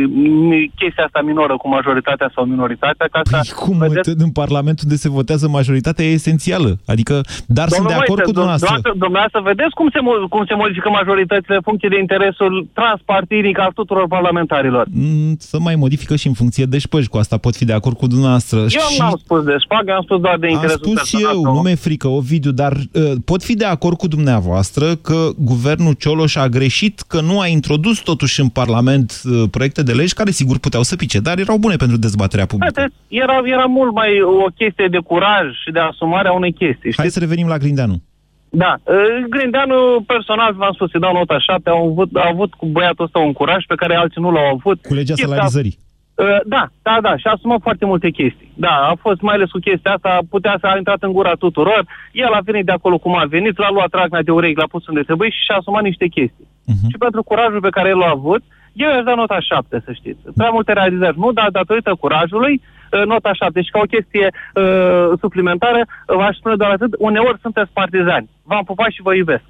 mm, 0.09 0.71
chestia 0.75 1.03
asta 1.03 1.21
minoră 1.21 1.57
cu 1.57 1.67
majoritatea 1.69 2.31
sau 2.35 2.43
minoritatea 2.45 3.07
ca 3.11 3.21
să... 3.23 3.53
Cum, 3.55 3.77
vedeți... 3.77 4.09
în 4.17 4.31
Parlament 4.31 4.81
unde 4.83 4.95
se 4.95 5.09
votează 5.09 5.47
majoritatea 5.47 6.05
e 6.05 6.11
esențială. 6.11 6.71
Adică, 6.93 7.13
dar 7.57 7.67
sunt 7.67 7.87
de 7.87 7.93
Domnul 7.93 8.01
acord 8.03 8.19
Moise, 8.19 8.23
cu 8.29 8.31
dumneavoastră. 8.39 8.67
Dumneavoastră, 8.67 8.91
dumneavoastră 9.05 9.39
vedeți 9.51 9.73
cum 9.79 9.87
se, 9.95 9.99
mo- 10.07 10.27
cum 10.33 10.43
se 10.49 10.55
modifică 10.63 10.89
majoritatea 10.89 11.55
în 11.55 11.65
funcție 11.69 11.89
de 11.93 11.99
interesul 12.05 12.53
transpartinic 12.73 13.57
al 13.59 13.71
tuturor 13.79 14.05
parlamentarilor. 14.07 14.85
Mm, 14.91 15.35
Să 15.39 15.57
mai 15.59 15.75
modifică 15.75 16.15
și 16.15 16.27
în 16.27 16.33
funcție 16.41 16.65
de 16.73 16.77
șpăși. 16.85 17.07
Cu 17.13 17.17
asta 17.17 17.37
pot 17.45 17.55
fi 17.55 17.65
de 17.71 17.73
acord 17.79 17.95
cu 17.97 18.07
dumneavoastră. 18.07 18.57
Eu 18.59 18.67
și... 18.93 18.99
n-am 18.99 19.17
spus 19.23 19.43
de 19.43 19.55
șpagă, 19.65 19.89
am 19.93 20.03
spus 20.07 20.19
doar 20.25 20.37
de 20.43 20.47
Am 20.47 20.53
interesul 20.53 20.81
spus 20.85 21.07
și 21.07 21.15
personal. 21.15 21.35
eu, 21.35 21.41
sau- 21.43 21.53
nu 21.55 21.61
mi-e 21.65 21.75
frică, 21.87 22.07
Ovidiu, 22.07 22.51
dar 22.51 22.73
uh, 22.73 23.11
pot 23.25 23.41
fi 23.43 23.55
de 23.55 23.65
acord 23.65 23.97
cu 23.97 24.07
dumneavoastră 24.07 24.74
că 25.01 25.29
guvernul 25.37 25.93
Cioloș 25.93 26.35
a 26.35 26.47
greșit 26.47 26.99
că 26.99 27.21
nu 27.21 27.39
a 27.39 27.47
introdus 27.47 27.99
totuși 27.99 28.41
în 28.41 28.49
Parlament 28.49 29.21
uh, 29.23 29.43
proiecte 29.51 29.83
de 29.83 29.93
legi 29.93 30.13
care 30.13 30.31
sigur 30.31 30.57
puteau 30.59 30.83
să 30.83 30.95
pice, 30.95 31.19
dar 31.19 31.39
erau 31.39 31.57
bune 31.57 31.75
pentru 31.75 31.97
dezbaterea 31.97 32.45
publică. 32.45 32.81
Uite, 32.81 32.93
Era, 33.07 33.41
era 33.43 33.65
mult 33.65 33.93
mai 33.93 34.21
o 34.21 34.45
chestie 34.55 34.87
de 34.87 34.97
curaj 34.97 35.45
și 35.63 35.71
de 35.71 35.79
asumare 35.79 36.27
a 36.27 36.31
unei 36.33 36.53
chestii. 36.53 36.93
Hai 36.95 37.09
să 37.09 37.19
revenim 37.19 37.47
la 37.47 37.57
Grindeanu. 37.57 38.01
Da. 38.49 38.75
Uh, 38.83 38.95
Grindeanu, 39.29 40.03
personal, 40.07 40.53
v-am 40.53 40.73
spus, 40.73 40.93
îi 40.93 40.99
dau 40.99 41.13
nota 41.13 41.39
7, 41.39 41.69
au 41.69 41.87
avut, 41.89 42.09
a 42.13 42.29
avut 42.31 42.53
cu 42.53 42.65
băiatul 42.65 43.05
ăsta 43.05 43.19
un 43.19 43.33
curaj 43.33 43.65
pe 43.67 43.75
care 43.75 43.95
alții 43.95 44.21
nu 44.21 44.31
l-au 44.31 44.45
avut. 44.55 44.81
Cu 44.81 44.93
legea 44.93 45.13
Chestia- 45.13 45.27
salarizării. 45.27 45.77
Uh, 46.15 46.39
Da, 46.45 46.67
da, 46.81 46.97
da, 47.01 47.17
și 47.17 47.27
a 47.27 47.31
asumat 47.31 47.61
foarte 47.61 47.85
multe 47.85 48.09
chestii. 48.09 48.51
Da, 48.55 48.73
a 48.91 48.95
fost 48.99 49.21
mai 49.21 49.35
ales 49.35 49.49
cu 49.51 49.59
chestia 49.59 49.93
asta, 49.93 50.19
putea 50.29 50.57
să 50.59 50.67
a 50.67 50.77
intrat 50.77 51.03
în 51.03 51.11
gura 51.11 51.33
tuturor, 51.33 51.85
el 52.11 52.31
a 52.31 52.39
venit 52.39 52.65
de 52.65 52.71
acolo 52.71 52.97
cum 52.97 53.15
a 53.17 53.25
venit, 53.25 53.57
l-a 53.57 53.71
luat 53.71 53.89
Dragnea 53.89 54.21
de 54.23 54.31
urechi, 54.31 54.59
l-a 54.59 54.67
pus 54.71 54.87
unde 54.87 55.01
trebuie 55.01 55.29
și 55.29 55.43
și-a 55.43 55.55
asumat 55.55 55.83
niște 55.83 56.07
chestii. 56.07 56.47
Mhm. 56.65 56.89
Și 56.89 56.97
pentru 56.97 57.23
curajul 57.23 57.59
pe 57.59 57.69
care 57.69 57.89
el 57.89 57.97
l-a 57.97 58.09
avut, 58.09 58.43
eu 58.73 58.89
i-aș 58.89 59.03
da 59.03 59.15
nota 59.15 59.39
7, 59.39 59.81
să 59.85 59.91
știți. 59.91 60.19
Prea 60.35 60.49
multe 60.49 60.73
realizări, 60.73 61.19
nu, 61.19 61.31
dar 61.31 61.49
datorită 61.49 61.95
curajului, 61.99 62.61
uh, 62.61 63.05
nota 63.05 63.33
7. 63.33 63.61
Și 63.61 63.71
ca 63.71 63.79
o 63.79 63.91
chestie 63.95 64.27
uh, 64.31 65.11
suplimentară, 65.19 65.81
uh, 65.81 66.15
v-aș 66.15 66.35
spune 66.35 66.55
doar 66.55 66.71
atât, 66.71 66.95
uneori 66.97 67.39
sunteți 67.41 67.71
partizani. 67.73 68.29
V-am 68.43 68.63
pupat 68.63 68.89
și 68.89 69.01
vă 69.01 69.13
iubesc. 69.15 69.43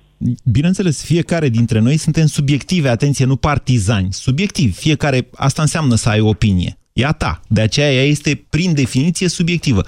Bineînțeles, 0.44 1.04
fiecare 1.04 1.50
dintre 1.50 1.80
noi 1.80 1.98
suntem 1.98 2.26
subiective, 2.26 2.90
atenție, 2.90 3.26
nu 3.26 3.36
partizani, 3.36 4.14
subiectiv. 4.14 4.76
Fiecare, 4.76 5.28
asta 5.36 5.62
înseamnă 5.62 5.96
să 5.96 6.10
ai 6.10 6.20
o 6.20 6.28
opinie. 6.28 6.78
E 6.94 7.06
a 7.06 7.12
ta. 7.12 7.40
De 7.48 7.62
aceea 7.62 7.94
ea 7.94 8.04
este, 8.04 8.46
prin 8.50 8.74
definiție, 8.74 9.28
subiectivă. 9.28 9.82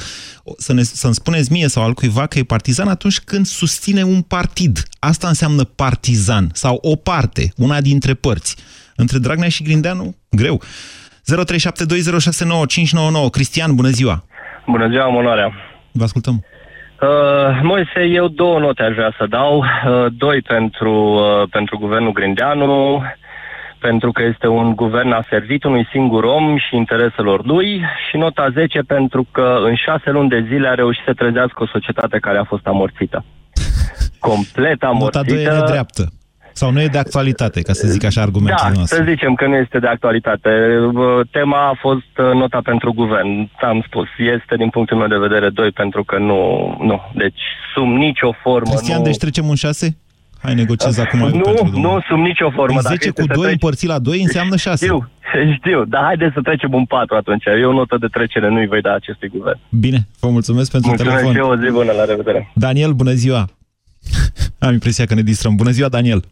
Să 0.57 0.73
ne, 0.73 0.83
să-mi 0.83 1.13
spuneți 1.13 1.51
mie 1.51 1.67
sau 1.67 1.83
altcuiva 1.83 2.25
că 2.25 2.39
e 2.39 2.43
partizan 2.43 2.87
atunci 2.87 3.19
când 3.19 3.45
susține 3.45 4.03
un 4.03 4.21
partid. 4.21 4.83
Asta 4.99 5.27
înseamnă 5.27 5.63
partizan 5.63 6.49
sau 6.53 6.77
o 6.81 6.95
parte, 6.95 7.53
una 7.57 7.81
dintre 7.81 8.13
părți. 8.13 8.55
Între 8.95 9.17
Dragnea 9.17 9.49
și 9.49 9.63
Grindeanu, 9.63 10.15
greu. 10.29 10.61
0372069599. 10.61 10.65
Cristian, 13.31 13.75
bună 13.75 13.89
ziua! 13.89 14.25
Bună 14.67 14.89
ziua, 14.89 15.03
am 15.03 15.15
onoarea. 15.15 15.53
Vă 15.91 16.03
ascultăm. 16.03 16.33
Uh, 16.33 16.41
Moise, 17.62 18.03
eu 18.10 18.27
două 18.27 18.60
note 18.60 18.83
aș 18.83 18.93
vrea 18.93 19.13
să 19.17 19.25
dau. 19.29 19.57
Uh, 19.57 20.05
doi 20.17 20.41
pentru, 20.41 20.91
uh, 20.91 21.49
pentru 21.49 21.77
guvernul 21.77 22.12
Grindeanu, 22.12 23.03
pentru 23.79 24.12
că 24.12 24.23
este 24.23 24.47
un 24.47 24.75
guvern 24.75 25.12
aservit 25.12 25.63
unui 25.63 25.88
singur 25.91 26.23
om 26.23 26.57
și 26.57 26.75
intereselor 26.75 27.45
lui 27.45 27.81
și 28.10 28.17
nota 28.17 28.49
10 28.53 28.79
pentru 28.79 29.27
că 29.31 29.57
în 29.63 29.75
șase 29.75 30.10
luni 30.10 30.29
de 30.29 30.45
zile 30.47 30.67
a 30.67 30.73
reușit 30.73 31.03
să 31.05 31.13
trezească 31.13 31.63
o 31.63 31.67
societate 31.67 32.19
care 32.19 32.38
a 32.38 32.43
fost 32.43 32.67
amorțită. 32.67 33.25
Complet 34.19 34.83
amorțită. 34.83 35.17
Nota 35.17 35.33
2 35.33 35.43
e 35.43 35.60
nedreaptă. 35.60 36.03
Sau 36.62 36.72
nu 36.72 36.82
e 36.82 36.88
de 36.88 36.98
actualitate, 36.98 37.62
ca 37.62 37.74
să 37.74 37.88
zic 37.88 38.04
așa 38.04 38.22
argumentul 38.22 38.65
Da, 38.74 38.80
nostru. 38.80 38.98
să 38.98 39.04
zicem 39.08 39.34
că 39.34 39.48
nu 39.48 39.56
este 39.56 39.80
de 39.80 39.88
actualitate. 39.88 40.50
Uh, 40.93 41.20
Tema 41.32 41.67
a 41.67 41.78
fost 41.80 42.12
uh, 42.17 42.32
nota 42.34 42.60
pentru 42.63 42.93
guvern. 42.93 43.50
Am 43.62 43.84
spus, 43.88 44.08
este 44.36 44.56
din 44.56 44.70
punctul 44.70 44.98
meu 44.98 45.08
de 45.08 45.17
vedere 45.28 45.50
2 45.50 45.72
pentru 45.72 46.04
că 46.04 46.17
nu, 46.17 46.39
nu. 46.89 46.98
Deci 47.15 47.41
sub 47.74 47.88
nicio 47.88 48.32
formă 48.43 48.70
Cristian, 48.74 48.98
nu... 48.98 49.04
deci 49.04 49.17
trecem 49.17 49.48
un 49.48 49.56
6? 49.56 49.98
Hai, 50.43 50.56
negociez 50.56 50.98
acum. 50.98 51.20
eu 51.20 51.26
pentru 51.30 51.50
Nu, 51.50 51.54
domnul. 51.62 51.80
nu, 51.82 52.00
sub 52.10 52.17
nicio 52.17 52.50
formă. 52.50 52.74
Păi 52.80 52.84
Dacă 52.84 52.96
10 52.96 53.08
este 53.08 53.22
cu 53.22 53.28
să 53.28 53.34
2 53.34 53.43
treci- 53.43 53.52
împărțit 53.52 53.89
la 53.89 54.00
2 54.00 54.22
înseamnă 54.22 54.56
6. 54.56 54.86
Știu, 54.86 55.10
știu, 55.60 55.86
dar 55.86 56.04
haideți 56.04 56.34
să 56.34 56.41
trecem 56.41 56.74
un 56.74 56.86
4 56.86 57.15
atunci. 57.15 57.43
Eu 57.62 57.70
o 57.70 57.74
notă 57.74 57.98
de 58.00 58.08
trecere 58.08 58.50
nu-i 58.50 58.67
voi 58.67 58.82
da 58.82 58.93
acestui 58.93 59.28
guvern. 59.36 59.60
Bine, 59.70 60.00
vă 60.20 60.30
mulțumesc 60.30 60.72
pentru 60.72 60.89
Mulțumesc 60.89 61.15
telefon. 61.17 61.36
și 61.36 61.48
eu, 61.48 61.50
o 61.54 61.65
zi 61.65 61.72
bună, 61.80 61.91
la 61.91 62.06
revedere. 62.06 62.52
Daniel, 62.54 62.91
bună 62.91 63.12
ziua! 63.12 63.46
Am 64.65 64.74
impresia 64.74 65.06
că 65.06 65.13
ne 65.13 65.22
distrăm. 65.22 65.56
Bună 65.56 65.70
ziua, 65.70 65.88
Daniel! 65.89 66.24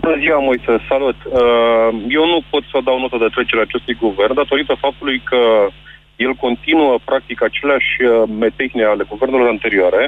Bună 0.00 0.16
ziua, 0.22 0.38
Moise, 0.48 0.72
salut. 0.92 1.18
Uh, 1.24 1.88
Eu 2.18 2.24
nu 2.32 2.38
pot 2.52 2.62
să 2.72 2.78
dau 2.88 2.96
notă 3.00 3.16
de 3.24 3.34
trecere 3.34 3.60
acestui 3.64 3.94
guvern 4.04 4.34
datorită 4.42 4.74
faptului 4.84 5.18
că 5.30 5.40
el 6.26 6.32
continuă 6.44 6.92
practic 7.10 7.38
aceleași 7.48 7.92
uh, 8.02 8.10
metehne 8.44 8.84
ale 8.84 9.04
guvernelor 9.12 9.48
anterioare, 9.48 10.02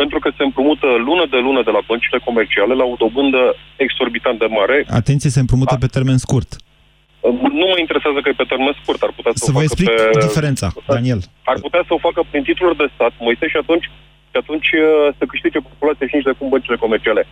pentru 0.00 0.18
că 0.18 0.28
se 0.36 0.42
împrumută 0.48 0.86
lună 1.08 1.24
de 1.34 1.38
lună 1.46 1.60
de 1.68 1.70
la 1.76 1.82
băncile 1.90 2.18
comerciale 2.28 2.74
la 2.74 2.86
o 2.92 2.94
dobândă 3.04 3.42
exorbitant 3.84 4.38
de 4.38 4.48
mare. 4.58 4.76
Atenție, 5.00 5.30
se 5.36 5.40
împrumută 5.44 5.74
pe 5.80 5.92
termen 5.96 6.18
scurt. 6.26 6.50
Uh, 6.56 7.32
Nu 7.60 7.66
mă 7.72 7.78
interesează 7.84 8.18
că 8.20 8.28
e 8.28 8.42
pe 8.42 8.50
termen 8.52 8.74
scurt, 8.80 9.00
ar 9.02 9.12
putea 9.18 9.32
să, 9.34 9.44
Să 9.44 9.50
o 9.50 9.54
vă 9.56 9.60
facă 9.60 9.68
explic 9.68 9.88
pe... 9.90 10.26
diferența, 10.26 10.66
Daniel. 10.94 11.20
Ar 11.52 11.58
putea 11.66 11.82
să 11.88 11.92
o 11.94 12.04
facă 12.06 12.20
prin 12.30 12.42
titluri 12.48 12.80
de 12.82 12.86
stat, 12.94 13.12
Moise, 13.24 13.46
și 13.52 13.58
atunci, 13.62 13.86
și 14.30 14.36
atunci 14.42 14.68
uh, 14.72 14.84
să 15.18 15.22
câștige 15.32 15.58
populația 15.68 16.06
și 16.06 16.14
nici 16.16 16.28
de 16.28 16.38
cum 16.38 16.48
băncile 16.54 16.76
comerciale. 16.84 17.22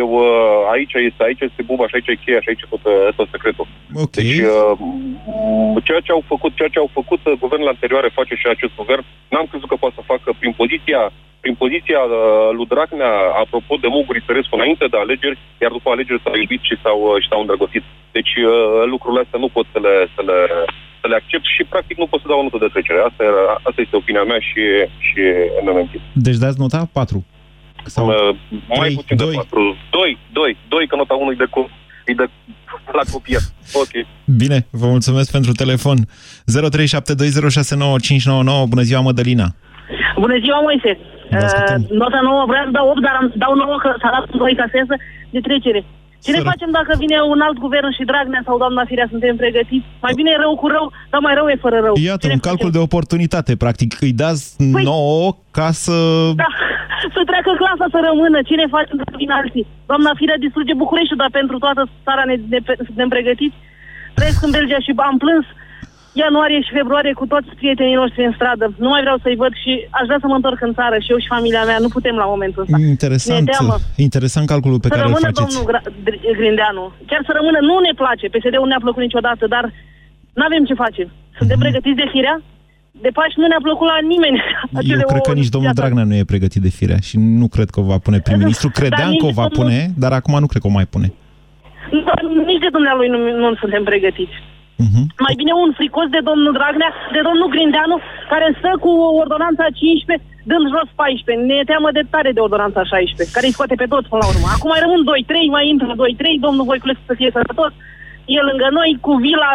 Eu, 0.00 0.08
uh, 0.24 0.72
aici 0.74 0.92
este, 1.08 1.22
aici 1.28 1.40
este 1.48 1.62
buba 1.70 1.86
și 1.88 1.94
aici 1.96 2.10
e 2.12 2.22
cheia 2.24 2.40
și 2.42 2.48
aici 2.50 2.62
e 2.64 2.72
tot, 2.74 2.84
uh, 2.84 3.14
tot 3.18 3.28
secretul. 3.34 3.66
Ok. 4.04 4.14
Deci, 4.18 4.38
uh, 4.38 4.72
m- 5.74 5.82
ceea 5.86 6.00
ce 6.06 6.12
au 6.16 6.22
făcut, 6.32 6.52
ceea 6.58 6.72
ce 6.74 6.78
au 6.84 6.90
făcut 6.98 7.20
uh, 7.26 7.32
guvernele 7.42 7.72
anterioare 7.74 8.16
face 8.18 8.34
și 8.40 8.46
acest 8.54 8.72
guvern. 8.80 9.04
N-am 9.32 9.46
crezut 9.50 9.68
că 9.70 9.76
poate 9.82 9.94
să 9.98 10.10
facă 10.12 10.28
prin 10.40 10.52
poziția 10.60 11.02
prin 11.44 11.54
poziția 11.64 12.00
uh, 12.06 12.48
lui 12.58 12.70
Dragnea, 12.72 13.12
apropo 13.42 13.72
de 13.84 13.88
Muguri 13.96 14.24
Tărescu, 14.26 14.54
înainte 14.56 14.86
de 14.92 14.98
alegeri, 15.04 15.38
iar 15.62 15.70
după 15.76 15.88
alegeri 15.90 16.22
s-au 16.24 16.34
iubit 16.42 16.62
și 16.68 16.74
s-au, 16.82 16.98
uh, 17.08 17.16
și 17.22 17.28
s-au 17.30 17.40
îndrăgostit. 17.40 17.84
Deci 18.16 18.32
uh, 18.36 18.50
lucrurile 18.92 19.22
astea 19.24 19.38
nu 19.44 19.48
pot 19.56 19.66
să 19.74 19.78
le, 19.86 19.94
să 20.14 20.20
le, 20.28 20.38
să 21.00 21.06
le 21.10 21.16
accept 21.20 21.46
și 21.54 21.62
practic 21.72 21.96
nu 22.02 22.06
pot 22.10 22.20
să 22.22 22.28
dau 22.30 22.38
o 22.40 22.42
notă 22.46 22.58
de 22.64 22.72
trecere. 22.74 22.98
Asta, 23.08 23.22
era, 23.32 23.42
asta 23.68 23.80
este 23.84 23.96
opinia 24.00 24.24
mea 24.30 24.40
și, 24.48 24.62
și 25.06 25.20
mi-am 25.62 25.76
mentit. 25.80 26.00
Deci 26.26 26.38
dați 26.44 26.60
nota 26.64 26.80
4. 26.92 27.24
Sau 27.94 28.06
Uh, 28.06 28.12
mai 28.68 28.78
trei, 28.78 28.94
puțin 28.94 29.16
doi. 29.16 29.30
de 29.30 29.36
4. 29.36 29.76
2, 29.90 30.18
2, 30.32 30.56
2, 30.68 30.86
că 30.86 30.96
nota 30.96 31.14
1 31.14 31.30
e 31.30 31.34
de, 31.34 31.44
cu, 31.50 31.70
e 32.06 32.12
de 32.12 32.26
la 32.92 33.02
copiat. 33.12 33.42
Ok. 33.82 33.92
Bine, 34.42 34.66
vă 34.70 34.86
mulțumesc 34.86 35.30
pentru 35.30 35.52
telefon. 35.52 35.96
0372069599. 35.98 36.02
Bună 38.72 38.82
ziua, 38.88 39.00
Mădălina! 39.00 39.48
Bună 40.22 40.36
ziua, 40.44 40.60
Moise! 40.60 40.92
Uh, 41.30 41.38
nota 42.02 42.20
nouă 42.28 42.42
vreau 42.50 42.64
să 42.64 42.70
dau 42.78 42.86
8, 42.88 43.00
dar 43.06 43.14
am 43.20 43.26
dau 43.44 43.54
9 43.54 43.76
că 43.82 43.88
s-a 44.02 44.10
dat 44.16 44.24
cu 44.30 44.36
2 44.36 44.54
ca 44.60 44.66
sensă 44.76 44.94
de 45.30 45.40
trecere. 45.40 45.80
Ce 46.24 46.30
ne 46.36 46.48
facem 46.50 46.70
dacă 46.78 46.92
vine 47.02 47.16
un 47.34 47.40
alt 47.46 47.58
guvern 47.64 47.90
și 47.96 48.08
Dragnea 48.10 48.42
sau 48.44 48.58
doamna 48.62 48.84
Firea 48.90 49.08
suntem 49.10 49.36
pregătiți? 49.36 49.86
Mai 50.04 50.12
bine 50.18 50.30
e 50.32 50.42
rău 50.44 50.54
cu 50.62 50.66
rău, 50.74 50.86
dar 51.10 51.20
mai 51.26 51.34
rău 51.38 51.46
e 51.48 51.64
fără 51.66 51.78
rău. 51.86 51.94
Iată, 52.10 52.26
un 52.36 52.44
calcul 52.48 52.70
de 52.76 52.82
oportunitate, 52.88 53.52
practic. 53.64 53.90
Îi 54.06 54.12
dați 54.22 54.44
Păi- 54.76 54.84
9 54.84 55.36
ca 55.58 55.68
să... 55.84 55.96
Da, 56.42 56.48
să 57.14 57.20
treacă 57.30 57.50
clasa 57.62 57.86
să 57.94 57.98
rămână. 58.08 58.38
Cine 58.50 58.64
face 58.76 58.92
dacă 59.00 59.14
vin 59.22 59.30
alții? 59.40 59.66
Doamna 59.90 60.10
Firea 60.20 60.42
distruge 60.44 60.74
Bucureștiul, 60.84 61.20
dar 61.22 61.30
pentru 61.40 61.56
toată 61.64 61.82
țara 62.06 62.22
ne, 62.30 62.36
ne, 62.52 62.58
suntem 62.88 63.08
pregătiți. 63.14 63.56
Trăiesc 64.18 64.40
în 64.46 64.52
Belgia 64.58 64.80
și 64.86 64.92
am 65.10 65.16
plâns 65.24 65.46
ianuarie 66.24 66.60
și 66.66 66.76
februarie 66.80 67.14
cu 67.20 67.26
toți 67.32 67.48
prietenii 67.60 68.00
noștri 68.02 68.24
în 68.28 68.34
stradă. 68.38 68.64
Nu 68.84 68.88
mai 68.94 69.02
vreau 69.06 69.18
să-i 69.24 69.40
văd 69.42 69.52
și 69.62 69.72
aș 69.98 70.04
vrea 70.08 70.20
să 70.22 70.26
mă 70.30 70.36
întorc 70.40 70.60
în 70.68 70.72
țară 70.80 70.96
și 71.04 71.10
eu 71.12 71.18
și 71.22 71.32
familia 71.36 71.64
mea. 71.70 71.78
Nu 71.84 71.90
putem 71.96 72.16
la 72.22 72.26
momentul 72.34 72.60
ăsta. 72.64 72.76
Interesant, 72.94 73.44
Ne 73.46 73.52
teamă. 73.52 73.74
interesant 74.08 74.46
calculul 74.54 74.78
pe 74.80 74.86
să 74.88 74.92
care 74.94 75.02
îl 75.02 75.08
rămână 75.10 75.26
faceți. 75.28 75.40
domnul 75.42 75.62
Gra- 75.70 75.86
Dr- 76.06 76.22
Grindeanu. 76.40 76.84
Chiar 77.10 77.22
să 77.28 77.32
rămână, 77.38 77.58
nu 77.68 77.74
ne 77.86 77.92
place. 78.02 78.24
PSD-ul 78.34 78.64
nu 78.66 78.70
ne-a 78.72 78.84
plăcut 78.86 79.02
niciodată, 79.08 79.44
dar 79.54 79.64
nu 80.38 80.42
avem 80.48 80.62
ce 80.68 80.74
face. 80.84 81.02
Suntem 81.38 81.58
pregătiți 81.64 82.00
de 82.02 82.08
firea? 82.14 82.36
De 83.04 83.10
Paști 83.18 83.40
nu 83.42 83.46
ne-a 83.52 83.62
plăcut 83.68 83.86
la 83.92 83.98
nimeni. 84.12 84.38
acele 84.80 85.02
Eu 85.04 85.08
cred 85.12 85.22
că 85.26 85.30
ouă 85.32 85.40
nici 85.42 85.52
domnul 85.54 85.70
viața. 85.72 85.80
Dragnea 85.82 86.06
nu 86.10 86.14
e 86.20 86.32
pregătit 86.32 86.62
de 86.66 86.72
firea 86.78 87.00
și 87.08 87.16
nu 87.40 87.46
cred 87.54 87.68
că 87.74 87.78
o 87.82 87.86
va 87.92 87.98
pune 88.06 88.18
prim-ministru. 88.26 88.68
Credeam 88.80 89.10
nici 89.10 89.20
că 89.24 89.28
o 89.32 89.36
va 89.40 89.46
domnul- 89.46 89.58
pune, 89.58 89.78
dar 90.02 90.12
acum 90.18 90.34
nu 90.44 90.48
cred 90.50 90.60
că 90.62 90.68
o 90.72 90.76
mai 90.78 90.86
pune. 90.94 91.08
Dar 92.08 92.18
nici 92.50 92.62
de 92.66 92.70
dumnealui 92.76 93.08
nu, 93.14 93.18
nu 93.42 93.48
suntem 93.62 93.82
pregătiți. 93.90 94.36
Mhm. 94.84 95.02
Mai 95.26 95.34
bine 95.40 95.52
un 95.62 95.70
fricos 95.80 96.06
de 96.16 96.20
domnul 96.28 96.52
Dragnea, 96.58 96.90
de 97.16 97.20
domnul 97.28 97.52
Grindeanu, 97.54 97.96
care 98.32 98.46
stă 98.58 98.70
cu 98.84 98.92
ordonanța 99.22 99.66
15, 99.80 100.26
dând 100.50 100.64
jos 100.74 100.88
14. 101.00 101.44
Ne 101.48 101.54
e 101.60 101.70
teamă 101.72 101.88
de 101.98 102.02
tare 102.12 102.30
de 102.36 102.40
ordonanța 102.46 102.82
16, 102.92 103.34
care 103.36 103.46
îi 103.46 103.56
scoate 103.56 103.74
pe 103.82 103.90
toți 103.92 104.08
până 104.10 104.20
la 104.22 104.30
urmă. 104.32 104.46
Acum 104.54 104.68
mai 104.72 104.82
rămân 104.84 105.00
2-3, 105.04 105.54
mai 105.56 105.64
intră 105.72 105.90
2-3, 105.94 106.44
domnul 106.46 106.68
Voiculescu 106.70 107.04
să 107.10 107.14
fie 107.20 107.30
sănătos, 107.36 107.72
el 108.36 108.44
lângă 108.50 108.68
noi, 108.78 108.90
cu 109.06 109.12
vila... 109.26 109.50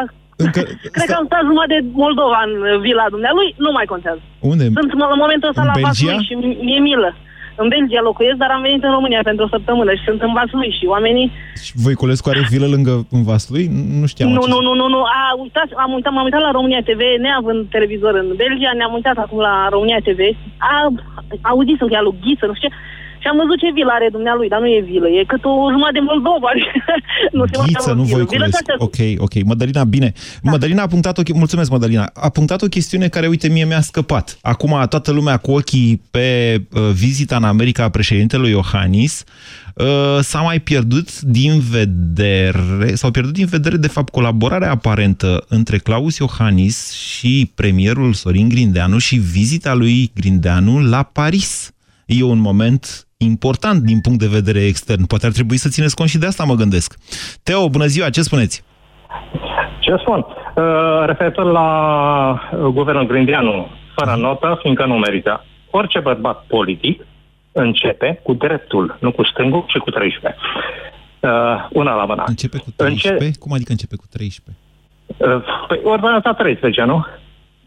Încă... 0.46 0.62
Cred 0.96 1.08
că 1.10 1.16
am 1.20 1.28
stat 1.30 1.44
jumătate 1.50 1.76
de 1.78 1.88
Moldova 2.06 2.40
în 2.48 2.54
uh, 2.62 2.72
vila 2.86 3.06
dumnealui, 3.16 3.50
nu 3.66 3.72
mai 3.78 3.88
contează. 3.94 4.22
Unde? 4.52 4.64
Sunt 4.78 4.90
în 4.96 5.00
momentul 5.26 5.50
ăsta 5.52 5.64
În 5.66 5.70
la 5.72 5.76
Belgia? 5.80 6.12
Vaslui 6.12 6.26
și 6.28 6.34
mi- 6.42 6.60
mi-e 6.66 6.80
milă. 6.90 7.10
În 7.56 7.68
Belgia 7.68 8.02
locuiesc, 8.10 8.38
dar 8.44 8.50
am 8.52 8.62
venit 8.62 8.84
în 8.84 8.92
România 8.98 9.22
pentru 9.24 9.46
o 9.46 9.54
săptămână 9.56 9.92
și 9.94 10.04
sunt 10.08 10.22
în 10.22 10.34
Vaslui 10.34 10.76
și 10.80 10.86
oamenii 10.86 11.32
Și 11.64 11.72
Voiculescu 11.86 12.30
are 12.30 12.44
vilă 12.50 12.68
lângă 12.76 12.94
în 13.16 13.24
Vaslui? 13.30 13.66
Nu 14.00 14.06
știam 14.12 14.30
nu, 14.30 14.36
acest- 14.42 14.52
nu, 14.54 14.60
nu, 14.68 14.74
nu, 14.82 14.88
nu. 14.96 15.02
A, 15.20 15.22
uitat, 15.44 15.70
am 15.86 15.92
uitat, 15.98 16.12
m-am 16.14 16.28
uitat 16.28 16.42
la 16.48 16.52
România 16.58 16.82
TV, 16.90 17.02
neavând 17.26 17.62
televizor 17.76 18.14
în 18.22 18.28
Belgia, 18.44 18.72
ne-am 18.76 18.94
uitat 18.94 19.18
acum 19.18 19.40
la 19.50 19.56
România 19.76 20.00
TV. 20.08 20.20
A, 20.72 20.74
auzisem 21.42 21.88
că 21.88 21.96
e 21.98 22.02
lui 22.08 22.20
Ghiță, 22.24 22.46
nu 22.46 22.54
știu 22.58 22.70
ce. 22.70 22.76
Și 23.22 23.28
am 23.32 23.38
văzut 23.42 23.58
ce 23.64 23.70
vilă 23.78 23.92
are 23.98 24.08
dumnealui, 24.18 24.48
dar 24.54 24.60
nu 24.64 24.68
e 24.78 24.82
vilă, 24.92 25.08
e 25.20 25.24
cât 25.34 25.44
o 25.52 25.54
jumătate 25.74 25.98
de 26.00 26.04
Moldova. 26.12 26.50
nu 27.38 27.44
se 27.50 27.56
mai 27.58 27.66
Ghiță, 27.68 27.80
cheamă 27.88 28.00
nu 28.00 28.04
vilă. 28.10 28.18
Vilă 28.18 28.28
Voiculescu. 28.28 28.58
astea- 28.62 28.80
Ok, 28.88 29.00
ok. 29.26 29.36
Mădălina, 29.52 29.84
bine. 29.96 30.10
Da. 30.42 30.52
Mădălina 30.52 30.82
a 30.84 30.88
punctat 30.96 31.16
o... 31.18 31.24
che- 31.26 31.38
Mulțumesc, 31.44 31.70
Mădălina. 31.76 32.06
A 32.28 32.30
punctat 32.38 32.60
o 32.62 32.68
chestiune 32.76 33.08
care, 33.16 33.28
uite, 33.28 33.48
mie 33.56 33.66
mi-a 33.66 33.82
scăpat. 33.82 34.26
Acum, 34.42 34.74
toată 34.90 35.12
lumea 35.12 35.38
cu 35.38 35.52
ochii 35.52 36.02
pe 36.12 36.28
uh, 36.74 36.82
vizita 37.04 37.36
în 37.36 37.44
America 37.54 37.84
a 37.84 37.90
președintelui 37.90 38.50
Iohannis 38.58 39.24
uh, 39.76 39.86
s-a 40.22 40.42
mai 40.42 40.60
pierdut 40.60 41.22
din 41.22 41.60
vedere, 41.70 42.96
s-au 42.96 43.12
pierdut 43.12 43.34
din 43.34 43.46
vedere, 43.46 43.78
de 43.78 43.88
fapt, 43.88 44.10
colaborarea 44.12 44.72
aparentă 44.72 45.46
între 45.48 45.78
Claus 45.78 46.18
Iohannis 46.18 46.92
și 46.92 47.52
premierul 47.56 48.14
Sorin 48.14 48.50
Grindeanu 48.50 48.98
și 48.98 49.16
vizita 49.16 49.74
lui 49.74 50.12
Grindeanu 50.16 50.80
la 50.80 51.04
Paris. 51.04 51.72
E 52.06 52.24
un 52.24 52.40
moment 52.40 53.08
important 53.24 53.82
din 53.82 54.00
punct 54.00 54.20
de 54.20 54.28
vedere 54.28 54.66
extern. 54.66 55.06
Poate 55.06 55.26
ar 55.26 55.32
trebui 55.32 55.58
să 55.58 55.70
țineți 55.70 55.96
cont 55.96 56.10
și 56.10 56.18
de 56.18 56.26
asta, 56.26 56.44
mă 56.44 56.56
gândesc. 56.56 56.98
Teo, 57.44 57.70
bună 57.70 57.86
ziua, 57.86 58.10
ce 58.10 58.22
spuneți? 58.22 58.64
Ce 59.80 59.96
spun? 59.98 60.26
Uh, 60.56 61.06
referitor 61.06 61.46
la 61.46 61.70
uh, 62.32 62.60
guvernul 62.60 63.08
Grindeanu, 63.08 63.68
fără 63.96 64.16
notă, 64.16 64.58
fiindcă 64.62 64.86
nu 64.86 64.96
merită. 64.98 65.46
Orice 65.70 66.00
bărbat 66.00 66.46
politic 66.48 67.06
începe 67.52 68.20
cu 68.24 68.34
dreptul, 68.34 68.98
nu 69.00 69.12
cu 69.12 69.24
stângul, 69.26 69.64
ci 69.68 69.78
cu 69.78 69.90
13. 69.90 70.42
Uh, 71.20 71.30
una 71.72 71.96
la 71.96 72.06
mână. 72.06 72.24
Începe 72.28 72.58
cu 72.58 72.72
13? 72.76 73.26
Înce... 73.26 73.40
Cum 73.40 73.54
adică 73.54 73.72
începe 73.72 73.96
cu 73.96 74.06
13? 74.10 74.64
Uh, 75.18 75.44
păi, 75.68 75.80
ordonanța 75.84 76.34
13, 76.34 76.84
nu? 76.84 77.06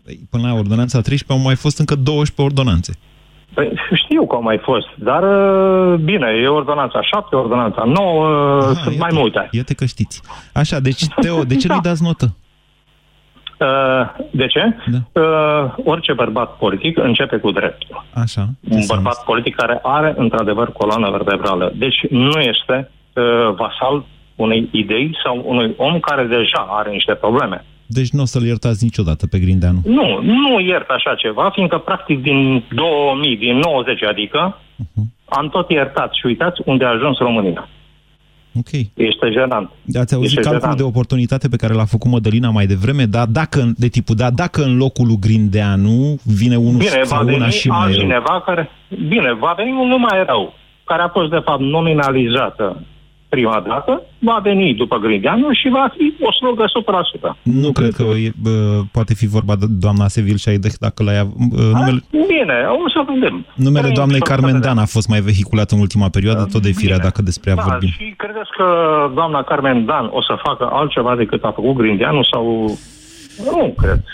Păi, 0.04 0.20
până 0.30 0.46
la 0.46 0.54
ordonanța 0.54 1.00
13 1.00 1.32
au 1.32 1.38
mai 1.38 1.54
fost 1.54 1.78
încă 1.78 1.94
12 1.94 2.42
ordonanțe. 2.42 2.92
Păi, 3.54 3.72
știu 4.04 4.26
că 4.26 4.34
au 4.34 4.42
mai 4.42 4.58
fost, 4.58 4.86
dar 4.94 5.22
uh, 5.22 5.98
bine, 5.98 6.26
e 6.42 6.46
ordonanța 6.48 7.02
7, 7.02 7.36
ordonanța 7.36 7.82
9, 7.84 8.26
Aha, 8.62 8.72
sunt 8.72 8.98
mai 8.98 9.10
multe. 9.12 9.48
Iată 9.50 9.72
că 9.72 9.84
știți. 9.84 10.22
Așa, 10.52 10.80
deci, 10.80 11.06
Teo, 11.20 11.42
de 11.42 11.56
ce 11.56 11.66
Da. 11.68 11.74
nu-i 11.74 11.82
dați 11.82 12.02
notă? 12.02 12.34
Uh, 13.58 14.24
de 14.30 14.46
ce? 14.46 14.76
Da. 14.86 15.20
Uh, 15.20 15.74
orice 15.84 16.12
bărbat 16.12 16.56
politic 16.56 16.98
începe 16.98 17.36
cu 17.36 17.50
dreptul. 17.50 18.04
Așa. 18.14 18.46
Un 18.70 18.80
bărbat 18.86 19.24
politic 19.24 19.54
care 19.54 19.78
are, 19.82 20.14
într-adevăr, 20.16 20.72
coloană 20.72 21.10
vertebrală. 21.10 21.72
Deci 21.76 22.06
nu 22.10 22.40
este 22.40 22.90
uh, 23.12 23.54
vasal 23.56 24.04
unei 24.36 24.68
idei 24.72 25.16
sau 25.24 25.42
unui 25.46 25.74
om 25.76 26.00
care 26.00 26.24
deja 26.24 26.66
are 26.70 26.90
niște 26.90 27.14
probleme. 27.14 27.64
Deci 27.86 28.10
nu 28.10 28.22
o 28.22 28.24
să-l 28.24 28.42
iertați 28.42 28.84
niciodată 28.84 29.26
pe 29.26 29.38
Grindeanu? 29.38 29.80
Nu, 29.84 30.22
nu 30.22 30.60
iert 30.60 30.88
așa 30.88 31.14
ceva, 31.14 31.50
fiindcă 31.54 31.78
practic 31.78 32.22
din 32.22 32.64
2000, 32.74 33.36
din 33.36 33.58
90 33.58 34.02
adică, 34.02 34.58
uh-huh. 34.58 35.04
am 35.24 35.48
tot 35.48 35.70
iertat 35.70 36.12
și 36.12 36.26
uitați 36.26 36.60
unde 36.64 36.84
a 36.84 36.88
ajuns 36.88 37.18
România. 37.18 37.68
Ok. 38.58 38.70
Este 38.94 39.30
jenant. 39.30 39.70
Ați 40.00 40.14
auzit 40.14 40.38
este 40.38 40.50
calculul 40.50 40.76
de 40.76 40.82
oportunitate 40.82 41.48
pe 41.48 41.56
care 41.56 41.74
l-a 41.74 41.84
făcut 41.84 42.10
Mădălina 42.10 42.50
mai 42.50 42.66
devreme, 42.66 43.04
dar 43.04 43.26
dacă, 43.26 43.72
de 43.76 43.88
tipul, 43.88 44.16
da, 44.16 44.30
dacă 44.30 44.62
în 44.62 44.76
locul 44.76 45.06
lui 45.06 45.18
Grindeanu 45.20 46.18
vine 46.24 46.56
unul 46.56 46.78
bine, 46.78 47.02
sau 47.02 47.24
va 47.24 47.32
una 47.32 47.48
și 47.48 47.68
mai 47.68 47.92
cineva 47.92 48.30
rău. 48.30 48.40
care, 48.40 48.70
bine, 49.08 49.32
va 49.32 49.54
veni 49.56 49.70
unul 49.70 49.98
mai 49.98 50.24
rău, 50.26 50.54
care 50.84 51.02
a 51.02 51.08
fost 51.08 51.30
de 51.30 51.42
fapt 51.44 51.60
nominalizată 51.60 52.82
prima 53.34 53.60
dată, 53.68 54.02
va 54.18 54.38
veni 54.42 54.74
după 54.74 54.96
Grindeanu 54.98 55.52
și 55.52 55.68
va 55.68 55.92
fi 55.96 56.14
o 56.28 56.32
slugă 56.32 56.64
100%. 56.64 56.70
Nu, 57.42 57.60
nu 57.60 57.72
cred 57.72 57.92
că 57.94 58.02
e, 58.02 58.32
bă, 58.42 58.82
poate 58.92 59.14
fi 59.14 59.26
vorba 59.26 59.54
de 59.56 59.66
doamna 59.68 60.08
Sevil 60.08 60.36
Șaideh 60.36 60.72
dacă 60.80 61.02
la 61.02 61.12
ea... 61.12 61.26
Numele... 61.78 62.00
Bine, 62.10 62.56
o 62.84 62.88
să 62.94 63.00
vedem. 63.12 63.46
Numele 63.54 63.90
doamnei 63.94 64.20
Carmen 64.20 64.60
Dan 64.60 64.78
a 64.78 64.84
fost 64.84 65.08
mai 65.08 65.20
vehiculat 65.20 65.70
în 65.70 65.80
ultima 65.80 66.08
perioadă, 66.08 66.48
tot 66.52 66.62
de 66.62 66.72
firea, 66.80 66.98
dacă 66.98 67.22
despre 67.22 67.50
ea 67.50 67.56
da, 67.56 67.62
vorbim. 67.62 67.88
Și 67.88 68.14
credeți 68.16 68.50
că 68.56 68.66
doamna 69.14 69.42
Carmen 69.42 69.84
Dan 69.84 70.06
o 70.12 70.22
să 70.22 70.42
facă 70.42 70.68
altceva 70.72 71.16
decât 71.16 71.44
a 71.44 71.52
făcut 71.54 71.74
Grindeanu 71.76 72.22
sau... 72.32 72.44
Nu 73.44 73.74
cred. 73.76 74.04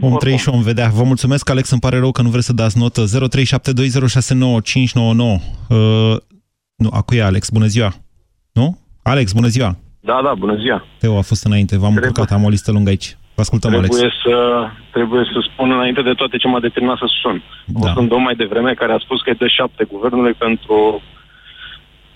Om 0.00 0.16
trăi 0.16 0.36
și 0.36 0.48
om 0.48 0.62
vedea. 0.62 0.90
Vă 0.94 1.02
mulțumesc, 1.02 1.50
Alex, 1.50 1.70
îmi 1.70 1.80
pare 1.80 1.98
rău 1.98 2.12
că 2.12 2.22
nu 2.22 2.28
vreți 2.28 2.46
să 2.46 2.52
dați 2.52 2.78
notă. 2.78 3.04
0372069599. 3.04 3.08
Uh, 5.68 6.16
nu, 6.76 6.88
acu 6.92 7.14
e 7.14 7.22
Alex, 7.22 7.50
bună 7.50 7.66
ziua. 7.66 7.92
Nu? 8.52 8.78
Alex, 9.02 9.32
bună 9.32 9.46
ziua! 9.46 9.76
Da, 10.00 10.20
da, 10.24 10.34
bună 10.34 10.56
ziua! 10.56 10.84
Teo 10.98 11.18
a 11.18 11.20
fost 11.20 11.44
înainte, 11.44 11.74
v-am 11.76 11.90
trebuie, 11.90 12.08
încurcat, 12.08 12.38
am 12.38 12.44
o 12.44 12.48
listă 12.48 12.72
lungă 12.72 12.90
aici. 12.90 13.16
Vă 13.34 13.40
ascultăm, 13.40 13.70
trebuie 13.70 14.00
Alex. 14.00 14.14
Să, 14.24 14.36
trebuie 14.92 15.24
să 15.32 15.48
spun 15.52 15.70
înainte 15.70 16.02
de 16.02 16.12
toate 16.12 16.36
ce 16.36 16.48
m-a 16.48 16.60
determinat 16.60 16.98
să 16.98 17.08
sun. 17.22 17.42
Da. 17.66 17.92
O 17.96 18.02
domn 18.12 18.22
mai 18.22 18.34
devreme 18.34 18.74
care 18.74 18.92
a 18.92 18.98
spus 18.98 19.20
că 19.22 19.30
e 19.30 19.42
de 19.44 19.48
șapte 19.48 19.84
guvernului 19.84 20.32
pentru 20.32 21.02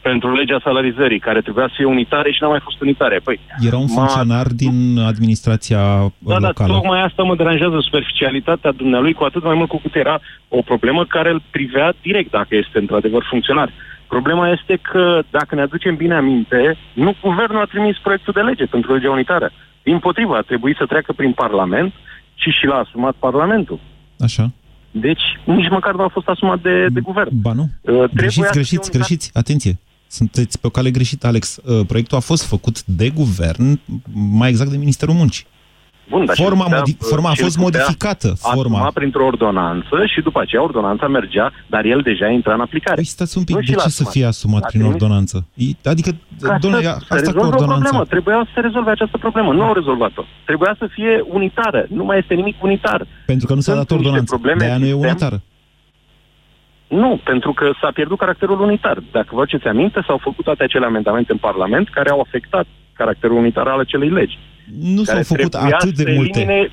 pentru 0.08 0.34
legea 0.34 0.60
salarizării, 0.64 1.26
care 1.28 1.40
trebuia 1.40 1.66
să 1.66 1.74
fie 1.76 1.94
unitare 1.96 2.30
și 2.32 2.38
n-a 2.42 2.48
mai 2.48 2.66
fost 2.68 2.80
unitare. 2.80 3.16
Păi, 3.24 3.40
Era 3.68 3.76
un 3.76 3.86
funcționar 3.86 4.46
din 4.46 4.76
administrația 5.12 5.82
da, 6.18 6.38
locală. 6.38 6.72
Da, 6.72 6.74
tocmai 6.74 7.02
asta 7.02 7.22
mă 7.22 7.36
deranjează 7.36 7.78
superficialitatea 7.80 8.72
dumnealui, 8.72 9.12
cu 9.12 9.24
atât 9.24 9.42
mai 9.44 9.54
mult 9.54 9.68
cu 9.68 9.78
cât 9.84 9.94
era 9.94 10.20
o 10.48 10.60
problemă 10.62 11.04
care 11.04 11.30
îl 11.30 11.42
privea 11.50 11.94
direct, 12.02 12.30
dacă 12.30 12.52
este 12.62 12.78
într-adevăr 12.78 13.22
funcționar. 13.30 13.70
Problema 14.08 14.48
este 14.48 14.78
că, 14.90 15.22
dacă 15.30 15.54
ne 15.54 15.60
aducem 15.60 15.96
bine 15.96 16.14
aminte, 16.14 16.76
nu 16.94 17.16
guvernul 17.22 17.60
a 17.60 17.64
trimis 17.64 17.96
proiectul 17.98 18.32
de 18.32 18.40
lege 18.40 18.66
pentru 18.66 18.94
legea 18.94 19.10
unitară. 19.10 19.50
Din 19.82 19.98
potriva, 19.98 20.36
a 20.36 20.40
trebuit 20.40 20.76
să 20.76 20.86
treacă 20.86 21.12
prin 21.12 21.32
Parlament 21.32 21.92
și 22.34 22.50
și 22.50 22.66
l-a 22.66 22.78
asumat 22.78 23.14
Parlamentul. 23.18 23.80
Așa. 24.18 24.50
Deci, 24.90 25.22
nici 25.44 25.68
măcar 25.68 25.94
nu 25.94 26.02
a 26.02 26.08
fost 26.08 26.28
asumat 26.28 26.60
de, 26.60 26.86
de 26.92 27.00
guvern. 27.00 27.28
Ba 27.32 27.52
nu. 27.52 27.68
Uh, 27.80 28.04
greșiți, 28.14 28.52
greșiți, 28.52 28.90
greșiți. 28.90 29.30
Atenție. 29.34 29.78
Sunteți 30.06 30.60
pe 30.60 30.66
o 30.66 30.70
cale 30.70 30.90
greșită, 30.90 31.26
Alex. 31.26 31.56
Uh, 31.56 31.86
proiectul 31.86 32.16
a 32.16 32.20
fost 32.20 32.46
făcut 32.46 32.84
de 32.84 33.10
guvern, 33.10 33.80
mai 34.30 34.48
exact 34.48 34.70
de 34.70 34.76
Ministerul 34.76 35.14
Muncii. 35.14 35.46
Bun, 36.08 36.24
dar 36.24 36.36
forma, 36.36 36.66
modi- 36.66 36.96
forma 36.98 37.30
a 37.30 37.34
fost 37.34 37.58
modificată. 37.58 38.34
Forma. 38.38 38.90
printr-o 38.94 39.24
ordonanță 39.24 39.96
și 40.06 40.20
după 40.20 40.40
aceea 40.40 40.62
ordonanța 40.62 41.06
mergea, 41.08 41.52
dar 41.66 41.84
el 41.84 42.00
deja 42.00 42.28
intra 42.28 42.54
în 42.54 42.60
aplicare. 42.60 42.94
Păi 42.94 43.04
stați 43.04 43.38
un 43.38 43.44
pic, 43.44 43.54
nu 43.54 43.60
de 43.60 43.72
ce 43.72 43.88
să 43.88 44.04
fie 44.10 44.24
asumat 44.24 44.66
prin 44.66 44.84
ordonanță? 44.84 45.46
Adică, 45.84 46.10
domnule, 46.60 46.86
asta 46.86 47.32
cu 47.32 47.38
ordonanța... 47.38 47.74
Problemă. 47.74 48.04
Trebuia 48.04 48.42
să 48.44 48.50
se 48.54 48.60
rezolve 48.60 48.90
această 48.90 49.18
problemă. 49.18 49.52
Nu 49.52 49.62
au 49.62 49.72
rezolvat-o. 49.72 50.24
Trebuia 50.44 50.74
să 50.78 50.86
fie 50.90 51.24
unitară. 51.28 51.86
Nu 51.88 52.04
mai 52.04 52.18
este 52.18 52.34
nimic 52.34 52.62
unitar. 52.62 53.06
Pentru 53.26 53.46
că 53.46 53.54
nu 53.54 53.60
s-a 53.60 53.74
dat 53.74 53.90
ordonanță. 53.90 54.40
De 54.58 54.64
aia 54.64 54.78
nu 54.78 54.86
e 54.86 54.92
unitară. 54.92 55.42
Nu, 56.88 57.20
pentru 57.24 57.52
că 57.52 57.70
s-a 57.80 57.90
pierdut 57.94 58.18
caracterul 58.18 58.60
unitar. 58.60 59.02
Dacă 59.12 59.28
vă 59.30 59.40
aduceți 59.40 59.66
aminte, 59.66 60.04
s-au 60.06 60.18
făcut 60.18 60.44
toate 60.44 60.62
acele 60.62 60.86
amendamente 60.86 61.32
în 61.32 61.38
Parlament 61.38 61.88
care 61.88 62.10
au 62.10 62.20
afectat 62.20 62.66
caracterul 62.92 63.36
unitar 63.36 63.66
al 63.66 63.78
acelei 63.78 64.08
legi. 64.08 64.38
Nu 64.80 65.02
s-au 65.02 65.22
făcut 65.22 65.54
atât 65.54 65.94
de 65.94 66.12
multe. 66.16 66.70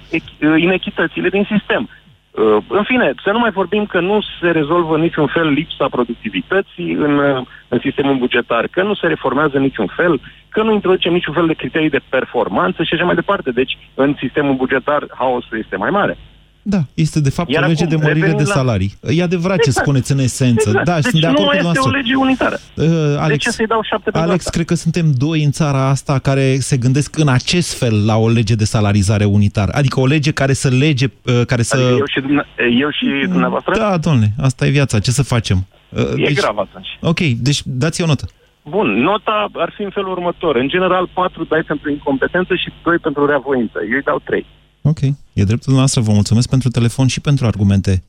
inechitățile 0.58 1.30
din 1.30 1.48
sistem. 1.52 1.90
Uh, 2.32 2.58
în 2.68 2.84
fine, 2.84 3.14
să 3.24 3.32
nu 3.32 3.40
mai 3.40 3.52
vorbim 3.52 3.86
că 3.86 4.00
nu 4.00 4.20
se 4.42 4.50
rezolvă 4.52 4.98
niciun 4.98 5.28
fel 5.28 5.48
lipsa 5.48 5.88
productivității 5.90 6.94
în, 6.94 7.20
în 7.68 7.80
sistemul 7.82 8.16
bugetar, 8.16 8.68
că 8.68 8.84
nu 8.84 8.94
se 8.94 9.08
reformează 9.08 9.58
niciun 9.58 9.88
fel, 9.96 10.22
că 10.50 10.64
nu 10.64 10.74
introducem 10.74 11.14
niciun 11.14 11.34
fel 11.34 11.48
de 11.48 11.54
criterii 11.54 11.90
de 11.90 12.02
performanță 12.10 12.84
și 12.84 12.94
așa 12.94 13.06
mai 13.06 13.16
departe. 13.16 13.52
Deci, 13.52 13.78
în 13.94 14.16
sistemul 14.20 14.56
bugetar, 14.56 15.06
haosul 15.16 15.58
este 15.58 15.76
mai 15.76 15.90
mare. 15.90 16.18
Da, 16.64 16.82
este 16.94 17.20
de 17.20 17.30
fapt 17.30 17.50
Iar 17.50 17.64
o 17.64 17.68
lege 17.68 17.86
de 17.86 17.96
mărire 17.96 18.32
de 18.32 18.44
salarii. 18.44 18.94
La... 19.00 19.12
E 19.12 19.24
adevărat 19.24 19.58
exact. 19.58 19.76
ce 19.76 19.82
spuneți 19.82 20.12
în 20.12 20.20
esență. 20.20 20.70
Exact. 20.70 20.86
Da, 20.86 20.94
deci 20.94 21.04
sunt 21.04 21.22
de 21.22 21.28
acord 21.28 21.54
nu 21.54 21.62
cu 21.62 21.68
este 21.68 21.80
o 21.80 21.90
lege 21.90 22.16
unitară. 22.16 22.58
Uh, 22.76 22.86
Alex, 23.18 23.30
de 23.30 23.36
ce 23.36 23.50
să-i 23.50 23.68
dau 23.68 23.82
șapte 23.84 24.10
Alex, 24.14 24.38
asta? 24.38 24.50
cred 24.50 24.66
că 24.66 24.74
suntem 24.74 25.12
doi 25.18 25.44
în 25.44 25.52
țara 25.52 25.90
asta 25.90 26.20
care 26.20 26.56
se 26.60 26.78
gândesc 26.78 27.18
în 27.18 27.28
acest 27.28 27.78
fel 27.78 28.06
la 28.06 28.18
o 28.18 28.30
lege 28.30 28.56
de 28.56 28.64
salarizare 28.64 29.26
unitară. 29.26 29.72
Adică 29.76 30.00
o 30.00 30.06
lege 30.06 30.32
care 30.32 30.54
să 30.54 30.70
lege, 30.70 31.06
uh, 31.06 31.42
care 31.46 31.62
să... 31.62 31.76
Adică 31.76 31.92
eu 31.92 32.06
și, 32.06 32.80
eu 32.80 32.90
și 32.90 33.28
dumneavoastră? 33.28 33.78
Da, 33.78 33.98
domnule, 33.98 34.32
asta 34.42 34.66
e 34.66 34.70
viața. 34.70 35.00
Ce 35.00 35.12
să 35.12 35.24
facem? 35.24 35.68
Uh, 35.90 36.02
e 36.16 36.26
deci... 36.26 36.40
grav 36.40 36.58
atunci. 36.58 36.98
Ok, 37.02 37.20
deci 37.20 37.62
dați 37.66 38.02
o 38.02 38.06
notă. 38.06 38.26
Bun, 38.64 38.88
nota 39.02 39.48
ar 39.54 39.74
fi 39.76 39.82
în 39.82 39.90
felul 39.90 40.12
următor. 40.12 40.56
În 40.56 40.68
general, 40.68 41.10
4 41.14 41.44
dai 41.44 41.62
pentru 41.62 41.90
incompetență 41.90 42.56
și 42.56 42.72
2 42.84 42.98
pentru 42.98 43.26
reavoință. 43.26 43.80
Eu 43.90 43.96
îi 43.96 44.02
dau 44.02 44.22
3. 44.24 44.46
Ok. 44.82 45.00
E 45.34 45.44
dreptul 45.44 45.74
noastră. 45.74 46.02
Vă 46.02 46.12
mulțumesc 46.12 46.50
pentru 46.50 46.70
telefon 46.70 47.08
și 47.08 47.22
pentru 47.22 47.46
argumente. 47.46 48.04
0372069599. 48.04 48.08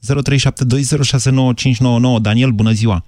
Daniel, 2.20 2.50
bună 2.50 2.70
ziua! 2.70 3.04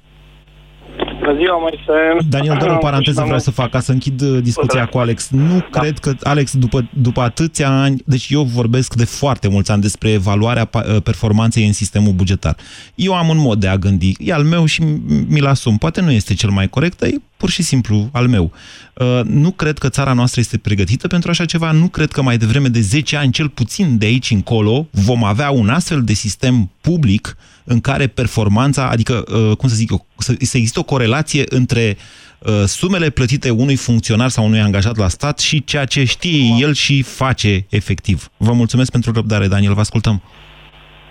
Bună 1.18 1.36
ziua, 1.36 1.58
Moise. 1.58 2.16
Daniel, 2.28 2.56
doar 2.58 2.70
o 2.70 2.76
paranteză 2.88 3.22
vreau 3.24 3.38
să 3.38 3.50
fac 3.50 3.70
ca 3.70 3.80
să 3.80 3.92
închid 3.92 4.20
uh, 4.20 4.42
discuția 4.42 4.86
cu 4.86 4.98
Alex. 4.98 5.30
Nu 5.30 5.66
da. 5.72 5.80
cred 5.80 5.98
că, 5.98 6.12
Alex, 6.22 6.56
după, 6.56 6.90
după 6.92 7.20
atâția 7.20 7.80
ani, 7.80 8.02
deci 8.06 8.30
eu 8.30 8.42
vorbesc 8.42 8.94
de 8.94 9.04
foarte 9.04 9.48
mulți 9.48 9.70
ani 9.70 9.82
despre 9.82 10.10
evaluarea 10.10 10.70
uh, 10.72 11.02
performanței 11.02 11.66
în 11.66 11.72
sistemul 11.72 12.12
bugetar. 12.12 12.56
Eu 12.94 13.14
am 13.14 13.28
un 13.28 13.38
mod 13.38 13.60
de 13.60 13.68
a 13.68 13.76
gândi, 13.76 14.12
e 14.18 14.32
al 14.32 14.42
meu 14.42 14.64
și 14.64 14.82
mi-l 15.28 15.46
asum. 15.46 15.76
Poate 15.76 16.00
nu 16.00 16.10
este 16.10 16.34
cel 16.34 16.50
mai 16.50 16.68
corect, 16.68 16.98
dar 16.98 17.08
e 17.08 17.22
pur 17.44 17.52
și 17.52 17.62
simplu 17.62 18.08
al 18.12 18.26
meu. 18.26 18.52
Uh, 18.94 19.20
nu 19.24 19.50
cred 19.50 19.78
că 19.78 19.88
țara 19.88 20.12
noastră 20.12 20.40
este 20.40 20.58
pregătită 20.58 21.06
pentru 21.06 21.30
așa 21.30 21.44
ceva, 21.44 21.70
nu 21.72 21.88
cred 21.88 22.10
că 22.12 22.22
mai 22.22 22.36
devreme 22.36 22.68
de 22.68 22.80
10 22.80 23.16
ani, 23.16 23.32
cel 23.32 23.48
puțin 23.48 23.98
de 23.98 24.06
aici 24.06 24.30
încolo, 24.30 24.86
vom 24.90 25.24
avea 25.24 25.50
un 25.50 25.68
astfel 25.68 26.02
de 26.02 26.12
sistem 26.12 26.70
public 26.80 27.36
în 27.64 27.80
care 27.80 28.06
performanța, 28.06 28.88
adică, 28.88 29.24
uh, 29.28 29.56
cum 29.56 29.68
să 29.68 29.74
zic 29.74 29.90
eu, 29.90 30.06
să, 30.16 30.34
să 30.38 30.56
există 30.56 30.78
o 30.78 30.82
corelație 30.82 31.44
între 31.48 31.96
uh, 32.38 32.52
sumele 32.66 33.10
plătite 33.10 33.50
unui 33.50 33.76
funcționar 33.76 34.28
sau 34.28 34.44
unui 34.44 34.60
angajat 34.60 34.96
la 34.96 35.08
stat 35.08 35.38
și 35.38 35.64
ceea 35.64 35.84
ce 35.84 36.04
știe 36.04 36.40
el 36.58 36.72
și 36.74 37.02
face 37.02 37.66
efectiv. 37.70 38.28
Vă 38.36 38.52
mulțumesc 38.52 38.90
pentru 38.90 39.12
răbdare, 39.12 39.46
Daniel, 39.46 39.74
vă 39.74 39.80
ascultăm. 39.80 40.22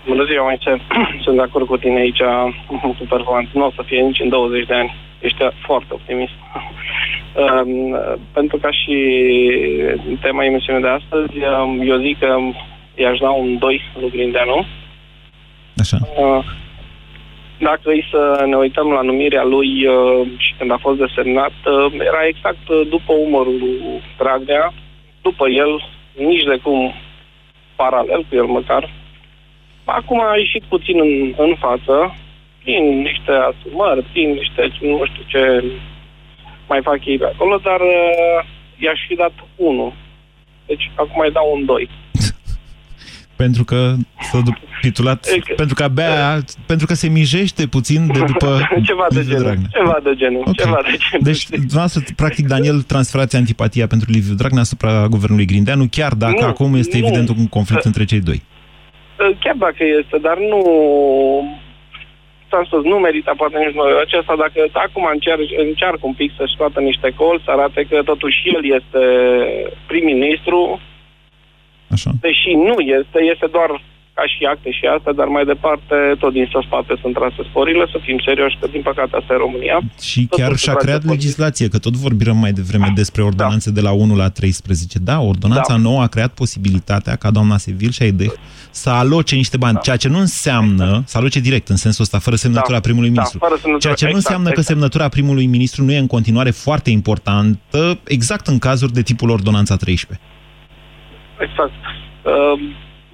Bună 0.06 0.24
ziua, 0.24 0.42
Moise. 0.42 0.72
Sunt 1.24 1.36
de 1.36 1.42
acord 1.42 1.66
cu 1.66 1.76
tine 1.76 1.98
aici 2.00 2.22
cu 2.98 3.06
performanță. 3.08 3.50
Nu 3.54 3.66
o 3.66 3.72
să 3.74 3.82
fie 3.86 4.00
nici 4.00 4.20
în 4.20 4.28
20 4.28 4.66
de 4.66 4.74
ani. 4.74 5.12
Ești 5.26 5.42
foarte 5.66 5.90
optimist. 5.98 6.38
Um, 7.36 7.96
pentru 8.32 8.56
ca 8.56 8.70
și 8.70 8.96
tema 10.20 10.44
emisiunii 10.44 10.82
de 10.82 10.88
astăzi, 10.88 11.36
um, 11.62 11.80
eu 11.80 11.98
zic 11.98 12.18
că 12.18 12.36
i-aș 12.94 13.18
da 13.18 13.30
un 13.30 13.58
2 13.58 13.82
lui 14.00 14.10
Grindeanu. 14.10 14.66
Așa. 15.76 15.98
Uh, 16.18 16.44
dacă 17.58 17.90
e 17.90 18.06
să 18.10 18.44
ne 18.46 18.56
uităm 18.56 18.88
la 18.90 19.00
numirea 19.00 19.44
lui 19.44 19.86
uh, 19.86 20.26
și 20.36 20.54
când 20.58 20.70
a 20.70 20.78
fost 20.80 20.98
desemnat, 20.98 21.52
uh, 21.66 21.92
era 21.92 22.26
exact 22.26 22.66
după 22.88 23.12
umărul 23.12 23.58
lui 23.58 24.02
Dragnea, 24.18 24.72
după 25.22 25.48
el, 25.48 25.88
nici 26.16 26.44
de 26.44 26.58
cum 26.62 26.94
paralel 27.76 28.26
cu 28.28 28.36
el 28.36 28.44
măcar. 28.44 28.90
Acum 29.84 30.20
a 30.20 30.36
ieșit 30.36 30.62
puțin 30.62 31.00
în, 31.00 31.34
în 31.36 31.54
față, 31.58 32.14
prin 32.64 32.84
niște 33.08 33.32
asumări, 33.50 34.02
prin 34.12 34.28
niște, 34.40 34.62
nu 34.80 35.04
știu 35.10 35.24
ce 35.26 35.42
mai 36.68 36.80
fac 36.82 37.06
ei 37.06 37.18
pe 37.18 37.30
acolo, 37.32 37.56
dar 37.68 37.80
uh, 37.80 38.38
i-aș 38.84 39.00
fi 39.08 39.14
dat 39.14 39.32
unul. 39.56 39.92
Deci 40.66 40.90
acum 40.94 41.16
mai 41.16 41.30
dau 41.30 41.50
un 41.54 41.64
2. 41.64 41.90
Pentru 43.36 43.64
că 43.64 43.94
s-a 44.20 44.42
titulat, 44.80 45.26
pentru 45.56 45.74
că 45.74 45.82
abia, 45.82 46.44
pentru 46.66 46.86
că 46.86 46.94
se 46.94 47.08
mijește 47.08 47.66
puțin 47.66 48.06
de 48.06 48.18
după 48.26 48.68
ceva 48.88 49.06
de 49.08 49.24
genul, 49.24 49.42
Dragnea. 49.42 49.68
Ceva 49.72 49.98
de 50.02 50.14
genul, 50.14 50.40
okay. 50.40 50.52
ceva 50.56 50.80
de 50.82 50.96
genul. 50.96 51.24
Deci, 51.24 51.48
dumneavoastră, 51.48 52.02
practic, 52.16 52.46
Daniel, 52.46 52.82
transferați 52.82 53.36
antipatia 53.36 53.86
pentru 53.86 54.10
Liviu 54.10 54.34
Dragnea 54.34 54.60
asupra 54.60 55.06
guvernului 55.06 55.44
Grindeanu, 55.44 55.86
chiar 55.90 56.12
dacă 56.12 56.40
nu, 56.40 56.46
acum 56.46 56.74
este 56.74 56.98
nu. 56.98 57.06
evident 57.06 57.28
un 57.28 57.48
conflict 57.48 57.84
între 57.84 58.04
cei 58.04 58.20
doi. 58.20 58.42
Chiar 59.16 59.54
dacă 59.58 59.84
este, 60.00 60.18
dar 60.18 60.38
nu 60.38 60.60
am 62.56 62.64
spus, 62.64 62.82
nu 62.84 62.98
merită 62.98 63.34
poate 63.36 63.58
nici 63.58 63.74
noi 63.74 63.92
acesta, 64.04 64.34
dacă 64.36 64.60
acum 64.72 65.04
încerc, 65.12 65.48
încearcă 65.56 66.00
un 66.02 66.12
pic 66.12 66.30
să-și 66.36 66.54
scoată 66.54 66.80
niște 66.80 67.12
col, 67.16 67.40
să 67.44 67.50
arate 67.50 67.86
că 67.90 68.02
totuși 68.02 68.38
el 68.54 68.62
este 68.78 69.04
prim-ministru, 69.86 70.80
Așa. 71.94 72.10
deși 72.20 72.52
nu 72.68 72.76
este, 72.98 73.18
este 73.32 73.46
doar 73.46 73.70
ca 74.14 74.24
și 74.26 74.44
acte 74.44 74.70
și 74.70 74.84
asta, 74.96 75.12
dar 75.12 75.26
mai 75.26 75.44
departe, 75.44 75.96
tot 76.18 76.32
din 76.32 76.48
spate 76.66 76.94
sunt 77.00 77.14
trase 77.14 77.42
sporile, 77.50 77.86
să 77.92 77.98
fim 78.02 78.18
serioși, 78.24 78.56
că 78.60 78.66
din 78.66 78.82
păcate 78.82 79.16
asta 79.16 79.34
e 79.34 79.36
România. 79.36 79.80
Și 80.00 80.26
tot 80.26 80.38
chiar 80.38 80.56
și-a 80.56 80.74
creat 80.74 81.04
legislație, 81.04 81.68
că 81.68 81.78
tot 81.78 81.92
vorbim 81.92 82.36
mai 82.36 82.52
devreme 82.52 82.92
despre 82.94 83.22
ordonanțe 83.22 83.70
da. 83.70 83.80
de 83.80 83.86
la 83.86 83.92
1 83.92 84.16
la 84.16 84.28
13. 84.30 84.98
Da, 84.98 85.20
ordonanța 85.20 85.74
da. 85.76 85.82
nouă 85.82 86.02
a 86.02 86.06
creat 86.06 86.34
posibilitatea 86.34 87.16
ca 87.16 87.30
doamna 87.30 87.56
Sevil 87.56 87.90
și 87.90 88.02
Aideh 88.02 88.32
să 88.70 88.90
aloce 88.90 89.34
niște 89.34 89.56
bani, 89.56 89.74
da. 89.74 89.80
ceea 89.80 89.96
ce 89.96 90.08
nu 90.08 90.18
înseamnă, 90.18 91.02
să 91.06 91.18
aloce 91.18 91.40
direct 91.40 91.68
în 91.68 91.76
sensul 91.76 92.02
ăsta, 92.02 92.18
fără 92.18 92.36
semnătura 92.36 92.74
da. 92.74 92.80
primului 92.80 93.08
da, 93.08 93.14
ministru. 93.14 93.38
Fără 93.38 93.54
semnătura, 93.60 93.78
ceea 93.78 93.94
ce 93.94 94.04
nu 94.04 94.10
exact, 94.10 94.24
înseamnă 94.24 94.48
exact. 94.48 94.66
că 94.66 94.72
semnătura 94.72 95.08
primului 95.08 95.46
ministru 95.46 95.84
nu 95.84 95.92
e 95.92 95.98
în 95.98 96.06
continuare 96.06 96.50
foarte 96.50 96.90
importantă, 96.90 97.98
exact 98.04 98.46
în 98.46 98.58
cazuri 98.58 98.92
de 98.92 99.02
tipul 99.02 99.30
ordonanța 99.30 99.76
13. 99.76 100.26
Exact. 101.38 101.72
Uh, 102.22 102.60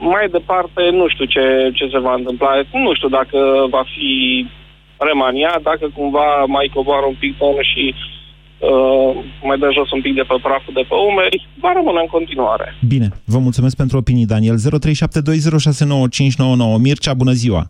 mai 0.01 0.29
departe, 0.37 0.83
nu 0.93 1.09
știu 1.09 1.25
ce, 1.25 1.71
ce 1.75 1.89
se 1.93 1.99
va 1.99 2.15
întâmpla. 2.15 2.51
Nu 2.73 2.95
știu 2.95 3.09
dacă 3.09 3.39
va 3.71 3.83
fi 3.95 4.09
remania, 5.09 5.53
dacă 5.63 5.91
cumva 5.95 6.45
mai 6.57 6.71
coboară 6.75 7.07
un 7.07 7.17
pic 7.19 7.33
tonul 7.39 7.67
și 7.73 7.95
uh, 7.95 9.11
mai 9.49 9.59
dă 9.59 9.69
jos 9.73 9.91
un 9.91 10.01
pic 10.01 10.15
de 10.15 10.25
pe 10.29 10.37
praful 10.43 10.75
de 10.75 10.85
pe 10.89 10.97
umeri, 11.11 11.49
va 11.65 11.73
rămâne 11.79 12.01
în 12.01 12.11
continuare. 12.17 12.67
Bine, 12.93 13.09
vă 13.25 13.39
mulțumesc 13.39 13.77
pentru 13.77 13.97
opinii, 13.97 14.27
Daniel. 14.35 14.57
0372069599. 14.59 14.61
Mircea, 16.87 17.15
bună 17.15 17.35
ziua! 17.43 17.63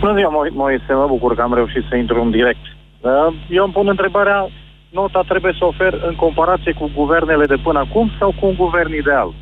Bună 0.00 0.14
ziua, 0.16 0.30
Moise, 0.52 0.92
mă 0.92 1.06
bucur 1.08 1.34
că 1.34 1.42
am 1.42 1.54
reușit 1.54 1.84
să 1.88 1.96
intru 1.96 2.22
în 2.22 2.30
direct. 2.30 2.64
Uh, 3.00 3.10
eu 3.48 3.64
îmi 3.64 3.72
pun 3.72 3.88
întrebarea, 3.88 4.48
nota 4.90 5.22
trebuie 5.28 5.54
să 5.58 5.64
ofer 5.64 5.92
în 6.08 6.14
comparație 6.14 6.72
cu 6.72 6.90
guvernele 6.94 7.46
de 7.46 7.56
până 7.62 7.78
acum 7.78 8.10
sau 8.18 8.34
cu 8.40 8.46
un 8.46 8.54
guvern 8.54 8.92
ideal? 8.94 9.34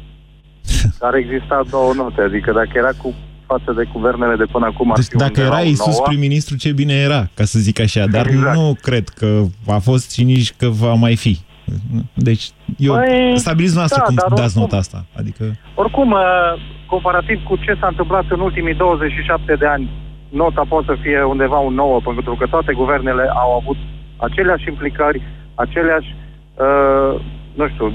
Ar 1.09 1.15
exista 1.15 1.63
două 1.71 1.93
note, 1.95 2.21
adică 2.21 2.53
dacă 2.53 2.71
era 2.75 2.91
cu 3.03 3.15
față 3.47 3.73
de 3.73 3.89
guvernele 3.93 4.37
de 4.37 4.45
până 4.45 4.67
acum... 4.67 4.93
Deci 4.95 5.07
dacă 5.09 5.41
era 5.41 5.61
Isus 5.61 6.01
prim-ministru, 6.01 6.57
ce 6.57 6.73
bine 6.73 6.95
era, 6.95 7.29
ca 7.35 7.45
să 7.45 7.59
zic 7.59 7.81
așa, 7.81 8.07
dar 8.07 8.27
exact. 8.27 8.57
nu 8.57 8.77
cred 8.81 9.09
că 9.09 9.43
a 9.67 9.79
fost 9.79 10.13
și 10.13 10.25
nici 10.25 10.55
că 10.57 10.69
va 10.69 10.93
mai 10.93 11.17
fi. 11.17 11.39
Deci, 12.15 12.51
eu 12.77 12.95
păi, 12.95 13.33
stabiliți 13.37 13.77
noastră 13.77 13.99
da, 13.99 14.05
cum 14.07 14.15
dați 14.15 14.43
oricum, 14.43 14.61
nota 14.61 14.77
asta. 14.77 15.05
Adică... 15.17 15.45
Oricum, 15.75 16.11
uh, 16.11 16.21
comparativ 16.87 17.43
cu 17.49 17.57
ce 17.57 17.77
s-a 17.81 17.87
întâmplat 17.87 18.25
în 18.29 18.41
ultimii 18.41 18.75
27 18.75 19.55
de 19.55 19.67
ani, 19.67 19.91
nota 20.29 20.65
poate 20.69 20.87
să 20.89 20.97
fie 21.01 21.23
undeva 21.23 21.59
un 21.59 21.75
9, 21.75 22.01
pentru 22.05 22.35
că 22.35 22.47
toate 22.47 22.73
guvernele 22.73 23.25
au 23.35 23.51
avut 23.61 23.77
aceleași 24.17 24.69
implicări, 24.69 25.23
aceleași, 25.55 26.15
uh, 26.65 27.21
nu 27.55 27.69
știu, 27.69 27.93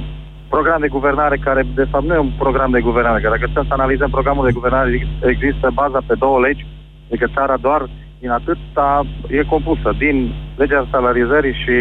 program 0.50 0.80
de 0.82 0.88
guvernare 0.88 1.38
care, 1.38 1.62
de 1.76 1.88
fapt, 1.92 2.06
nu 2.06 2.14
e 2.14 2.28
un 2.28 2.32
program 2.38 2.72
de 2.72 2.82
guvernare, 2.82 3.22
că 3.22 3.30
dacă 3.30 3.48
stăm 3.50 3.66
să 3.68 3.74
analizăm 3.74 4.10
programul 4.10 4.46
de 4.46 4.58
guvernare, 4.58 5.08
există 5.34 5.72
baza 5.74 6.00
pe 6.08 6.16
două 6.24 6.40
legi, 6.40 6.66
adică 7.08 7.28
țara 7.36 7.58
doar 7.58 7.82
din 8.20 8.30
atâta 8.30 9.06
e 9.28 9.54
compusă 9.54 9.90
din 9.98 10.34
legea 10.56 10.88
salarizării 10.92 11.54
și 11.64 11.78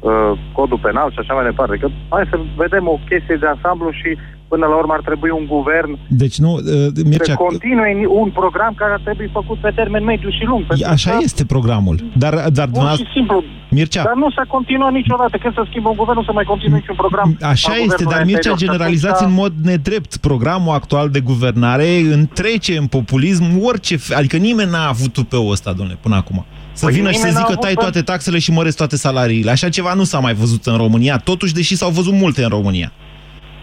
uh, 0.00 0.32
codul 0.52 0.78
penal 0.78 1.10
și 1.10 1.18
așa 1.18 1.34
mai 1.34 1.44
departe. 1.44 1.76
Că 1.76 1.88
hai 2.08 2.26
să 2.30 2.38
vedem 2.56 2.88
o 2.88 2.98
chestie 3.08 3.36
de 3.36 3.46
ansamblu 3.46 3.90
și 3.90 4.10
până 4.48 4.66
la 4.66 4.76
urmă 4.76 4.92
ar 4.92 5.02
trebui 5.08 5.30
un 5.30 5.46
guvern 5.46 5.98
deci 6.08 6.38
nu, 6.38 6.52
uh, 6.54 6.62
Mircea... 7.04 7.32
să 7.32 7.34
continue 7.34 8.06
un 8.08 8.30
program 8.30 8.72
care 8.76 8.92
ar 8.92 9.00
trebui 9.04 9.28
făcut 9.32 9.58
pe 9.58 9.70
termen 9.74 10.04
mediu 10.04 10.30
și 10.30 10.44
lung. 10.44 10.64
Așa 10.86 11.10
că... 11.10 11.18
este 11.22 11.44
programul. 11.44 11.96
Dar, 12.16 12.48
dar 12.52 12.68
Pur 12.68 12.92
și 12.96 13.06
simplu. 13.12 13.44
Mircea. 13.70 14.02
Dar 14.02 14.14
nu 14.14 14.30
s-a 14.30 14.44
continuat 14.48 14.92
niciodată. 14.92 15.36
Când 15.42 15.54
se 15.54 15.60
schimbă 15.68 15.88
un 15.88 15.96
guvern, 15.96 16.18
nu 16.18 16.24
se 16.24 16.32
mai 16.32 16.44
continuă 16.44 16.78
niciun 16.78 16.94
program. 16.94 17.36
Așa 17.40 17.72
este, 17.76 18.04
dar 18.04 18.24
Mircea 18.24 18.54
generalizați 18.54 19.24
în 19.24 19.32
mod 19.32 19.52
nedrept. 19.62 20.16
Programul 20.16 20.74
actual 20.74 21.08
de 21.08 21.20
guvernare 21.20 21.88
întrece 22.12 22.76
în 22.76 22.86
populism 22.86 23.44
orice... 23.62 23.96
Adică 24.14 24.36
nimeni 24.36 24.70
n-a 24.70 24.88
avut 24.88 25.18
pe 25.28 25.36
ăsta, 25.50 25.72
domnule, 25.72 25.98
până 26.02 26.16
acum. 26.16 26.44
Să 26.72 26.84
păi 26.84 26.94
vină 26.94 27.10
și 27.10 27.18
să 27.18 27.28
zică 27.28 27.54
tai 27.54 27.74
toate 27.74 28.02
taxele 28.02 28.38
și 28.38 28.50
măresc 28.52 28.76
toate 28.76 28.96
salariile. 28.96 29.50
Așa 29.50 29.68
ceva 29.68 29.94
nu 29.94 30.04
s-a 30.04 30.18
mai 30.18 30.34
văzut 30.34 30.66
în 30.66 30.76
România, 30.76 31.16
totuși, 31.16 31.54
deși 31.54 31.76
s-au 31.76 31.90
văzut 31.90 32.12
multe 32.12 32.42
în 32.42 32.48
România. 32.48 32.92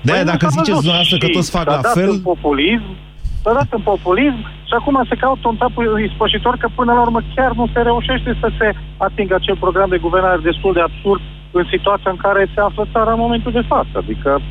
De 0.06 0.12
păi 0.12 0.30
dacă 0.32 0.46
ziceți 0.56 0.82
dumneavoastră 0.84 1.18
că 1.24 1.28
toți 1.38 1.52
fac 1.58 1.66
la 1.78 1.82
fel... 1.96 2.10
În 2.10 2.22
populism, 2.34 2.90
s-a 3.44 3.54
dat 3.60 3.70
în 3.78 3.84
populism 3.92 4.42
și 4.70 4.74
acum 4.80 4.98
se 5.10 5.16
caută 5.24 5.48
un 5.48 5.58
tapul 5.64 5.86
ispășitor 6.08 6.54
că 6.58 6.68
până 6.80 6.92
la 6.94 7.02
urmă 7.02 7.20
chiar 7.36 7.52
nu 7.60 7.66
se 7.74 7.80
reușește 7.90 8.38
să 8.42 8.48
se 8.58 8.68
atingă 8.98 9.36
acel 9.36 9.58
program 9.66 9.90
de 9.90 10.04
guvernare 10.06 10.48
destul 10.50 10.74
de 10.74 10.84
absurd 10.88 11.22
în 11.52 11.66
situația 11.74 12.12
în 12.12 12.22
care 12.26 12.52
se 12.54 12.60
află 12.62 12.84
țara 12.94 13.12
în 13.12 13.24
momentul 13.26 13.52
de 13.52 13.64
față. 13.72 13.96
Adică, 14.04 14.42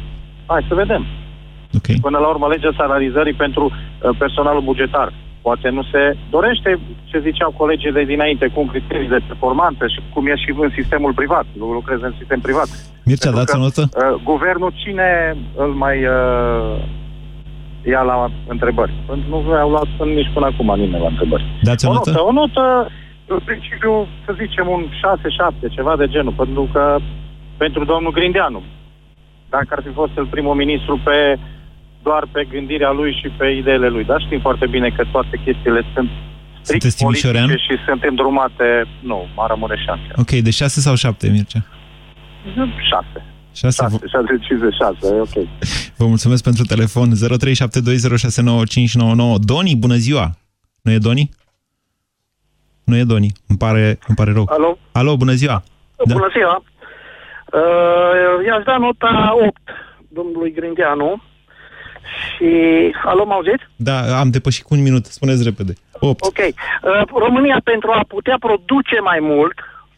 hai 0.47 0.67
să 0.69 0.75
vedem. 0.75 1.03
Okay. 1.79 1.97
Până 2.07 2.19
la 2.19 2.29
urmă, 2.29 2.47
legea 2.49 2.73
salarizării 2.77 3.43
pentru 3.45 3.65
uh, 3.65 4.11
personalul 4.19 4.69
bugetar. 4.71 5.13
Poate 5.43 5.69
nu 5.69 5.83
se 5.93 6.17
dorește 6.31 6.79
ce 7.05 7.19
ziceau 7.27 7.51
colegii 7.57 7.93
de 7.93 8.05
dinainte, 8.13 8.47
cum 8.55 8.67
criterii 8.67 9.09
de 9.09 9.27
performanță 9.27 9.85
și 9.87 10.01
cum 10.13 10.27
e 10.27 10.35
și 10.37 10.55
în 10.57 10.73
sistemul 10.79 11.13
privat. 11.13 11.47
Lucrez 11.59 11.99
în 12.03 12.15
sistem 12.19 12.41
privat. 12.41 12.69
Mircea, 13.05 13.31
dați 13.31 13.57
o 13.57 13.59
notă? 13.59 13.83
Uh, 13.83 14.23
guvernul 14.23 14.73
cine 14.83 15.37
îl 15.57 15.73
mai 15.85 15.97
uh, 16.07 16.85
ia 17.93 18.03
la 18.03 18.31
întrebări? 18.49 18.93
Pentru 19.07 19.29
nu 19.29 19.39
vreau 19.39 19.71
luat 19.71 19.89
nici 20.19 20.31
până 20.35 20.47
acum 20.47 20.75
nimeni 20.81 21.03
la 21.03 21.09
întrebări. 21.09 21.45
Dați 21.63 21.87
o, 21.87 21.91
o 21.91 21.93
notă? 21.93 22.11
notă? 22.11 22.23
O 22.23 22.33
notă, 22.33 22.91
în 23.27 23.39
principiu, 23.45 24.07
să 24.25 24.31
zicem 24.43 24.67
un 24.69 24.83
6-7, 25.69 25.71
ceva 25.71 25.97
de 25.97 26.07
genul, 26.09 26.33
pentru 26.33 26.69
că 26.73 26.99
pentru 27.57 27.85
domnul 27.85 28.13
Grindeanu, 28.13 28.63
dacă 29.51 29.69
ar 29.71 29.83
fi 29.87 29.93
fost 29.93 30.13
el 30.17 30.27
primul 30.27 30.55
ministru 30.55 31.01
pe 31.05 31.39
doar 32.03 32.23
pe 32.33 32.47
gândirea 32.55 32.91
lui 32.91 33.13
și 33.21 33.29
pe 33.39 33.47
ideile 33.61 33.89
lui. 33.89 34.05
Dar 34.05 34.21
știm 34.27 34.41
foarte 34.41 34.67
bine 34.67 34.89
că 34.97 35.03
toate 35.13 35.41
chestiile 35.45 35.83
sunt 35.95 36.11
strict 36.61 37.03
politice 37.03 37.57
și 37.67 37.75
sunt 37.87 38.03
îndrumate. 38.03 38.69
Nu, 39.01 39.19
mai 39.37 39.47
rămâne 39.49 39.77
șanse. 39.85 40.11
Ok, 40.17 40.31
de 40.31 40.51
6 40.51 40.81
sau 40.81 40.95
7, 40.95 41.29
Mircea? 41.29 41.61
6. 42.53 43.25
6, 43.53 43.83
6, 43.83 43.99
6, 44.07 44.39
56, 44.41 45.21
ok. 45.21 45.49
Vă 45.97 46.07
mulțumesc 46.07 46.43
pentru 46.43 46.65
telefon 46.65 47.13
0372069599. 47.13 47.15
Doni, 49.39 49.77
bună 49.77 49.95
ziua! 49.95 50.31
Nu 50.83 50.93
e 50.93 50.99
Doni? 50.99 51.29
Nu 52.85 52.97
e 52.97 53.05
Doni, 53.05 53.33
îmi 53.49 53.59
pare, 53.59 53.99
îmi 54.07 54.17
pare 54.17 54.33
rău. 54.33 54.47
Alo? 54.49 54.79
Alo, 54.93 55.17
bună 55.17 55.33
ziua! 55.33 55.63
Bună 56.09 56.29
da. 56.29 56.39
ziua! 56.39 56.63
Uh, 57.53 58.45
i-aș 58.47 58.65
da 58.65 58.77
nota 58.77 59.35
8 59.47 59.61
domnului 60.09 60.53
Grindeanu 60.53 61.23
și... 62.37 62.51
Alo, 63.05 63.25
mă 63.25 63.33
auziți? 63.33 63.65
Da, 63.77 64.19
am 64.21 64.31
depășit 64.31 64.65
cu 64.65 64.75
un 64.75 64.83
minut. 64.83 65.05
Spuneți 65.05 65.43
repede. 65.43 65.73
8. 65.93 66.25
Ok. 66.25 66.39
Uh, 66.39 66.53
România, 67.27 67.61
pentru 67.65 67.91
a 67.91 68.05
putea 68.09 68.37
produce 68.41 69.01
mai 69.01 69.19
mult, 69.21 69.55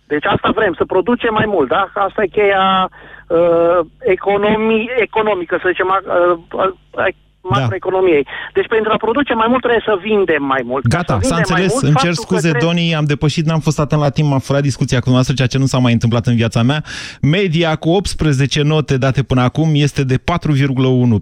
deci 0.07 0.25
asta 0.25 0.51
vrem, 0.55 0.75
să 0.77 0.85
producem 0.85 1.35
mai 1.35 1.47
mult, 1.47 1.69
da? 1.69 1.91
Asta 1.95 2.23
e 2.23 2.27
cheia 2.27 2.91
uh, 3.29 3.79
economii, 3.99 4.91
economică, 4.97 5.59
să 5.63 5.69
zicem, 5.73 5.89
uh, 5.89 6.39
uh, 6.53 7.09
macroeconomiei. 7.51 8.23
Da. 8.23 8.31
Deci 8.53 8.69
pentru 8.69 8.93
a 8.93 8.97
produce 8.97 9.35
mai 9.35 9.47
mult 9.49 9.61
trebuie 9.61 9.83
să 9.85 9.99
vindem 10.03 10.43
mai 10.43 10.63
mult. 10.65 10.87
Gata, 10.87 11.19
s-a 11.21 11.37
înțeles. 11.37 11.73
Mult, 11.73 11.85
Îmi 11.85 11.95
cer 11.95 12.13
scuze, 12.13 12.49
trebuie... 12.51 12.71
Donii, 12.71 12.95
am 12.95 13.05
depășit, 13.05 13.45
n-am 13.47 13.61
fost 13.61 13.79
atent 13.79 14.01
la 14.01 14.11
timp, 14.11 14.29
m-a 14.29 14.39
furat 14.39 14.63
discuția 14.63 15.01
cu 15.01 15.11
noastră, 15.11 15.35
ceea 15.35 15.49
ce 15.49 15.59
nu 15.59 15.67
s-a 15.67 15.79
mai 15.79 15.93
întâmplat 15.93 16.27
în 16.27 16.37
viața 16.37 16.63
mea. 16.63 16.85
Media 17.21 17.75
cu 17.75 17.89
18 17.89 18.63
note 18.63 18.97
date 18.97 19.23
până 19.23 19.43
acum 19.43 19.69
este 19.73 20.05
de 20.05 20.17
4,1 20.17 20.23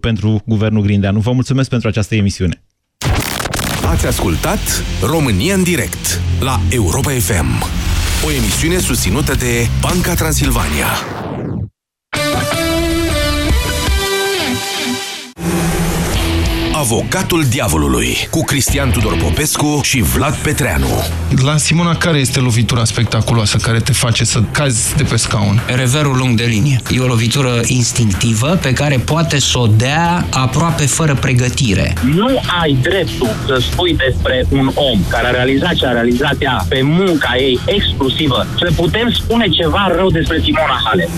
pentru 0.01 0.43
Guvernul 0.47 0.83
Grindeanu. 0.83 1.19
Vă 1.19 1.33
mulțumesc 1.33 1.69
pentru 1.71 1.89
această 1.89 2.15
emisiune. 2.15 2.63
Ați 3.91 4.07
ascultat 4.07 4.85
România 5.03 5.55
în 5.55 5.63
direct 5.63 6.21
la 6.41 6.59
Europa 6.71 7.11
FM. 7.11 7.84
O 8.27 8.31
emisiune 8.31 8.79
susținută 8.79 9.35
de 9.35 9.69
Banca 9.81 10.15
Transilvania. 10.15 10.87
Avocatul 16.85 17.45
diavolului 17.45 18.29
cu 18.31 18.45
Cristian 18.45 18.91
Tudor 18.91 19.17
Popescu 19.17 19.81
și 19.83 20.01
Vlad 20.01 20.35
Petreanu. 20.35 20.87
La 21.45 21.57
Simona, 21.57 21.97
care 21.97 22.19
este 22.19 22.41
lovitura 22.41 22.85
spectaculoasă 22.85 23.57
care 23.57 23.79
te 23.79 23.93
face 23.93 24.25
să 24.25 24.43
cazi 24.51 24.97
de 24.97 25.03
pe 25.03 25.17
scaun? 25.17 25.63
Reverul 25.67 26.17
lung 26.17 26.37
de 26.37 26.45
linie. 26.45 26.81
E 26.91 27.01
o 27.01 27.07
lovitură 27.07 27.61
instinctivă 27.67 28.59
pe 28.63 28.73
care 28.73 28.97
poate 28.97 29.41
să 29.41 29.59
o 29.59 29.67
dea 29.67 30.27
aproape 30.31 30.87
fără 30.87 31.15
pregătire. 31.15 31.95
Nu 32.15 32.41
ai 32.63 32.79
dreptul 32.83 33.31
să 33.47 33.59
spui 33.71 33.97
despre 33.97 34.47
un 34.51 34.71
om 34.75 35.01
care 35.09 35.27
a 35.27 35.31
realizat 35.31 35.75
ce 35.75 35.87
a 35.87 35.93
realizat 35.93 36.37
ea 36.39 36.65
pe 36.69 36.81
munca 36.83 37.35
ei 37.37 37.61
exclusivă, 37.67 38.47
să 38.59 38.73
putem 38.77 39.11
spune 39.11 39.49
ceva 39.49 39.93
rău 39.97 40.11
despre 40.11 40.41
Simona 40.43 40.81
Halep. 40.85 41.09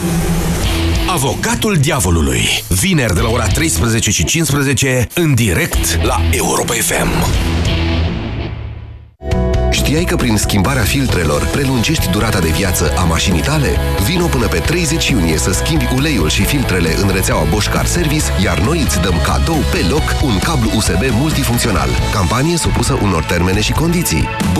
Avocatul 1.09 1.77
diavolului. 1.77 2.41
Vineri 2.69 3.15
de 3.15 3.21
la 3.21 3.29
ora 3.29 3.47
13 3.47 4.11
și 4.11 4.25
15 4.25 5.07
în 5.15 5.35
direct 5.35 6.03
la 6.03 6.21
Europa 6.31 6.73
FM. 6.73 7.09
Știai 9.71 10.05
că 10.05 10.17
prin 10.17 10.37
schimbarea 10.37 10.83
filtrelor 10.83 11.47
prelungești 11.47 12.11
durata 12.11 12.39
de 12.39 12.49
viață 12.49 12.93
a 12.97 13.05
mașinii 13.05 13.41
tale? 13.41 13.69
Vino 14.07 14.27
până 14.27 14.47
pe 14.47 14.59
30 14.59 15.09
iunie 15.09 15.39
să 15.39 15.53
schimbi 15.53 15.89
uleiul 15.95 16.29
și 16.29 16.45
filtrele 16.45 16.97
în 17.03 17.11
rețeaua 17.13 17.47
Bosch 17.51 17.73
Car 17.73 17.87
Service, 17.87 18.25
iar 18.45 18.59
noi 18.59 18.81
îți 18.81 19.01
dăm 19.01 19.15
cadou 19.25 19.63
pe 19.73 19.87
loc 19.91 20.03
un 20.25 20.39
cablu 20.39 20.71
USB 20.77 21.03
multifuncțional. 21.11 21.89
Campanie 22.13 22.57
supusă 22.57 22.99
unor 23.03 23.25
termene 23.25 23.61
și 23.61 23.73
condiții. 23.73 24.25
Bosch 24.25 24.55